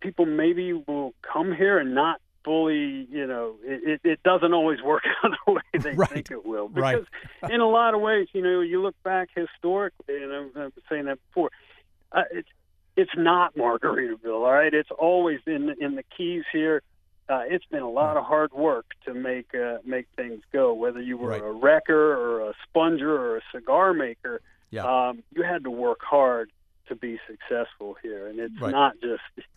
people 0.00 0.24
maybe 0.24 0.72
will 0.72 1.14
come 1.20 1.54
here 1.54 1.78
and 1.78 1.94
not 1.94 2.20
fully, 2.48 3.06
you 3.10 3.26
know, 3.26 3.56
it, 3.62 4.00
it 4.02 4.22
doesn't 4.22 4.54
always 4.54 4.80
work 4.80 5.02
out 5.22 5.32
the 5.46 5.52
way 5.52 5.60
they 5.78 5.92
right. 5.92 6.08
think 6.08 6.30
it 6.30 6.46
will. 6.46 6.68
Because 6.68 7.04
right. 7.42 7.52
in 7.52 7.60
a 7.60 7.68
lot 7.68 7.92
of 7.92 8.00
ways, 8.00 8.28
you 8.32 8.40
know, 8.40 8.62
you 8.62 8.80
look 8.80 8.94
back 9.02 9.28
historically, 9.36 10.22
and 10.22 10.32
I've 10.32 10.54
been 10.54 10.72
saying 10.88 11.04
that 11.04 11.18
before, 11.28 11.50
uh, 12.10 12.22
it's 12.30 12.48
it's 12.96 13.10
not 13.18 13.54
Margaritaville, 13.54 14.32
all 14.32 14.50
right. 14.50 14.72
It's 14.72 14.88
always 14.98 15.40
in 15.46 15.74
in 15.78 15.94
the 15.94 16.04
Keys 16.16 16.44
here. 16.50 16.82
Uh, 17.28 17.42
it's 17.46 17.66
been 17.66 17.82
a 17.82 17.90
lot 17.90 18.16
of 18.16 18.24
hard 18.24 18.54
work 18.54 18.86
to 19.04 19.12
make 19.12 19.54
uh, 19.54 19.76
make 19.84 20.06
things 20.16 20.40
go. 20.50 20.72
Whether 20.72 21.02
you 21.02 21.18
were 21.18 21.28
right. 21.28 21.42
a 21.42 21.52
wrecker 21.52 22.14
or 22.14 22.48
a 22.48 22.54
sponger 22.62 23.14
or 23.14 23.36
a 23.36 23.40
cigar 23.52 23.92
maker, 23.92 24.40
yeah. 24.70 24.84
um, 24.84 25.22
you 25.36 25.42
had 25.42 25.64
to 25.64 25.70
work 25.70 26.00
hard 26.00 26.50
to 26.88 26.96
be 26.96 27.20
successful 27.28 27.94
here, 28.02 28.26
and 28.26 28.38
it's 28.38 28.58
right. 28.58 28.72
not 28.72 28.94
just 29.02 29.48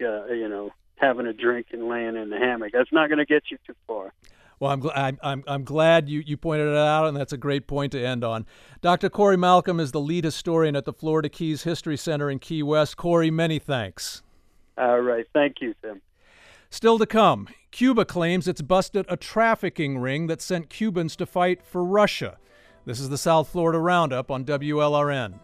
uh, 0.00 0.26
you 0.26 0.48
know 0.48 0.70
having 1.00 1.26
a 1.26 1.32
drink 1.32 1.68
and 1.72 1.88
laying 1.88 2.16
in 2.16 2.30
the 2.30 2.38
hammock. 2.38 2.72
That's 2.72 2.92
not 2.92 3.08
going 3.08 3.18
to 3.18 3.26
get 3.26 3.44
you 3.50 3.58
too 3.66 3.74
far. 3.86 4.12
Well, 4.60 4.72
I'm, 4.72 4.82
gl- 4.82 4.92
I'm, 4.96 5.18
I'm, 5.22 5.44
I'm 5.46 5.64
glad 5.64 6.08
you, 6.08 6.22
you 6.26 6.36
pointed 6.36 6.66
it 6.66 6.76
out, 6.76 7.06
and 7.06 7.16
that's 7.16 7.32
a 7.32 7.36
great 7.36 7.66
point 7.68 7.92
to 7.92 8.04
end 8.04 8.24
on. 8.24 8.44
Dr. 8.80 9.08
Corey 9.08 9.36
Malcom 9.36 9.80
is 9.80 9.92
the 9.92 10.00
lead 10.00 10.24
historian 10.24 10.74
at 10.74 10.84
the 10.84 10.92
Florida 10.92 11.28
Keys 11.28 11.62
History 11.62 11.96
Center 11.96 12.28
in 12.28 12.40
Key 12.40 12.62
West. 12.64 12.96
Corey, 12.96 13.30
many 13.30 13.58
thanks. 13.58 14.22
All 14.76 15.00
right. 15.00 15.26
Thank 15.32 15.56
you, 15.60 15.74
Tim. 15.82 16.00
Still 16.70 16.98
to 16.98 17.06
come, 17.06 17.48
Cuba 17.70 18.04
claims 18.04 18.46
it's 18.46 18.60
busted 18.60 19.06
a 19.08 19.16
trafficking 19.16 19.98
ring 19.98 20.26
that 20.26 20.42
sent 20.42 20.68
Cubans 20.68 21.16
to 21.16 21.26
fight 21.26 21.62
for 21.62 21.84
Russia. 21.84 22.38
This 22.84 23.00
is 23.00 23.08
the 23.08 23.18
South 23.18 23.48
Florida 23.48 23.78
Roundup 23.78 24.30
on 24.30 24.44
WLRN. 24.44 25.38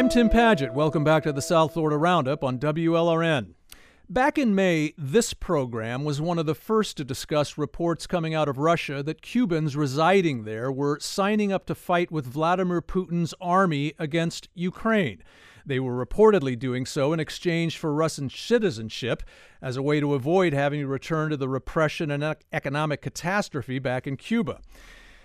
I'm 0.00 0.08
Tim 0.08 0.30
Padgett. 0.30 0.72
Welcome 0.72 1.04
back 1.04 1.24
to 1.24 1.32
the 1.32 1.42
South 1.42 1.74
Florida 1.74 1.98
Roundup 1.98 2.42
on 2.42 2.58
WLRN. 2.58 3.52
Back 4.08 4.38
in 4.38 4.54
May, 4.54 4.94
this 4.96 5.34
program 5.34 6.04
was 6.04 6.22
one 6.22 6.38
of 6.38 6.46
the 6.46 6.54
first 6.54 6.96
to 6.96 7.04
discuss 7.04 7.58
reports 7.58 8.06
coming 8.06 8.34
out 8.34 8.48
of 8.48 8.56
Russia 8.56 9.02
that 9.02 9.20
Cubans 9.20 9.76
residing 9.76 10.44
there 10.44 10.72
were 10.72 10.98
signing 11.00 11.52
up 11.52 11.66
to 11.66 11.74
fight 11.74 12.10
with 12.10 12.24
Vladimir 12.24 12.80
Putin's 12.80 13.34
army 13.42 13.92
against 13.98 14.48
Ukraine. 14.54 15.22
They 15.66 15.78
were 15.78 16.02
reportedly 16.02 16.58
doing 16.58 16.86
so 16.86 17.12
in 17.12 17.20
exchange 17.20 17.76
for 17.76 17.92
Russian 17.92 18.30
citizenship 18.30 19.22
as 19.60 19.76
a 19.76 19.82
way 19.82 20.00
to 20.00 20.14
avoid 20.14 20.54
having 20.54 20.80
to 20.80 20.86
return 20.86 21.28
to 21.28 21.36
the 21.36 21.46
repression 21.46 22.10
and 22.10 22.36
economic 22.54 23.02
catastrophe 23.02 23.78
back 23.78 24.06
in 24.06 24.16
Cuba. 24.16 24.62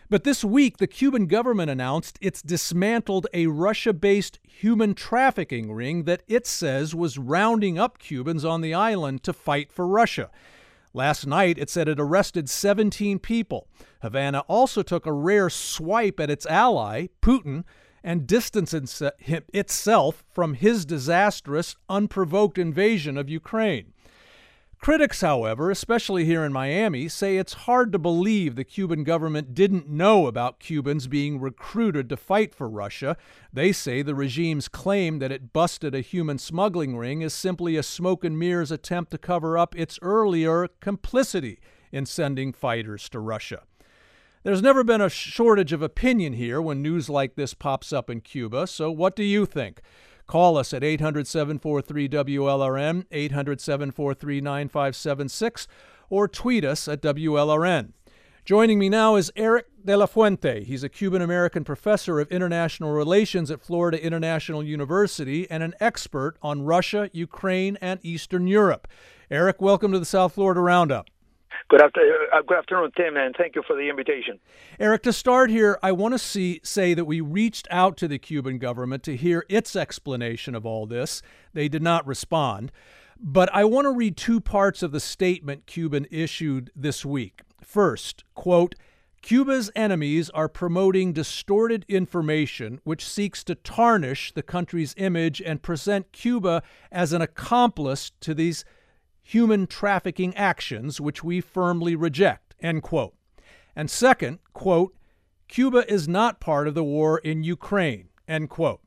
But 0.09 0.23
this 0.23 0.43
week, 0.43 0.77
the 0.77 0.87
Cuban 0.87 1.25
government 1.25 1.71
announced 1.71 2.19
it's 2.21 2.43
dismantled 2.43 3.25
a 3.33 3.47
Russia 3.47 3.91
based 3.91 4.39
human 4.43 4.93
trafficking 4.93 5.71
ring 5.71 6.03
that 6.03 6.21
it 6.27 6.45
says 6.45 6.93
was 6.93 7.17
rounding 7.17 7.79
up 7.79 7.97
Cubans 7.97 8.45
on 8.45 8.61
the 8.61 8.73
island 8.73 9.23
to 9.23 9.33
fight 9.33 9.71
for 9.71 9.87
Russia. 9.87 10.29
Last 10.93 11.25
night, 11.25 11.57
it 11.57 11.69
said 11.69 11.87
it 11.87 11.99
arrested 11.99 12.49
17 12.49 13.19
people. 13.19 13.67
Havana 14.01 14.41
also 14.47 14.83
took 14.83 15.05
a 15.05 15.11
rare 15.11 15.49
swipe 15.49 16.19
at 16.19 16.29
its 16.29 16.45
ally, 16.45 17.07
Putin, 17.21 17.63
and 18.03 18.27
distanced 18.27 19.01
itself 19.51 20.23
from 20.29 20.53
his 20.53 20.85
disastrous, 20.85 21.75
unprovoked 21.89 22.59
invasion 22.59 23.17
of 23.17 23.29
Ukraine. 23.29 23.91
Critics, 24.85 25.21
however, 25.21 25.71
especially 25.71 26.25
here 26.25 26.43
in 26.43 26.53
Miami, 26.53 27.07
say 27.07 27.37
it's 27.37 27.65
hard 27.65 27.91
to 27.91 27.97
believe 27.97 28.55
the 28.55 28.63
Cuban 28.63 29.03
government 29.03 29.55
didn't 29.55 29.89
know 29.89 30.27
about 30.27 30.59
Cubans 30.59 31.07
being 31.07 31.39
recruited 31.39 32.07
to 32.07 32.15
fight 32.15 32.53
for 32.53 32.69
Russia. 32.69 33.17
They 33.51 33.71
say 33.71 34.03
the 34.03 34.13
regime's 34.13 34.67
claim 34.67 35.17
that 35.17 35.31
it 35.31 35.51
busted 35.51 35.95
a 35.95 36.01
human 36.01 36.37
smuggling 36.37 36.95
ring 36.97 37.23
is 37.23 37.33
simply 37.33 37.77
a 37.77 37.81
smoke 37.81 38.23
and 38.23 38.37
mirrors 38.37 38.69
attempt 38.69 39.09
to 39.09 39.17
cover 39.17 39.57
up 39.57 39.75
its 39.75 39.97
earlier 40.03 40.67
complicity 40.81 41.59
in 41.91 42.05
sending 42.05 42.53
fighters 42.53 43.09
to 43.09 43.19
Russia. 43.19 43.63
There's 44.43 44.61
never 44.61 44.83
been 44.83 45.01
a 45.01 45.09
shortage 45.09 45.73
of 45.73 45.81
opinion 45.81 46.33
here 46.33 46.61
when 46.61 46.83
news 46.83 47.09
like 47.09 47.33
this 47.33 47.55
pops 47.55 47.91
up 47.91 48.07
in 48.07 48.21
Cuba, 48.21 48.67
so 48.67 48.91
what 48.91 49.15
do 49.15 49.23
you 49.23 49.47
think? 49.47 49.81
Call 50.27 50.57
us 50.57 50.73
at 50.73 50.83
800 50.83 51.27
743 51.27 52.09
WLRN, 52.09 53.05
800 53.11 53.61
743 53.61 54.41
9576, 54.41 55.67
or 56.09 56.27
tweet 56.27 56.65
us 56.65 56.87
at 56.87 57.01
WLRN. 57.01 57.93
Joining 58.43 58.77
me 58.77 58.89
now 58.89 59.15
is 59.15 59.31
Eric 59.35 59.65
De 59.83 59.97
La 59.97 60.05
Fuente. 60.05 60.63
He's 60.63 60.83
a 60.83 60.89
Cuban 60.89 61.21
American 61.21 61.63
professor 61.63 62.19
of 62.19 62.31
international 62.31 62.91
relations 62.91 63.49
at 63.49 63.61
Florida 63.61 64.03
International 64.03 64.63
University 64.63 65.49
and 65.49 65.63
an 65.63 65.73
expert 65.79 66.37
on 66.43 66.63
Russia, 66.63 67.09
Ukraine, 67.11 67.77
and 67.81 67.99
Eastern 68.03 68.45
Europe. 68.45 68.87
Eric, 69.31 69.61
welcome 69.61 69.91
to 69.91 69.99
the 69.99 70.05
South 70.05 70.33
Florida 70.33 70.61
Roundup. 70.61 71.09
Good, 71.69 71.81
after, 71.81 72.01
uh, 72.33 72.41
good 72.41 72.57
afternoon, 72.57 72.91
Tim, 72.95 73.17
and 73.17 73.35
thank 73.37 73.55
you 73.55 73.63
for 73.65 73.75
the 73.75 73.89
invitation. 73.89 74.39
Eric, 74.79 75.03
to 75.03 75.13
start 75.13 75.49
here, 75.49 75.79
I 75.81 75.91
want 75.91 76.13
to 76.13 76.19
see, 76.19 76.59
say 76.63 76.93
that 76.93 77.05
we 77.05 77.21
reached 77.21 77.67
out 77.71 77.97
to 77.97 78.07
the 78.07 78.19
Cuban 78.19 78.57
government 78.57 79.03
to 79.03 79.15
hear 79.15 79.45
its 79.49 79.75
explanation 79.75 80.55
of 80.55 80.65
all 80.65 80.85
this. 80.85 81.21
They 81.53 81.67
did 81.67 81.81
not 81.81 82.05
respond. 82.05 82.71
But 83.19 83.49
I 83.53 83.63
want 83.63 83.85
to 83.85 83.91
read 83.91 84.17
two 84.17 84.41
parts 84.41 84.83
of 84.83 84.91
the 84.91 84.99
statement 84.99 85.65
Cuban 85.65 86.05
issued 86.11 86.71
this 86.75 87.05
week. 87.05 87.41
First, 87.61 88.23
quote, 88.33 88.75
Cuba's 89.21 89.71
enemies 89.75 90.29
are 90.31 90.47
promoting 90.47 91.11
distorted 91.11 91.83
information 91.87 92.79
which 92.83 93.07
seeks 93.07 93.43
to 93.45 93.55
tarnish 93.55 94.31
the 94.31 94.43
country's 94.43 94.93
image 94.97 95.41
and 95.41 95.63
present 95.63 96.11
Cuba 96.11 96.61
as 96.91 97.11
an 97.11 97.23
accomplice 97.23 98.11
to 98.19 98.35
these 98.35 98.65
human 99.27 99.65
trafficking 99.65 100.35
actions, 100.35 101.01
which 101.01 101.23
we 101.23 101.41
firmly 101.41 101.95
reject, 101.95 102.53
end 102.61 102.83
quote. 102.83 103.15
And 103.75 103.89
second, 103.89 104.37
quote, 104.53 104.95
Cuba 105.47 105.91
is 105.91 106.07
not 106.07 106.39
part 106.39 106.67
of 106.67 106.75
the 106.75 106.83
war 106.83 107.17
in 107.17 107.43
Ukraine, 107.43 108.09
end 108.27 108.51
quote. 108.51 108.81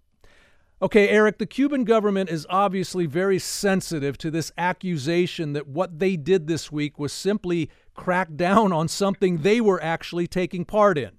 Okay, 0.81 1.09
Eric, 1.09 1.39
the 1.39 1.47
Cuban 1.47 1.83
government 1.83 2.31
is 2.31 2.47
obviously 2.49 3.05
very 3.05 3.41
sensitive 3.41 4.17
to 4.19 4.31
this 4.31 4.53
accusation 4.57 5.55
that 5.55 5.67
what 5.67 5.99
they 5.99 6.15
did 6.17 6.47
this 6.47 6.71
week 6.71 7.01
was 7.01 7.13
simply 7.13 7.69
crack 7.95 8.37
down 8.37 8.73
on 8.73 8.87
something 8.87 9.39
they 9.39 9.61
were 9.61 9.83
actually 9.83 10.29
taking 10.29 10.65
part 10.65 10.97
in. 10.97 11.11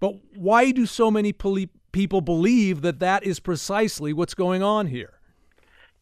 But 0.00 0.16
why 0.34 0.72
do 0.72 0.86
so 0.86 1.08
many 1.08 1.32
people 1.32 2.20
believe 2.20 2.80
that 2.82 2.98
that 2.98 3.22
is 3.22 3.38
precisely 3.38 4.12
what's 4.12 4.34
going 4.34 4.64
on 4.64 4.88
here? 4.88 5.15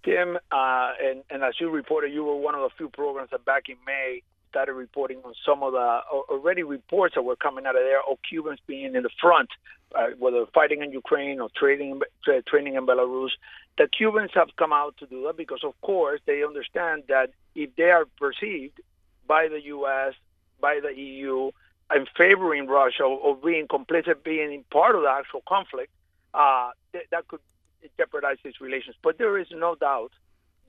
Tim, 0.05 0.37
uh, 0.53 0.93
and, 1.03 1.23
and 1.31 1.43
as 1.43 1.55
you 1.61 1.71
reported, 1.71 2.13
you 2.13 2.25
were 2.25 2.37
one 2.37 2.55
of 2.55 2.61
the 2.61 2.71
few 2.77 2.89
programs 2.89 3.31
that 3.31 3.45
back 3.45 3.69
in 3.69 3.77
May 3.87 4.23
started 4.51 4.75
reporting 4.75 5.19
on 5.25 5.35
some 5.45 5.63
of 5.65 5.73
the 5.73 6.01
already 6.31 6.63
reports 6.63 7.17
that 7.17 7.23
were 7.23 7.35
coming 7.35 7.67
out 7.67 7.75
of 7.75 7.83
there 7.83 8.01
of 8.09 8.19
Cubans 8.29 8.61
being 8.67 8.95
in 8.95 9.03
the 9.03 9.11
front, 9.21 9.49
uh, 9.97 10.09
whether 10.19 10.47
fighting 10.55 10.83
in 10.83 10.93
Ukraine 10.93 11.41
or 11.41 11.49
trading, 11.57 12.01
tra- 12.23 12.43
training 12.43 12.75
in 12.75 12.87
Belarus. 12.87 13.31
The 13.79 13.89
Cubans 13.89 14.31
have 14.35 14.51
come 14.57 14.73
out 14.73 14.97
to 14.99 15.07
do 15.07 15.25
that 15.25 15.37
because, 15.37 15.65
of 15.65 15.75
course, 15.81 16.21
they 16.27 16.45
understand 16.45 17.05
that 17.09 17.31
if 17.57 17.75
they 17.75 17.91
are 17.91 18.07
perceived 18.17 18.81
by 19.27 19.49
the 19.49 19.61
U.S., 19.63 20.15
by 20.61 20.79
the 20.81 20.95
EU, 20.97 21.51
and 21.91 22.09
favoring 22.17 22.67
Russia 22.67 23.03
or 23.03 23.37
being 23.37 23.67
complicit, 23.67 24.23
being 24.23 24.65
part 24.71 24.95
of 24.95 25.03
the 25.03 25.11
actual 25.11 25.43
conflict, 25.49 25.91
uh, 26.33 26.71
th- 26.93 27.07
that 27.11 27.27
could 27.29 27.41
jeopardize 27.97 28.39
these 28.45 28.61
relations. 28.61 28.97
But 29.03 29.19
there 29.19 29.39
is 29.39 29.47
no 29.51 29.75
doubt 29.75 30.13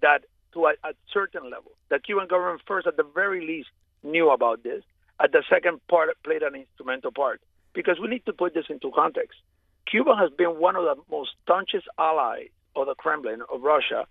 that 0.02 0.26
to 0.54 0.66
a, 0.66 0.74
a, 0.84 0.94
certain 1.14 1.44
level, 1.44 1.72
the 1.90 2.00
Cuban 2.00 2.28
government 2.28 2.62
first, 2.68 2.88
at 2.88 2.98
the 2.98 3.04
very 3.04 3.46
least, 3.46 3.70
knew 4.04 4.30
about 4.32 4.64
this. 4.64 4.84
At 5.20 5.32
the 5.32 5.44
second 5.50 5.80
part, 5.88 6.10
played 6.24 6.44
an 6.44 6.56
instrumental 6.56 7.12
part. 7.12 7.42
Because 7.74 8.00
we 8.00 8.08
need 8.08 8.26
to 8.26 8.34
put 8.34 8.54
this 8.54 8.66
into 8.70 8.92
context. 8.94 9.40
Cuba 9.86 10.16
has 10.16 10.32
been 10.32 10.60
one 10.60 10.76
of 10.76 10.84
the 10.84 10.96
most 11.12 11.32
staunchest 11.44 11.88
allies 12.00 12.50
of 12.76 12.88
the 12.88 12.96
Kremlin, 12.96 13.42
of 13.52 13.62
Russia, 13.62 14.06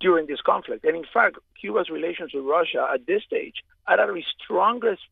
during 0.00 0.26
this 0.26 0.40
conflict. 0.40 0.84
And 0.84 0.96
in 0.96 1.04
fact, 1.12 1.36
Cuba's 1.60 1.90
relations 1.90 2.32
with 2.34 2.44
Russia 2.44 2.88
at 2.92 3.06
this 3.06 3.22
stage 3.22 3.56
are 3.86 4.00
at 4.00 4.16
its 4.16 4.26
strongest 4.42 5.02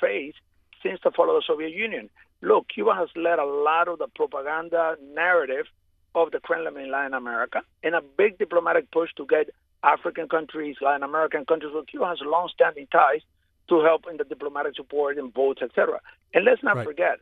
phase 0.00 0.34
since 0.82 1.00
the 1.04 1.10
fall 1.10 1.30
of 1.30 1.36
the 1.36 1.44
Soviet 1.46 1.72
Union. 1.72 2.10
Look, 2.42 2.68
Cuba 2.68 2.94
has 2.94 3.08
led 3.16 3.38
a 3.38 3.44
lot 3.44 3.88
of 3.88 3.98
the 3.98 4.08
propaganda 4.14 4.96
narrative 5.14 5.66
of 6.14 6.30
the 6.30 6.40
Kremlin 6.40 6.76
in 6.76 6.90
Latin 6.90 7.14
America 7.14 7.62
and 7.82 7.94
a 7.94 8.00
big 8.00 8.38
diplomatic 8.38 8.90
push 8.90 9.10
to 9.16 9.26
get 9.26 9.50
African 9.82 10.28
countries, 10.28 10.76
Latin 10.80 11.02
American 11.02 11.44
countries, 11.44 11.72
well, 11.74 11.84
Cuba 11.84 12.06
has 12.06 12.18
long-standing 12.22 12.86
ties 12.90 13.20
to 13.68 13.82
help 13.82 14.04
in 14.10 14.16
the 14.16 14.24
diplomatic 14.24 14.74
support 14.76 15.18
and 15.18 15.32
votes, 15.32 15.60
etc. 15.62 16.00
And 16.32 16.44
let's 16.44 16.62
not 16.62 16.76
Right. 16.76 16.86
forget, 16.86 17.20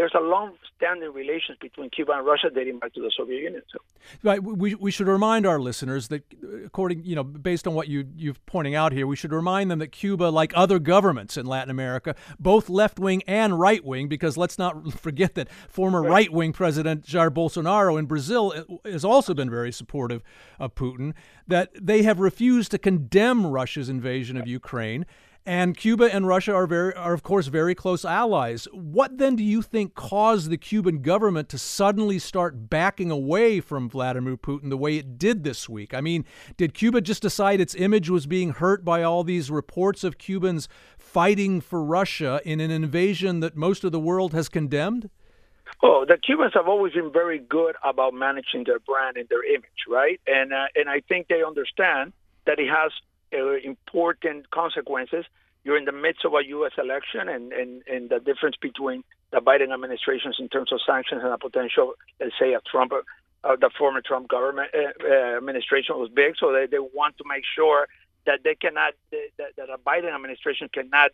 there's 0.00 0.14
a 0.14 0.20
long-standing 0.20 1.12
relations 1.12 1.58
between 1.60 1.90
Cuba 1.90 2.12
and 2.12 2.24
Russia 2.24 2.48
dating 2.48 2.78
back 2.78 2.94
to 2.94 3.02
the 3.02 3.12
Soviet 3.14 3.42
Union. 3.42 3.60
So, 3.70 3.80
Right. 4.22 4.42
We, 4.42 4.74
we 4.74 4.90
should 4.90 5.08
remind 5.08 5.44
our 5.44 5.60
listeners 5.60 6.08
that, 6.08 6.22
according, 6.64 7.04
you 7.04 7.14
know, 7.14 7.22
based 7.22 7.66
on 7.66 7.74
what 7.74 7.86
you, 7.86 8.06
you're 8.16 8.34
pointing 8.46 8.74
out 8.74 8.92
here, 8.92 9.06
we 9.06 9.14
should 9.14 9.30
remind 9.30 9.70
them 9.70 9.78
that 9.80 9.88
Cuba, 9.88 10.24
like 10.24 10.52
other 10.56 10.78
governments 10.78 11.36
in 11.36 11.44
Latin 11.44 11.70
America, 11.70 12.14
both 12.38 12.70
left 12.70 12.98
wing 12.98 13.22
and 13.26 13.60
right 13.60 13.84
wing, 13.84 14.08
because 14.08 14.38
let's 14.38 14.58
not 14.58 14.90
forget 14.94 15.34
that 15.34 15.50
former 15.68 16.02
right 16.02 16.32
wing 16.32 16.54
President 16.54 17.04
Jair 17.04 17.28
Bolsonaro 17.28 17.98
in 17.98 18.06
Brazil 18.06 18.78
has 18.86 19.04
also 19.04 19.34
been 19.34 19.50
very 19.50 19.70
supportive 19.70 20.22
of 20.58 20.74
Putin, 20.74 21.12
that 21.46 21.68
they 21.78 22.04
have 22.04 22.20
refused 22.20 22.70
to 22.70 22.78
condemn 22.78 23.46
Russia's 23.46 23.90
invasion 23.90 24.38
of 24.38 24.46
Ukraine. 24.46 25.04
And 25.46 25.76
Cuba 25.76 26.14
and 26.14 26.26
Russia 26.26 26.54
are 26.54 26.66
very 26.66 26.94
are 26.94 27.14
of 27.14 27.22
course 27.22 27.46
very 27.46 27.74
close 27.74 28.04
allies. 28.04 28.68
What 28.72 29.18
then 29.18 29.36
do 29.36 29.42
you 29.42 29.62
think 29.62 29.94
caused 29.94 30.50
the 30.50 30.58
Cuban 30.58 31.00
government 31.00 31.48
to 31.48 31.58
suddenly 31.58 32.18
start 32.18 32.68
backing 32.68 33.10
away 33.10 33.60
from 33.60 33.88
Vladimir 33.88 34.36
Putin 34.36 34.68
the 34.68 34.76
way 34.76 34.96
it 34.96 35.18
did 35.18 35.42
this 35.42 35.68
week? 35.68 35.94
I 35.94 36.00
mean, 36.00 36.24
did 36.56 36.74
Cuba 36.74 37.00
just 37.00 37.22
decide 37.22 37.60
its 37.60 37.74
image 37.74 38.10
was 38.10 38.26
being 38.26 38.50
hurt 38.50 38.84
by 38.84 39.02
all 39.02 39.24
these 39.24 39.50
reports 39.50 40.04
of 40.04 40.18
Cubans 40.18 40.68
fighting 40.98 41.60
for 41.60 41.82
Russia 41.82 42.40
in 42.44 42.60
an 42.60 42.70
invasion 42.70 43.40
that 43.40 43.56
most 43.56 43.82
of 43.82 43.92
the 43.92 44.00
world 44.00 44.34
has 44.34 44.48
condemned? 44.48 45.08
oh, 45.82 46.04
the 46.06 46.16
Cubans 46.16 46.52
have 46.54 46.68
always 46.68 46.92
been 46.92 47.12
very 47.12 47.38
good 47.38 47.76
about 47.82 48.14
managing 48.14 48.64
their 48.64 48.78
brand 48.78 49.16
and 49.16 49.28
their 49.28 49.44
image, 49.44 49.86
right? 49.88 50.20
And 50.26 50.52
uh, 50.52 50.66
and 50.74 50.88
I 50.88 51.00
think 51.00 51.28
they 51.28 51.42
understand 51.42 52.12
that 52.46 52.58
it 52.58 52.68
has 52.68 52.92
uh, 53.32 53.54
important 53.64 54.50
consequences. 54.50 55.24
You're 55.64 55.76
in 55.76 55.84
the 55.84 55.92
midst 55.92 56.24
of 56.24 56.32
a 56.34 56.44
U.S. 56.48 56.72
election, 56.78 57.28
and, 57.28 57.52
and, 57.52 57.82
and 57.86 58.08
the 58.08 58.18
difference 58.18 58.56
between 58.60 59.04
the 59.30 59.40
Biden 59.40 59.72
administrations 59.72 60.36
in 60.38 60.48
terms 60.48 60.72
of 60.72 60.80
sanctions 60.86 61.22
and 61.22 61.32
a 61.32 61.38
potential, 61.38 61.94
let's 62.18 62.34
say, 62.40 62.54
a 62.54 62.60
Trump, 62.60 62.92
uh, 62.92 63.56
the 63.56 63.70
former 63.78 64.00
Trump 64.00 64.28
government 64.28 64.70
uh, 64.74 65.06
uh, 65.06 65.36
administration 65.36 65.98
was 65.98 66.10
big. 66.10 66.34
So 66.38 66.52
they, 66.52 66.66
they 66.66 66.78
want 66.78 67.18
to 67.18 67.24
make 67.28 67.44
sure 67.54 67.88
that 68.26 68.40
they 68.42 68.54
cannot, 68.54 68.94
that, 69.10 69.56
that 69.56 69.68
a 69.68 69.78
Biden 69.78 70.14
administration 70.14 70.68
cannot 70.72 71.10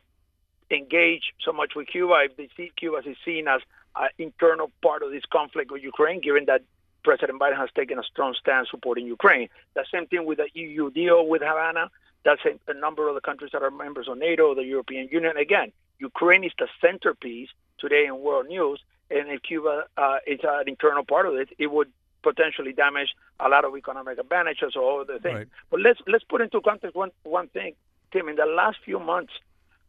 engage 0.70 1.32
so 1.44 1.52
much 1.52 1.74
with 1.74 1.88
Cuba 1.88 2.22
if 2.24 2.36
they 2.36 2.48
see 2.56 2.72
Cuba 2.76 2.98
is 2.98 3.16
seen 3.24 3.48
as 3.48 3.60
an 3.96 4.08
internal 4.18 4.70
part 4.82 5.02
of 5.02 5.10
this 5.10 5.24
conflict 5.30 5.70
with 5.70 5.82
Ukraine, 5.82 6.20
given 6.20 6.44
that 6.46 6.62
President 7.04 7.40
Biden 7.40 7.56
has 7.56 7.70
taken 7.76 7.98
a 7.98 8.02
strong 8.02 8.34
stance 8.34 8.68
supporting 8.70 9.06
Ukraine. 9.06 9.48
The 9.74 9.84
same 9.92 10.06
thing 10.06 10.26
with 10.26 10.38
the 10.38 10.48
EU 10.54 10.90
deal 10.90 11.26
with 11.26 11.40
Havana. 11.40 11.88
That's 12.26 12.44
a, 12.44 12.52
a 12.74 12.74
number 12.74 13.08
of 13.08 13.14
the 13.14 13.20
countries 13.28 13.52
that 13.54 13.62
are 13.62 13.70
members 13.70 14.08
of 14.10 14.18
NATO, 14.18 14.44
the 14.62 14.64
European 14.64 15.04
Union. 15.16 15.36
Again, 15.36 15.68
Ukraine 16.10 16.42
is 16.48 16.54
the 16.58 16.68
centerpiece 16.80 17.50
today 17.78 18.04
in 18.10 18.14
world 18.18 18.46
news, 18.48 18.78
and 19.14 19.24
if 19.34 19.40
Cuba 19.42 19.74
uh, 19.96 20.18
is 20.26 20.40
an 20.42 20.68
internal 20.74 21.04
part 21.04 21.26
of 21.26 21.34
it, 21.42 21.50
it 21.64 21.68
would 21.74 21.90
potentially 22.24 22.72
damage 22.72 23.10
a 23.38 23.48
lot 23.48 23.64
of 23.64 23.76
economic 23.76 24.18
advantages 24.18 24.72
or 24.74 25.02
other 25.02 25.20
things. 25.20 25.36
Right. 25.36 25.48
But 25.70 25.80
let's 25.86 26.00
let's 26.12 26.24
put 26.32 26.40
into 26.40 26.60
context 26.60 26.96
one 26.96 27.12
one 27.22 27.48
thing, 27.56 27.72
Tim. 28.12 28.28
In 28.28 28.34
the 28.34 28.50
last 28.60 28.78
few 28.84 28.98
months, 28.98 29.34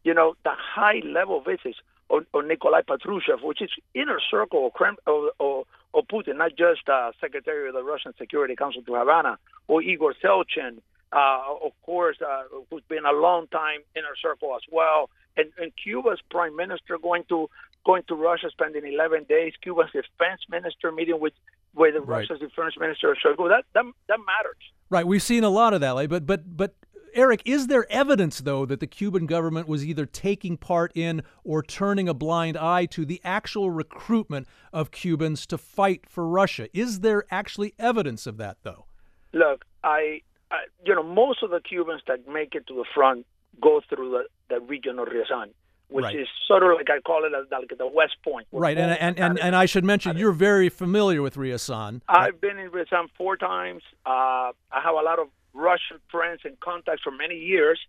you 0.04 0.14
know, 0.14 0.28
the 0.44 0.54
high 0.76 1.00
level 1.04 1.40
visits 1.40 1.78
of, 2.08 2.24
of 2.34 2.44
Nikolai 2.46 2.82
Patrushev, 2.82 3.42
which 3.42 3.60
is 3.60 3.70
inner 3.94 4.20
circle 4.30 4.68
of, 4.68 4.72
Krem, 4.78 4.94
of, 5.08 5.30
of, 5.40 5.66
of 5.92 6.02
Putin, 6.06 6.36
not 6.36 6.52
just 6.56 6.88
uh, 6.88 7.10
Secretary 7.20 7.66
of 7.68 7.74
the 7.74 7.82
Russian 7.82 8.12
Security 8.16 8.54
Council 8.54 8.82
to 8.82 8.94
Havana, 8.94 9.38
or 9.66 9.82
Igor 9.82 10.14
Sechin, 10.22 10.74
uh, 11.12 11.54
of 11.64 11.72
course, 11.82 12.16
uh, 12.20 12.42
who's 12.70 12.82
been 12.88 13.04
a 13.04 13.12
long 13.12 13.46
time 13.48 13.80
inner 13.96 14.14
circle 14.20 14.54
as 14.54 14.62
well, 14.70 15.10
and, 15.36 15.50
and 15.58 15.72
Cuba's 15.82 16.20
prime 16.30 16.56
minister 16.56 16.98
going 16.98 17.24
to 17.28 17.48
going 17.86 18.02
to 18.08 18.14
Russia, 18.14 18.50
spending 18.50 18.86
11 18.86 19.24
days. 19.28 19.54
Cuba's 19.62 19.86
defense 19.86 20.40
minister 20.50 20.92
meeting 20.92 21.20
with 21.20 21.32
with 21.74 21.94
Right. 21.94 22.28
Russia's 22.28 22.40
defense 22.40 22.74
minister 22.78 23.16
Shoigu. 23.16 23.48
That 23.48 23.64
that 23.74 23.84
that 24.08 24.18
matters. 24.18 24.62
Right, 24.90 25.06
we've 25.06 25.22
seen 25.22 25.44
a 25.44 25.50
lot 25.50 25.74
of 25.74 25.80
that, 25.80 25.92
like, 25.92 26.08
but 26.08 26.26
but 26.26 26.56
but 26.56 26.74
Eric, 27.14 27.42
is 27.44 27.66
there 27.66 27.90
evidence 27.90 28.40
though 28.40 28.66
that 28.66 28.80
the 28.80 28.86
Cuban 28.86 29.26
government 29.26 29.68
was 29.68 29.84
either 29.84 30.06
taking 30.06 30.56
part 30.56 30.92
in 30.94 31.22
or 31.44 31.62
turning 31.62 32.08
a 32.08 32.14
blind 32.14 32.56
eye 32.56 32.86
to 32.86 33.04
the 33.04 33.20
actual 33.24 33.70
recruitment 33.70 34.46
of 34.72 34.90
Cubans 34.90 35.46
to 35.46 35.58
fight 35.58 36.08
for 36.08 36.26
Russia? 36.28 36.68
Is 36.72 37.00
there 37.00 37.24
actually 37.30 37.74
evidence 37.78 38.26
of 38.26 38.36
that 38.38 38.58
though? 38.62 38.86
Look, 39.32 39.64
I, 39.84 40.22
I 40.50 40.56
you 40.84 40.94
know 40.94 41.02
most 41.02 41.42
of 41.42 41.50
the 41.50 41.60
Cubans 41.60 42.02
that 42.06 42.26
make 42.28 42.54
it 42.54 42.66
to 42.68 42.74
the 42.74 42.84
front 42.94 43.26
go 43.60 43.80
through 43.88 44.10
the, 44.10 44.24
the 44.54 44.60
region 44.60 44.98
of 44.98 45.08
Ryazan 45.08 45.50
which 45.90 46.04
Right. 46.04 46.16
is 46.20 46.28
sort 46.46 46.62
of 46.62 46.76
like 46.76 46.90
I 46.90 47.00
call 47.00 47.24
it 47.24 47.32
like 47.50 47.72
the 47.76 47.86
West 47.86 48.16
Point. 48.22 48.46
Right, 48.52 48.76
and 48.76 48.92
and, 48.92 49.18
and, 49.18 49.38
and 49.38 49.56
I 49.56 49.64
should 49.66 49.84
mention 49.84 50.18
you're 50.18 50.32
very 50.32 50.68
familiar 50.68 51.22
with 51.22 51.36
Ryazan. 51.36 52.02
I've 52.08 52.40
been 52.40 52.58
in 52.58 52.70
Ryazan 52.70 53.08
four 53.16 53.36
times. 53.38 53.82
Uh, 54.04 54.52
I 54.70 54.80
have 54.82 54.94
a 54.94 55.02
lot 55.02 55.18
of 55.18 55.28
Russian 55.54 55.98
friends 56.10 56.40
and 56.44 56.60
contacts 56.60 57.02
for 57.02 57.10
many 57.10 57.36
years 57.36 57.80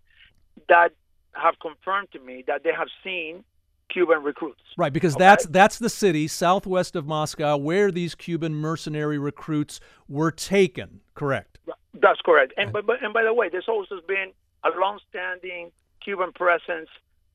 that 0.68 0.92
have 1.32 1.54
confirmed 1.60 2.08
to 2.12 2.20
me 2.20 2.42
that 2.46 2.64
they 2.64 2.72
have 2.72 2.88
seen 3.04 3.44
Cuban 3.90 4.22
recruits. 4.22 4.62
Right, 4.78 4.92
because 4.92 5.14
Okay. 5.16 5.24
that's 5.24 5.46
that's 5.46 5.78
the 5.78 5.90
city 5.90 6.26
southwest 6.26 6.96
of 6.96 7.06
Moscow 7.06 7.56
where 7.56 7.90
these 7.92 8.14
Cuban 8.14 8.54
mercenary 8.54 9.18
recruits 9.18 9.78
were 10.08 10.30
taken. 10.30 11.00
Correct. 11.14 11.49
That's 11.94 12.20
correct. 12.20 12.54
And 12.56 12.72
but, 12.72 12.86
but 12.86 13.02
and 13.02 13.12
by 13.12 13.24
the 13.24 13.34
way, 13.34 13.48
there's 13.48 13.68
also 13.68 14.00
been 14.06 14.32
a 14.64 14.70
long-standing 14.78 15.72
Cuban 16.02 16.32
presence 16.32 16.88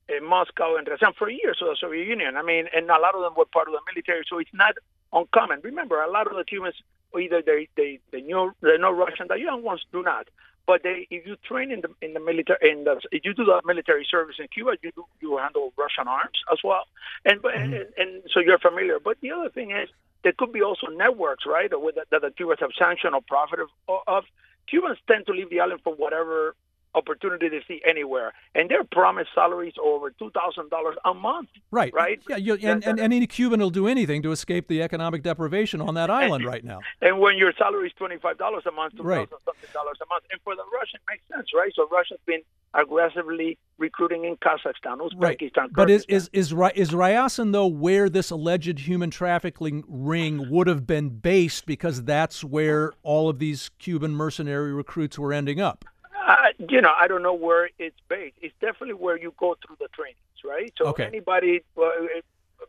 in 0.08 0.24
Moscow 0.24 0.76
and 0.78 0.88
Ryazan 0.88 1.16
for 1.16 1.30
years 1.30 1.58
of 1.62 1.68
the 1.68 1.78
Soviet 1.80 2.08
Union. 2.08 2.38
I 2.38 2.44
mean, 2.44 2.68
and 2.76 2.90
a 2.90 3.00
lot 3.00 3.16
of 3.16 3.22
them 3.22 3.34
were 3.36 3.46
part 3.46 3.68
of 3.68 3.74
the 3.74 3.82
military, 3.92 4.24
so 4.30 4.38
it's 4.38 4.54
not 4.54 4.76
uncommon. 5.12 5.62
Remember, 5.64 6.02
a 6.02 6.10
lot 6.10 6.28
of 6.28 6.36
the 6.36 6.44
Cubans 6.44 6.76
either 7.20 7.42
they 7.42 7.68
they 7.76 8.00
they 8.12 8.22
know 8.22 8.52
they 8.62 8.78
know 8.78 8.92
Russian. 8.92 9.28
The 9.28 9.40
young 9.40 9.64
ones 9.64 9.86
do 9.92 10.04
not. 10.04 10.28
But 10.68 10.82
they, 10.82 11.08
if 11.12 11.28
you 11.28 11.36
train 11.48 11.72
in 11.72 11.82
the 11.82 11.90
in 12.02 12.14
the 12.14 12.20
military, 12.20 12.72
in 12.72 12.86
the 12.86 13.00
if 13.12 13.24
you 13.24 13.34
do 13.34 13.46
the 13.46 13.62
military 13.66 14.06
service 14.10 14.38
in 14.40 14.48
Cuba, 14.48 14.72
you 14.82 14.92
do, 14.96 15.06
you 15.22 15.38
handle 15.38 15.72
Russian 15.78 16.08
arms 16.08 16.40
as 16.52 16.58
well, 16.64 16.86
and, 17.24 17.40
but 17.42 17.54
mm-hmm. 17.54 17.74
and 17.74 17.86
and 17.98 18.24
so 18.34 18.40
you're 18.40 18.58
familiar. 18.58 19.00
But 19.00 19.18
the 19.22 19.32
other 19.32 19.50
thing 19.50 19.70
is 19.72 19.90
there 20.26 20.34
could 20.36 20.52
be 20.52 20.64
also 20.64 20.88
networks, 20.88 21.46
right, 21.46 21.70
with, 21.72 21.96
that 21.96 22.22
the 22.22 22.32
Cubans 22.32 22.60
have 22.60 22.72
sanctioned 22.78 23.14
or 23.14 23.22
profit 23.22 23.60
of, 23.60 23.70
of. 24.08 24.24
Cubans 24.68 24.98
tend 25.08 25.28
to 25.28 25.32
leave 25.32 25.52
the 25.52 25.60
island 25.60 25.82
for 25.84 25.94
whatever 25.94 26.56
opportunity 26.96 27.50
to 27.50 27.60
see 27.68 27.82
anywhere, 27.88 28.34
and 28.56 28.70
they're 28.70 28.84
promised 28.84 29.30
salaries 29.36 29.74
over 29.84 30.10
two 30.12 30.32
thousand 30.32 30.70
dollars 30.70 30.96
a 31.06 31.14
month. 31.14 31.50
Right. 31.72 31.94
Right. 31.94 32.20
Yeah. 32.30 32.38
You, 32.38 32.54
and, 32.56 32.84
and, 32.84 33.00
and 33.00 33.14
any 33.14 33.28
Cuban 33.28 33.60
will 33.60 33.70
do 33.70 33.88
anything 33.88 34.22
to 34.24 34.32
escape 34.32 34.68
the 34.68 34.82
economic 34.82 35.24
deprivation 35.24 35.82
on 35.82 35.94
that 35.96 36.10
island 36.10 36.46
right 36.46 36.64
now. 36.64 36.80
And 37.02 37.20
when 37.20 37.38
your 37.38 37.54
salary 37.58 37.88
is 37.88 37.94
twenty 37.98 38.18
five 38.18 38.38
dollars 38.38 38.64
a 38.66 38.72
month, 38.72 38.94
two 38.94 39.04
thousand 39.04 39.10
Right. 39.18 39.30
something 39.30 39.70
dollars 39.74 39.98
a 40.02 40.06
month, 40.08 40.24
and 40.32 40.42
for 40.44 40.56
the 40.56 40.64
Russian 40.74 41.00
it 41.08 41.12
makes 41.12 41.28
sense, 41.34 41.48
right? 41.56 41.72
So 41.76 41.88
Russia's 41.92 42.20
been 42.26 42.42
aggressively 42.74 43.58
recruiting 43.78 44.26
in 44.26 44.38
Kazakhstan, 44.38 45.00
Right. 45.16 45.38
Uzbekistan, 45.40 45.70
But 45.74 45.90
is 45.90 46.06
is 46.08 46.30
is 46.34 46.54
is 46.76 46.92
Ryazan 46.92 47.52
though 47.52 47.68
where 47.68 48.10
this 48.10 48.30
alleged 48.32 48.80
human 48.80 49.10
trafficking 49.10 49.84
ring 49.88 50.50
would 50.50 50.68
have 50.68 50.86
been 50.88 51.10
based 51.10 51.66
because 51.66 52.04
that's 52.04 52.44
where 52.44 52.94
all 53.04 53.30
of 53.30 53.40
these 53.40 53.70
Cuban 53.80 54.12
mercenary 54.12 54.74
recruits 54.74 55.18
were 55.20 55.34
ending 55.34 55.60
up? 55.60 55.86
Uh, 56.26 56.48
you 56.70 56.82
know, 56.82 56.94
I 57.00 57.08
don't 57.08 57.22
know 57.22 57.34
where 57.36 57.70
it's 57.78 57.96
based. 58.10 58.36
It's 58.42 58.56
definitely 58.60 58.96
where 58.96 59.18
you 59.18 59.34
go 59.38 59.56
through 59.66 59.78
the 59.80 59.88
trainings, 59.90 60.18
right? 60.44 60.74
So 60.78 60.88
Okay. 60.88 61.06
anybody, 61.06 61.62
well, 61.76 61.94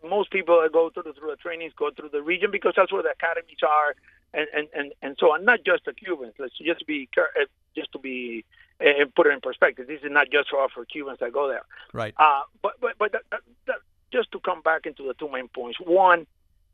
most 0.04 0.30
people 0.30 0.61
that 0.61 0.72
go 0.72 0.90
through, 0.90 1.04
through 1.14 1.30
the 1.30 1.36
trainings 1.36 1.72
go 1.76 1.90
through 1.90 2.11
the 2.11 2.22
region 2.22 2.50
because 2.50 2.74
that's 2.76 2.92
where 2.92 3.02
the 3.02 3.11
academies 3.11 3.62
are, 3.66 3.94
and 4.34 4.46
and 4.52 4.68
and, 4.74 4.92
and 5.00 5.16
so 5.18 5.32
on. 5.32 5.44
Not 5.44 5.61
just 5.64 5.86
the 5.86 5.94
Cubans. 5.94 6.34
Let's 6.38 6.59
just 6.59 6.86
be 6.86 7.09
uh, 7.16 7.44
just 7.74 7.92
to 7.92 7.98
be 7.98 8.44
uh, 8.80 9.07
put 9.14 9.26
it 9.26 9.32
in 9.32 9.40
perspective. 9.40 9.86
This 9.86 10.02
is 10.02 10.11
not 10.11 10.30
just 10.30 10.50
for, 10.50 10.68
for 10.68 10.84
Cubans 10.84 11.18
that 11.20 11.32
go 11.32 11.48
there. 11.48 11.62
Right. 11.94 12.14
Uh, 12.18 12.42
but 12.62 12.74
but 12.80 12.98
but 12.98 13.12
that, 13.12 13.22
that, 13.66 13.76
just 14.12 14.30
to 14.32 14.40
come 14.40 14.61
back 14.61 14.86
into 14.86 15.02
the 15.02 15.14
two 15.14 15.30
main 15.30 15.48
points. 15.48 15.78
One, 15.80 16.26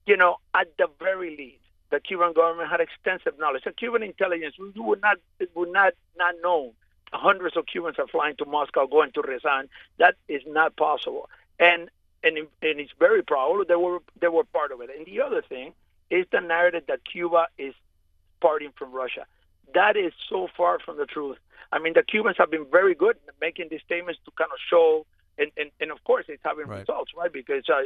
you 0.07 0.17
know, 0.17 0.37
at 0.55 0.77
the 0.79 0.89
very 0.99 1.37
least, 1.37 1.62
the 1.93 2.01
Cuban 2.01 2.33
government 2.33 2.69
had 2.71 2.81
extensive 2.81 3.39
knowledge. 3.39 3.63
The 3.65 3.73
Cuban 3.73 4.03
intelligence 4.03 4.57
we 4.59 4.73
would 4.81 5.01
not 5.01 5.19
it 5.39 5.51
would 5.55 5.73
not 5.73 5.93
not 6.17 6.35
know 6.43 6.73
hundreds 7.13 7.57
of 7.57 7.67
Cubans 7.67 7.99
are 7.99 8.09
flying 8.09 8.35
to 8.37 8.47
Moscow, 8.47 8.87
going 8.87 9.13
to 9.13 9.23
Ryazan. 9.23 9.69
That 9.99 10.15
is 10.27 10.43
not 10.47 10.75
possible, 10.77 11.29
and 11.61 11.91
and 12.25 12.39
and 12.39 12.81
it's 12.81 12.93
very 12.99 13.23
probable 13.23 13.65
they 13.69 13.77
were 13.77 13.99
they 14.21 14.29
were 14.29 14.45
part 14.45 14.73
of 14.73 14.81
it. 14.81 14.91
And 14.97 15.07
the 15.07 15.21
other 15.21 15.43
thing 15.43 15.75
is 16.11 16.25
the 16.33 16.41
narrative 16.41 16.85
that 16.89 17.01
Cuba 17.05 17.47
is 17.59 17.75
parting 18.41 18.73
from 18.79 18.91
Russia. 18.93 19.25
That 19.75 19.97
is 19.97 20.13
so 20.29 20.49
far 20.57 20.79
from 20.85 20.97
the 20.97 21.07
truth. 21.07 21.39
I 21.71 21.79
mean, 21.79 21.95
the 21.95 22.03
Cubans 22.03 22.37
have 22.39 22.51
been 22.51 22.67
very 22.71 22.95
good 22.95 23.17
at 23.29 23.35
making 23.41 23.69
these 23.71 23.81
statements 23.85 24.21
to 24.27 24.31
kind 24.37 24.51
of 24.53 24.59
show, 24.69 25.07
and, 25.39 25.51
and, 25.57 25.71
and 25.81 25.91
of 25.91 26.05
course, 26.05 26.27
it's 26.29 26.43
having 26.45 26.67
Right. 26.67 26.81
results, 26.81 27.13
right? 27.17 27.33
Because 27.33 27.65
uh, 27.71 27.83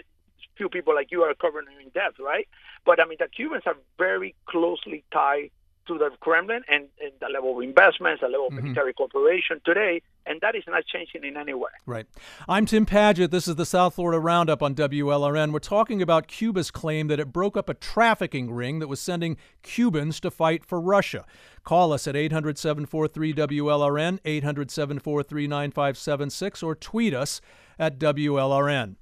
few 0.57 0.69
people 0.69 0.95
like 0.95 1.11
you 1.11 1.23
are 1.23 1.35
covering 1.35 1.67
in 1.83 1.89
depth, 1.91 2.19
right? 2.19 2.49
But 2.85 3.01
I 3.01 3.05
mean, 3.07 3.19
the 3.19 3.29
Cubans 3.29 3.65
are 3.67 3.77
very 3.99 4.35
closely 4.47 5.05
tied 5.13 5.51
to 5.87 5.97
the 5.99 6.11
Kremlin 6.19 6.63
and, 6.69 6.89
and 7.01 7.13
the 7.21 7.29
level 7.33 7.57
of 7.57 7.63
investments, 7.63 8.21
the 8.21 8.27
level 8.29 8.49
of 8.49 8.55
Mhm. 8.55 8.63
military 8.65 8.93
cooperation. 8.93 9.61
Today, 9.65 10.03
and 10.27 10.41
that 10.41 10.57
is 10.57 10.65
not 10.67 10.85
changing 10.85 11.23
in 11.23 11.37
any 11.37 11.55
way. 11.55 11.71
Right. 11.87 12.07
I'm 12.49 12.67
Tim 12.67 12.87
Padgett. 12.87 13.31
This 13.31 13.47
is 13.47 13.55
the 13.55 13.65
South 13.65 13.95
Florida 13.95 14.19
Roundup 14.19 14.65
on 14.65 14.75
WLRN. 14.75 15.53
We're 15.53 15.61
talking 15.61 16.03
about 16.03 16.27
Cuba's 16.27 16.73
claim 16.73 17.07
that 17.07 17.21
it 17.21 17.33
broke 17.33 17.57
up 17.57 17.69
a 17.69 17.75
trafficking 17.75 18.53
ring 18.53 18.81
that 18.81 18.89
was 18.89 18.99
sending 19.01 19.37
Cubans 19.63 20.19
to 20.21 20.31
fight 20.33 20.65
for 20.65 20.81
Russia. 20.81 21.25
Call 21.63 21.93
us 21.93 22.09
at 22.09 22.17
800 22.17 22.59
743 22.59 23.33
WLRN, 23.33 24.19
800 24.25 24.73
743 24.73 25.47
9576, 25.47 26.65
or 26.65 26.75
tweet 26.75 27.15
us 27.15 27.41
at 27.79 27.97
WLRN. 28.01 28.97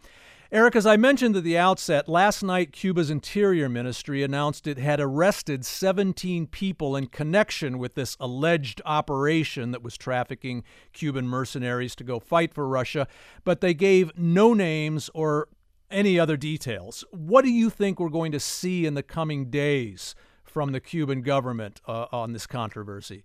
Eric, 0.54 0.76
as 0.76 0.86
I 0.86 0.96
mentioned 0.96 1.34
at 1.34 1.42
the 1.42 1.58
outset, 1.58 2.08
last 2.08 2.40
night 2.40 2.70
Cuba's 2.70 3.10
Interior 3.10 3.68
Ministry 3.68 4.22
announced 4.22 4.68
it 4.68 4.78
had 4.78 5.00
arrested 5.00 5.66
17 5.66 6.46
people 6.46 6.94
in 6.94 7.08
connection 7.08 7.76
with 7.76 7.96
this 7.96 8.16
alleged 8.20 8.80
operation 8.84 9.72
that 9.72 9.82
was 9.82 9.98
trafficking 9.98 10.62
Cuban 10.92 11.26
mercenaries 11.26 11.96
to 11.96 12.04
go 12.04 12.20
fight 12.20 12.54
for 12.54 12.68
Russia, 12.68 13.08
but 13.42 13.62
they 13.62 13.74
gave 13.74 14.16
no 14.16 14.54
names 14.54 15.10
or 15.12 15.48
any 15.90 16.20
other 16.20 16.36
details. 16.36 17.04
What 17.10 17.44
do 17.44 17.50
you 17.50 17.68
think 17.68 17.98
we're 17.98 18.08
going 18.08 18.30
to 18.30 18.38
see 18.38 18.86
in 18.86 18.94
the 18.94 19.02
coming 19.02 19.50
days 19.50 20.14
from 20.44 20.70
the 20.70 20.78
Cuban 20.78 21.22
government 21.22 21.80
uh, 21.88 22.06
on 22.12 22.32
this 22.32 22.46
controversy? 22.46 23.24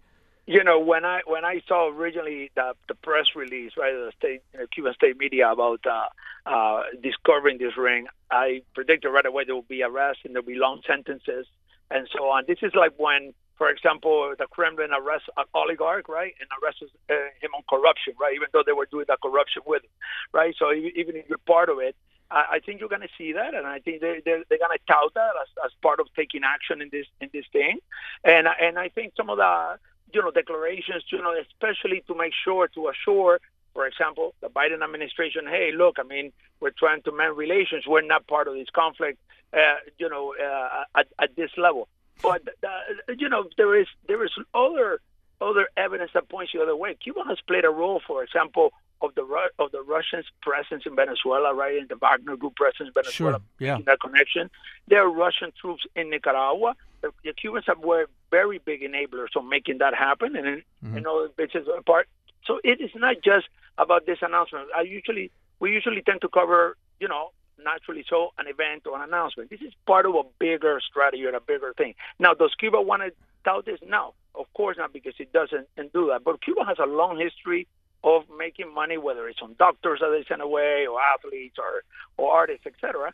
You 0.50 0.64
know, 0.64 0.80
when 0.80 1.06
I 1.06 1.22
when 1.28 1.46
I 1.46 1.62
saw 1.68 1.90
originally 1.90 2.50
the 2.56 2.74
the 2.88 2.96
press 2.96 3.28
release, 3.36 3.74
right, 3.78 3.94
the 3.94 4.12
state 4.18 4.42
you 4.54 4.60
know, 4.62 4.66
Cuban 4.74 4.96
state 4.96 5.16
media 5.16 5.52
about 5.52 5.82
uh, 5.86 6.10
uh, 6.50 6.82
discovering 7.04 7.60
this 7.60 7.78
ring, 7.78 8.08
I 8.32 8.64
predicted 8.74 9.12
right 9.14 9.28
away 9.28 9.44
there 9.46 9.54
will 9.54 9.62
be 9.62 9.84
arrests 9.84 10.24
and 10.26 10.34
there 10.34 10.42
will 10.42 10.54
be 10.54 10.58
long 10.58 10.82
sentences 10.88 11.46
and 11.92 12.10
so 12.12 12.30
on. 12.30 12.46
This 12.48 12.58
is 12.64 12.72
like 12.74 12.94
when, 12.98 13.36
for 13.60 13.70
example, 13.70 14.34
the 14.40 14.48
Kremlin 14.48 14.90
arrests 14.92 15.30
an 15.38 15.46
oligarch, 15.54 16.10
right, 16.10 16.34
and 16.42 16.50
arrests 16.58 16.82
uh, 17.12 17.14
him 17.40 17.52
on 17.56 17.62
corruption, 17.70 18.14
right, 18.20 18.34
even 18.34 18.48
though 18.52 18.64
they 18.66 18.74
were 18.74 18.88
doing 18.90 19.06
the 19.08 19.18
corruption 19.22 19.62
with 19.68 19.84
him, 19.84 19.92
right. 20.34 20.56
So 20.58 20.74
even 20.74 21.16
if 21.16 21.30
you're 21.30 21.38
part 21.46 21.70
of 21.70 21.78
it, 21.78 21.96
I, 22.32 22.60
think 22.64 22.80
you're 22.80 22.90
going 22.90 23.02
to 23.02 23.16
see 23.18 23.34
that, 23.34 23.54
and 23.54 23.66
I 23.66 23.80
think 23.80 24.02
they 24.02 24.22
they're, 24.26 24.44
they're 24.50 24.60
going 24.60 24.78
to 24.78 24.84
tout 24.88 25.14
that 25.16 25.34
as, 25.42 25.50
as 25.66 25.72
part 25.82 26.00
of 26.00 26.08
taking 26.16 26.42
action 26.44 26.82
in 26.82 26.90
this 26.92 27.08
in 27.22 27.30
this 27.34 27.46
thing, 27.52 27.80
and 28.24 28.48
and 28.48 28.78
I 28.78 28.90
think 28.90 29.14
some 29.16 29.30
of 29.30 29.38
the 29.38 29.80
you 30.14 30.22
know, 30.22 30.32
declarations, 30.32 31.04
you 31.12 31.22
know, 31.22 31.34
especially 31.40 32.04
to 32.08 32.16
make 32.16 32.34
sure 32.44 32.68
to 32.70 32.90
assure, 32.90 33.40
for 33.74 33.86
example, 33.88 34.34
the 34.42 34.48
Biden 34.48 34.84
administration, 34.84 35.46
hey, 35.48 35.72
look, 35.76 35.98
I 36.00 36.04
mean, 36.04 36.32
we're 36.60 36.72
trying 36.78 37.02
to 37.04 37.12
mend 37.12 37.38
relations. 37.38 37.86
We're 37.88 38.02
not 38.02 38.28
part 38.28 38.48
of 38.48 38.56
this 38.56 38.70
conflict, 38.74 39.20
uh, 39.54 39.76
you 39.98 40.10
know, 40.10 40.34
uh, 40.36 41.00
at, 41.00 41.08
at 41.20 41.36
this 41.36 41.52
level. 41.58 41.88
But 42.22 42.42
uh, 42.64 43.14
you 43.18 43.30
know, 43.30 43.46
there 43.58 43.80
is 43.80 43.88
there 44.08 44.24
is 44.26 44.32
other 44.54 45.00
other 45.42 45.70
evidence 45.78 46.12
that 46.14 46.28
points 46.28 46.52
the 46.54 46.62
other 46.62 46.76
way. 46.76 46.96
Cuba 47.02 47.24
has 47.28 47.38
played 47.48 47.64
a 47.64 47.70
role, 47.70 48.02
for 48.06 48.24
example, 48.24 48.74
of 49.02 49.16
the 49.16 49.26
of 49.60 49.72
the 49.72 49.82
Russians' 49.82 50.26
presence 50.42 50.84
in 50.86 50.96
Venezuela, 50.96 51.54
right, 51.54 51.78
and 51.78 51.90
the 51.90 51.96
Wagner 51.96 52.36
Group 52.36 52.56
presence 52.56 52.88
in 52.88 52.94
Venezuela, 52.94 53.40
sure. 53.40 53.68
yeah. 53.68 53.78
that 53.86 54.00
connection. 54.00 54.50
There 54.88 55.02
are 55.02 55.10
Russian 55.10 55.52
troops 55.60 55.84
in 55.96 56.10
Nicaragua. 56.10 56.76
The, 57.02 57.12
the 57.24 57.34
Cubans 57.34 57.66
have 57.68 57.80
were 57.80 58.08
very 58.32 58.60
big 58.60 58.82
enablers 58.82 59.36
on 59.36 59.50
making 59.50 59.78
that 59.80 59.96
happen, 59.96 60.36
and 60.36 60.64
mm-hmm. 60.84 60.96
you 60.96 61.02
know, 61.02 61.30
which 61.36 61.56
is 61.56 61.68
a 61.68 61.82
part. 61.82 62.08
So 62.46 62.60
it 62.64 62.82
is 62.82 62.92
not 62.96 63.18
just 63.24 63.48
about 63.78 64.06
this 64.06 64.20
announcement. 64.22 64.68
I 64.76 64.82
usually 64.82 65.32
we 65.60 65.72
usually 65.72 66.02
tend 66.02 66.22
to 66.22 66.30
cover, 66.30 66.78
you 67.00 67.08
know, 67.08 67.32
naturally 67.64 68.06
so, 68.10 68.32
an 68.38 68.48
event 68.48 68.84
or 68.88 68.96
an 68.98 69.08
announcement. 69.08 69.50
This 69.50 69.62
is 69.62 69.74
part 69.86 70.06
of 70.06 70.16
a 70.16 70.24
bigger 70.40 70.80
strategy 70.82 71.26
or 71.26 71.36
a 71.36 71.42
bigger 71.42 71.74
thing. 71.78 71.96
Now, 72.18 72.34
does 72.34 72.54
Cuba 72.58 72.82
want 72.82 73.04
to 73.04 73.12
tout 73.44 73.66
this? 73.66 73.80
No, 73.86 74.14
of 74.36 74.52
course 74.54 74.78
not, 74.78 74.94
because 74.94 75.14
it 75.20 75.32
doesn't 75.34 75.68
and 75.78 75.92
do 75.92 76.08
that. 76.08 76.24
But 76.24 76.42
Cuba 76.42 76.64
has 76.66 76.78
a 76.80 76.86
long 76.86 77.20
history 77.20 77.68
of 78.04 78.24
making 78.38 78.74
money, 78.74 78.98
whether 78.98 79.28
it's 79.28 79.42
on 79.42 79.56
doctors 79.58 80.00
that 80.02 80.10
they 80.10 80.24
send 80.28 80.42
away, 80.42 80.88
or 80.88 81.00
athletes, 81.02 81.58
or 81.60 81.84
or 82.18 82.34
artists, 82.34 82.66
etc. 82.66 83.14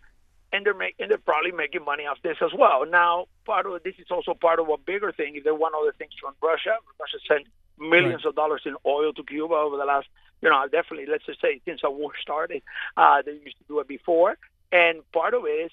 And 0.54 0.66
they're 0.66 0.74
making, 0.74 1.04
and 1.04 1.12
they're 1.12 1.18
probably 1.18 1.52
making 1.52 1.84
money 1.84 2.06
off 2.06 2.18
this 2.24 2.38
as 2.42 2.52
well. 2.58 2.86
Now, 2.86 3.26
part 3.46 3.66
of 3.66 3.84
this 3.84 3.96
is 3.98 4.08
also 4.12 4.34
part 4.34 4.60
of 4.60 4.70
a 4.70 4.78
bigger 4.78 5.12
thing. 5.12 5.36
If 5.36 5.44
they 5.44 5.52
want 5.52 5.76
other 5.76 5.94
things 5.98 6.14
from 6.20 6.34
Russia, 6.42 6.78
Russia 7.00 7.18
sent 7.28 7.48
millions 7.80 8.24
right. 8.24 8.30
of 8.30 8.36
dollars 8.36 8.62
in 8.66 8.76
oil 8.86 9.12
to 9.14 9.24
Cuba 9.24 9.54
over 9.54 9.78
the 9.78 9.86
last, 9.86 10.08
you 10.42 10.50
know, 10.50 10.64
definitely 10.72 11.08
let's 11.08 11.26
just 11.26 11.42
say 11.42 11.62
since 11.66 11.82
the 11.82 11.90
war 11.90 12.12
started. 12.22 12.62
Uh, 12.96 13.22
they 13.26 13.34
used 13.34 13.58
to 13.58 13.66
do 13.68 13.80
it 13.80 13.88
before, 13.88 14.38
and 14.72 15.00
part 15.12 15.34
of 15.34 15.46
it 15.46 15.66
is 15.66 15.72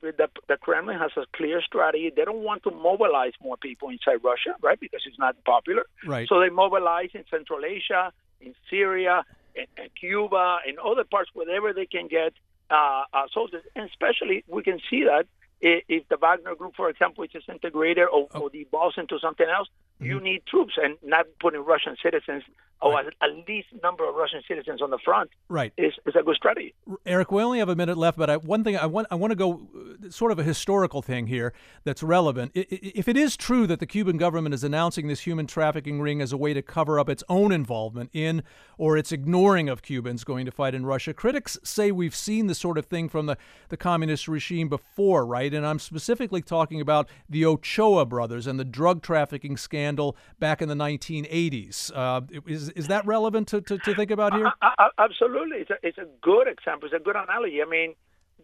the, 0.00 0.28
the 0.48 0.56
Kremlin 0.56 0.98
has 0.98 1.10
a 1.16 1.24
clear 1.34 1.62
strategy. 1.62 2.12
They 2.14 2.24
don't 2.24 2.42
want 2.42 2.62
to 2.64 2.70
mobilize 2.70 3.32
more 3.42 3.56
people 3.56 3.88
inside 3.88 4.22
Russia, 4.22 4.54
right? 4.62 4.78
Because 4.78 5.02
it's 5.06 5.18
not 5.18 5.42
popular. 5.44 5.84
Right. 6.04 6.28
So 6.28 6.40
they 6.40 6.50
mobilize 6.50 7.10
in 7.14 7.24
Central 7.30 7.64
Asia, 7.64 8.12
in 8.40 8.54
Syria, 8.70 9.24
in, 9.54 9.66
in 9.76 9.88
Cuba, 9.98 10.58
in 10.66 10.76
other 10.78 11.04
parts, 11.04 11.30
wherever 11.34 11.72
they 11.72 11.86
can 11.86 12.08
get 12.08 12.32
uh, 12.70 13.04
uh, 13.12 13.26
soldiers. 13.32 13.62
And 13.74 13.88
especially, 13.88 14.44
we 14.46 14.62
can 14.62 14.80
see 14.90 15.04
that 15.04 15.26
if, 15.60 15.84
if 15.88 16.08
the 16.08 16.16
Wagner 16.16 16.54
Group, 16.54 16.74
for 16.76 16.88
example, 16.88 17.22
which 17.22 17.34
is 17.34 17.42
disintegrated 17.44 18.04
or, 18.04 18.28
oh. 18.34 18.40
or 18.40 18.50
devolves 18.50 18.96
into 18.98 19.18
something 19.18 19.46
else, 19.48 19.68
mm-hmm. 20.00 20.10
you 20.10 20.20
need 20.20 20.42
troops 20.46 20.74
and 20.82 20.96
not 21.02 21.26
putting 21.40 21.64
Russian 21.64 21.96
citizens 22.02 22.42
or 22.80 22.92
right. 22.92 23.06
at 23.06 23.30
least 23.48 23.68
number 23.82 24.08
of 24.08 24.14
Russian 24.14 24.40
citizens 24.46 24.80
on 24.80 24.90
the 24.90 24.98
front. 25.04 25.30
Right, 25.48 25.72
is, 25.76 25.94
is 26.06 26.14
a 26.18 26.22
good 26.22 26.36
strategy. 26.36 26.74
Eric, 27.04 27.32
we 27.32 27.42
only 27.42 27.58
have 27.58 27.68
a 27.68 27.76
minute 27.76 27.98
left, 27.98 28.16
but 28.16 28.30
I, 28.30 28.36
one 28.36 28.62
thing 28.62 28.76
I 28.76 28.86
want 28.86 29.08
I 29.10 29.16
want 29.16 29.32
to 29.32 29.36
go 29.36 29.68
uh, 29.74 30.10
sort 30.10 30.30
of 30.30 30.38
a 30.38 30.44
historical 30.44 31.02
thing 31.02 31.26
here 31.26 31.52
that's 31.84 32.02
relevant. 32.02 32.52
If 32.54 33.08
it 33.08 33.16
is 33.16 33.36
true 33.36 33.66
that 33.66 33.80
the 33.80 33.86
Cuban 33.86 34.16
government 34.16 34.54
is 34.54 34.62
announcing 34.62 35.08
this 35.08 35.20
human 35.20 35.46
trafficking 35.46 36.00
ring 36.00 36.20
as 36.20 36.32
a 36.32 36.36
way 36.36 36.54
to 36.54 36.62
cover 36.62 37.00
up 37.00 37.08
its 37.08 37.24
own 37.28 37.50
involvement 37.50 38.10
in 38.12 38.42
or 38.76 38.96
its 38.96 39.10
ignoring 39.10 39.68
of 39.68 39.82
Cubans 39.82 40.22
going 40.22 40.46
to 40.46 40.52
fight 40.52 40.74
in 40.74 40.86
Russia, 40.86 41.12
critics 41.12 41.58
say 41.64 41.90
we've 41.90 42.14
seen 42.14 42.46
this 42.46 42.58
sort 42.58 42.78
of 42.78 42.86
thing 42.86 43.08
from 43.08 43.26
the, 43.26 43.36
the 43.70 43.76
communist 43.76 44.28
regime 44.28 44.68
before, 44.68 45.26
right? 45.26 45.52
And 45.52 45.66
I'm 45.66 45.80
specifically 45.80 46.42
talking 46.42 46.80
about 46.80 47.08
the 47.28 47.44
Ochoa 47.44 48.06
brothers 48.06 48.46
and 48.46 48.58
the 48.58 48.64
drug 48.64 49.02
trafficking 49.02 49.56
scandal 49.56 49.87
back 50.38 50.62
in 50.62 50.68
the 50.68 50.74
1980s. 50.74 51.90
Uh, 51.94 52.20
is 52.46 52.70
is 52.70 52.88
that 52.88 53.06
relevant 53.06 53.48
to, 53.48 53.60
to, 53.60 53.78
to 53.78 53.94
think 53.94 54.10
about 54.10 54.34
here? 54.34 54.46
Uh, 54.60 54.70
uh, 54.78 54.88
absolutely, 54.98 55.58
it's 55.58 55.70
a, 55.70 55.76
it's 55.82 55.98
a 55.98 56.06
good 56.22 56.48
example. 56.48 56.88
It's 56.90 56.94
a 56.94 57.04
good 57.04 57.16
analogy. 57.16 57.62
I 57.62 57.68
mean, 57.68 57.94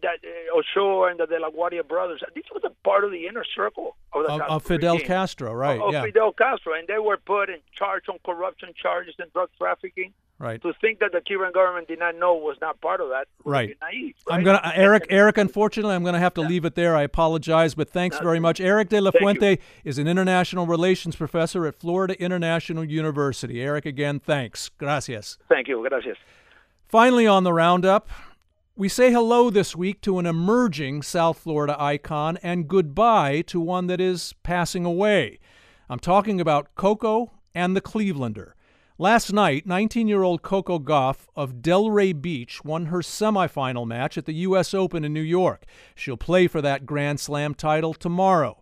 that 0.01 0.19
uh, 0.23 0.57
Ochoa 0.57 1.09
and 1.09 1.19
the 1.19 1.25
De 1.25 1.39
La 1.39 1.49
Guardia 1.49 1.83
brothers. 1.83 2.21
This 2.33 2.45
was 2.53 2.63
a 2.65 2.69
part 2.83 3.03
of 3.03 3.11
the 3.11 3.27
inner 3.27 3.43
circle 3.55 3.95
of, 4.13 4.23
the 4.23 4.31
of, 4.31 4.41
of 4.41 4.63
Fidel 4.63 4.95
regime. 4.95 5.07
Castro, 5.07 5.53
right? 5.53 5.79
Of, 5.79 5.93
yeah. 5.93 6.03
Fidel 6.03 6.33
Castro, 6.33 6.73
and 6.73 6.87
they 6.87 6.99
were 6.99 7.17
put 7.17 7.49
in 7.49 7.59
charge 7.73 8.03
on 8.09 8.17
corruption 8.25 8.69
charges 8.79 9.15
and 9.19 9.31
drug 9.33 9.49
trafficking. 9.57 10.13
Right. 10.37 10.61
To 10.63 10.73
think 10.81 10.99
that 10.99 11.13
the 11.13 11.21
Cuban 11.21 11.53
government 11.53 11.87
did 11.87 11.99
not 11.99 12.17
know 12.17 12.35
was 12.35 12.57
not 12.59 12.81
part 12.81 12.99
of 12.99 13.07
that. 13.07 13.27
Right. 13.45 13.77
Naive, 13.79 14.15
right. 14.27 14.35
I'm 14.35 14.43
gonna 14.43 14.59
Eric. 14.75 15.05
Eric, 15.09 15.37
unfortunately, 15.37 15.95
I'm 15.95 16.03
gonna 16.03 16.19
have 16.19 16.33
to 16.33 16.41
yeah. 16.41 16.47
leave 16.49 16.65
it 16.65 16.75
there. 16.75 16.93
I 16.93 17.03
apologize, 17.03 17.73
but 17.73 17.89
thanks 17.89 18.19
very 18.19 18.41
much. 18.41 18.59
Eric 18.59 18.89
De 18.89 18.99
La 18.99 19.11
Fuente 19.11 19.59
is 19.85 19.97
an 19.97 20.09
international 20.09 20.67
relations 20.67 21.15
professor 21.15 21.65
at 21.65 21.75
Florida 21.75 22.21
International 22.21 22.83
University. 22.83 23.61
Eric, 23.61 23.85
again, 23.85 24.19
thanks. 24.19 24.67
Gracias. 24.77 25.37
Thank 25.47 25.69
you. 25.69 25.87
Gracias. 25.87 26.17
Finally, 26.85 27.27
on 27.27 27.45
the 27.45 27.53
roundup, 27.53 28.09
we 28.77 28.89
say 28.89 29.09
hello 29.09 29.49
this 29.49 29.73
week 29.73 30.01
to 30.01 30.19
an 30.19 30.25
emerging 30.25 31.01
South 31.01 31.39
Florida 31.39 31.81
icon 31.81 32.37
and 32.43 32.67
goodbye 32.67 33.41
to 33.43 33.57
one 33.57 33.87
that 33.87 34.01
is 34.01 34.33
passing 34.43 34.83
away. 34.83 35.39
I'm 35.89 35.99
talking 35.99 36.41
about 36.41 36.75
Coco 36.75 37.31
and 37.53 37.73
the 37.73 37.79
Clevelander. 37.79 38.51
Last 38.97 39.31
night, 39.31 39.65
19 39.65 40.09
year 40.09 40.23
old 40.23 40.41
Coco 40.41 40.77
Gauff 40.77 41.27
of 41.37 41.61
Delray 41.61 42.21
Beach 42.21 42.65
won 42.65 42.87
her 42.87 42.99
semifinal 42.99 43.87
match 43.87 44.17
at 44.17 44.25
the 44.25 44.33
U.S. 44.33 44.73
Open 44.73 45.05
in 45.05 45.13
New 45.13 45.21
York. 45.21 45.63
She'll 45.95 46.17
play 46.17 46.47
for 46.47 46.61
that 46.61 46.85
Grand 46.85 47.21
Slam 47.21 47.53
title 47.53 47.93
tomorrow. 47.93 48.61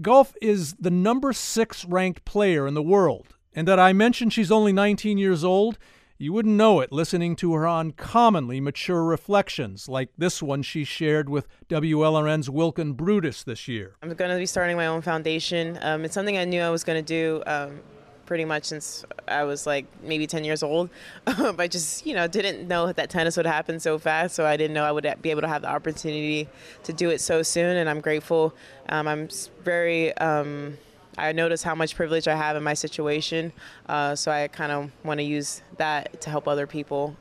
Gauff 0.00 0.34
is 0.40 0.74
the 0.74 0.90
number 0.90 1.32
six 1.32 1.84
ranked 1.84 2.24
player 2.24 2.68
in 2.68 2.74
the 2.74 2.82
world, 2.82 3.34
and 3.52 3.66
that 3.66 3.80
I 3.80 3.92
mentioned 3.92 4.32
she's 4.32 4.52
only 4.52 4.72
19 4.72 5.18
years 5.18 5.42
old, 5.42 5.78
you 6.18 6.32
wouldn't 6.32 6.56
know 6.56 6.80
it 6.80 6.90
listening 6.90 7.36
to 7.36 7.54
her 7.54 7.68
uncommonly 7.68 8.60
mature 8.60 9.04
reflections, 9.04 9.88
like 9.88 10.10
this 10.18 10.42
one 10.42 10.62
she 10.62 10.82
shared 10.82 11.28
with 11.28 11.46
WLRN's 11.68 12.50
Wilkin 12.50 12.94
Brutus 12.94 13.44
this 13.44 13.68
year. 13.68 13.94
I'm 14.02 14.12
going 14.14 14.30
to 14.30 14.36
be 14.36 14.46
starting 14.46 14.76
my 14.76 14.86
own 14.86 15.00
foundation. 15.00 15.78
Um, 15.80 16.04
it's 16.04 16.14
something 16.14 16.36
I 16.36 16.44
knew 16.44 16.60
I 16.60 16.70
was 16.70 16.82
going 16.82 17.02
to 17.02 17.06
do. 17.06 17.42
Um, 17.46 17.80
pretty 18.26 18.44
much 18.44 18.64
since 18.64 19.06
I 19.26 19.44
was 19.44 19.66
like 19.66 19.86
maybe 20.02 20.26
10 20.26 20.44
years 20.44 20.62
old. 20.62 20.90
I 21.26 21.66
just, 21.66 22.04
you 22.04 22.14
know, 22.14 22.26
didn't 22.26 22.68
know 22.68 22.92
that 22.92 23.08
tennis 23.08 23.38
would 23.38 23.46
happen 23.46 23.80
so 23.80 23.98
fast. 23.98 24.34
So 24.34 24.44
I 24.44 24.58
didn't 24.58 24.74
know 24.74 24.84
I 24.84 24.92
would 24.92 25.06
be 25.22 25.30
able 25.30 25.40
to 25.40 25.48
have 25.48 25.62
the 25.62 25.70
opportunity 25.70 26.46
to 26.82 26.92
do 26.92 27.08
it 27.08 27.22
so 27.22 27.42
soon. 27.42 27.78
And 27.78 27.88
I'm 27.88 28.02
grateful. 28.02 28.54
Um, 28.90 29.08
I'm 29.08 29.28
very, 29.64 30.14
um, 30.18 30.76
I 31.18 31.32
notice 31.32 31.62
how 31.62 31.74
much 31.74 31.96
privilege 31.96 32.28
I 32.28 32.36
have 32.36 32.56
in 32.56 32.62
my 32.62 32.74
situation. 32.74 33.52
Uh, 33.88 34.14
so 34.14 34.30
I 34.30 34.48
kind 34.48 34.72
of 34.72 34.90
want 35.04 35.18
to 35.18 35.24
use 35.24 35.62
that 35.76 36.20
to 36.22 36.30
help 36.30 36.46
other 36.46 36.66
people. 36.66 37.16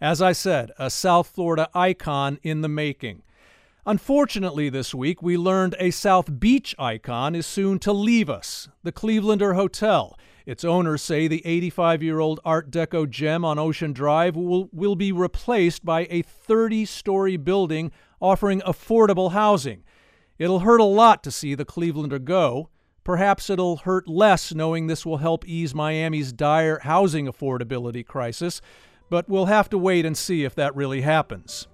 As 0.00 0.20
I 0.22 0.32
said, 0.32 0.72
a 0.78 0.90
South 0.90 1.28
Florida 1.28 1.68
icon 1.74 2.38
in 2.42 2.62
the 2.62 2.68
making. 2.68 3.22
Unfortunately, 3.84 4.68
this 4.68 4.94
week 4.94 5.22
we 5.22 5.36
learned 5.36 5.74
a 5.78 5.90
South 5.90 6.40
Beach 6.40 6.74
icon 6.78 7.34
is 7.34 7.46
soon 7.46 7.78
to 7.80 7.92
leave 7.92 8.30
us, 8.30 8.68
the 8.82 8.92
Clevelander 8.92 9.54
Hotel. 9.54 10.16
Its 10.46 10.64
owners 10.64 11.02
say 11.02 11.28
the 11.28 11.44
85 11.46 12.02
year 12.02 12.18
old 12.18 12.40
Art 12.44 12.70
Deco 12.70 13.08
gem 13.08 13.44
on 13.44 13.58
Ocean 13.58 13.92
Drive 13.92 14.34
will, 14.34 14.68
will 14.72 14.96
be 14.96 15.12
replaced 15.12 15.84
by 15.84 16.06
a 16.10 16.22
30 16.22 16.84
story 16.84 17.36
building 17.36 17.92
offering 18.20 18.60
affordable 18.62 19.32
housing. 19.32 19.84
It'll 20.38 20.60
hurt 20.60 20.80
a 20.80 20.84
lot 20.84 21.22
to 21.24 21.30
see 21.30 21.54
the 21.54 21.64
Clevelander 21.64 22.24
go. 22.24 22.70
Perhaps 23.04 23.50
it'll 23.50 23.78
hurt 23.78 24.06
less 24.06 24.54
knowing 24.54 24.86
this 24.86 25.04
will 25.04 25.18
help 25.18 25.46
ease 25.46 25.74
Miami's 25.74 26.32
dire 26.32 26.78
housing 26.80 27.26
affordability 27.26 28.06
crisis, 28.06 28.60
but 29.10 29.28
we'll 29.28 29.46
have 29.46 29.68
to 29.70 29.78
wait 29.78 30.06
and 30.06 30.16
see 30.16 30.44
if 30.44 30.54
that 30.54 30.74
really 30.76 31.00
happens. 31.00 31.66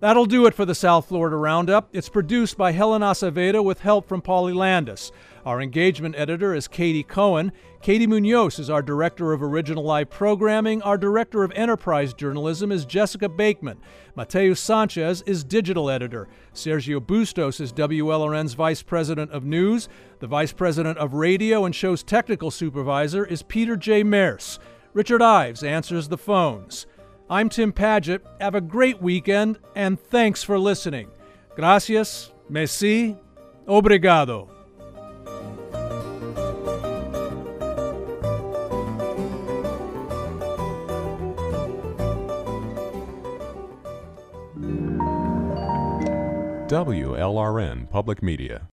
That'll 0.00 0.26
do 0.26 0.44
it 0.44 0.54
for 0.54 0.66
the 0.66 0.74
South 0.74 1.08
Florida 1.08 1.36
Roundup. 1.36 1.88
It's 1.92 2.10
produced 2.10 2.58
by 2.58 2.72
Helen 2.72 3.00
Acevedo 3.00 3.64
with 3.64 3.80
help 3.80 4.06
from 4.06 4.20
Paulie 4.20 4.54
Landis. 4.54 5.10
Our 5.44 5.60
engagement 5.60 6.14
editor 6.16 6.54
is 6.54 6.66
Katie 6.66 7.02
Cohen. 7.02 7.52
Katie 7.82 8.06
Munoz 8.06 8.58
is 8.58 8.70
our 8.70 8.80
director 8.80 9.34
of 9.34 9.42
original 9.42 9.84
live 9.84 10.08
programming. 10.08 10.80
Our 10.80 10.96
director 10.96 11.44
of 11.44 11.52
enterprise 11.52 12.14
journalism 12.14 12.72
is 12.72 12.86
Jessica 12.86 13.28
Bakeman. 13.28 13.78
Mateo 14.16 14.54
Sanchez 14.54 15.20
is 15.26 15.44
digital 15.44 15.90
editor. 15.90 16.28
Sergio 16.54 16.98
Bustos 16.98 17.60
is 17.60 17.74
WLRN's 17.74 18.54
vice 18.54 18.80
president 18.80 19.32
of 19.32 19.44
news. 19.44 19.86
The 20.20 20.26
vice 20.26 20.52
president 20.52 20.96
of 20.96 21.12
radio 21.12 21.66
and 21.66 21.74
show's 21.74 22.02
technical 22.02 22.50
supervisor 22.50 23.26
is 23.26 23.42
Peter 23.42 23.76
J. 23.76 24.02
Merce. 24.02 24.58
Richard 24.94 25.20
Ives 25.20 25.62
answers 25.62 26.08
the 26.08 26.16
phones. 26.16 26.86
I'm 27.28 27.50
Tim 27.50 27.70
Padgett. 27.70 28.20
Have 28.40 28.54
a 28.54 28.60
great 28.62 29.02
weekend, 29.02 29.58
and 29.74 30.00
thanks 30.00 30.42
for 30.42 30.58
listening. 30.58 31.10
Gracias, 31.54 32.32
merci, 32.48 33.16
obrigado. 33.66 34.53
WLRN 46.74 47.88
Public 47.88 48.20
Media. 48.20 48.68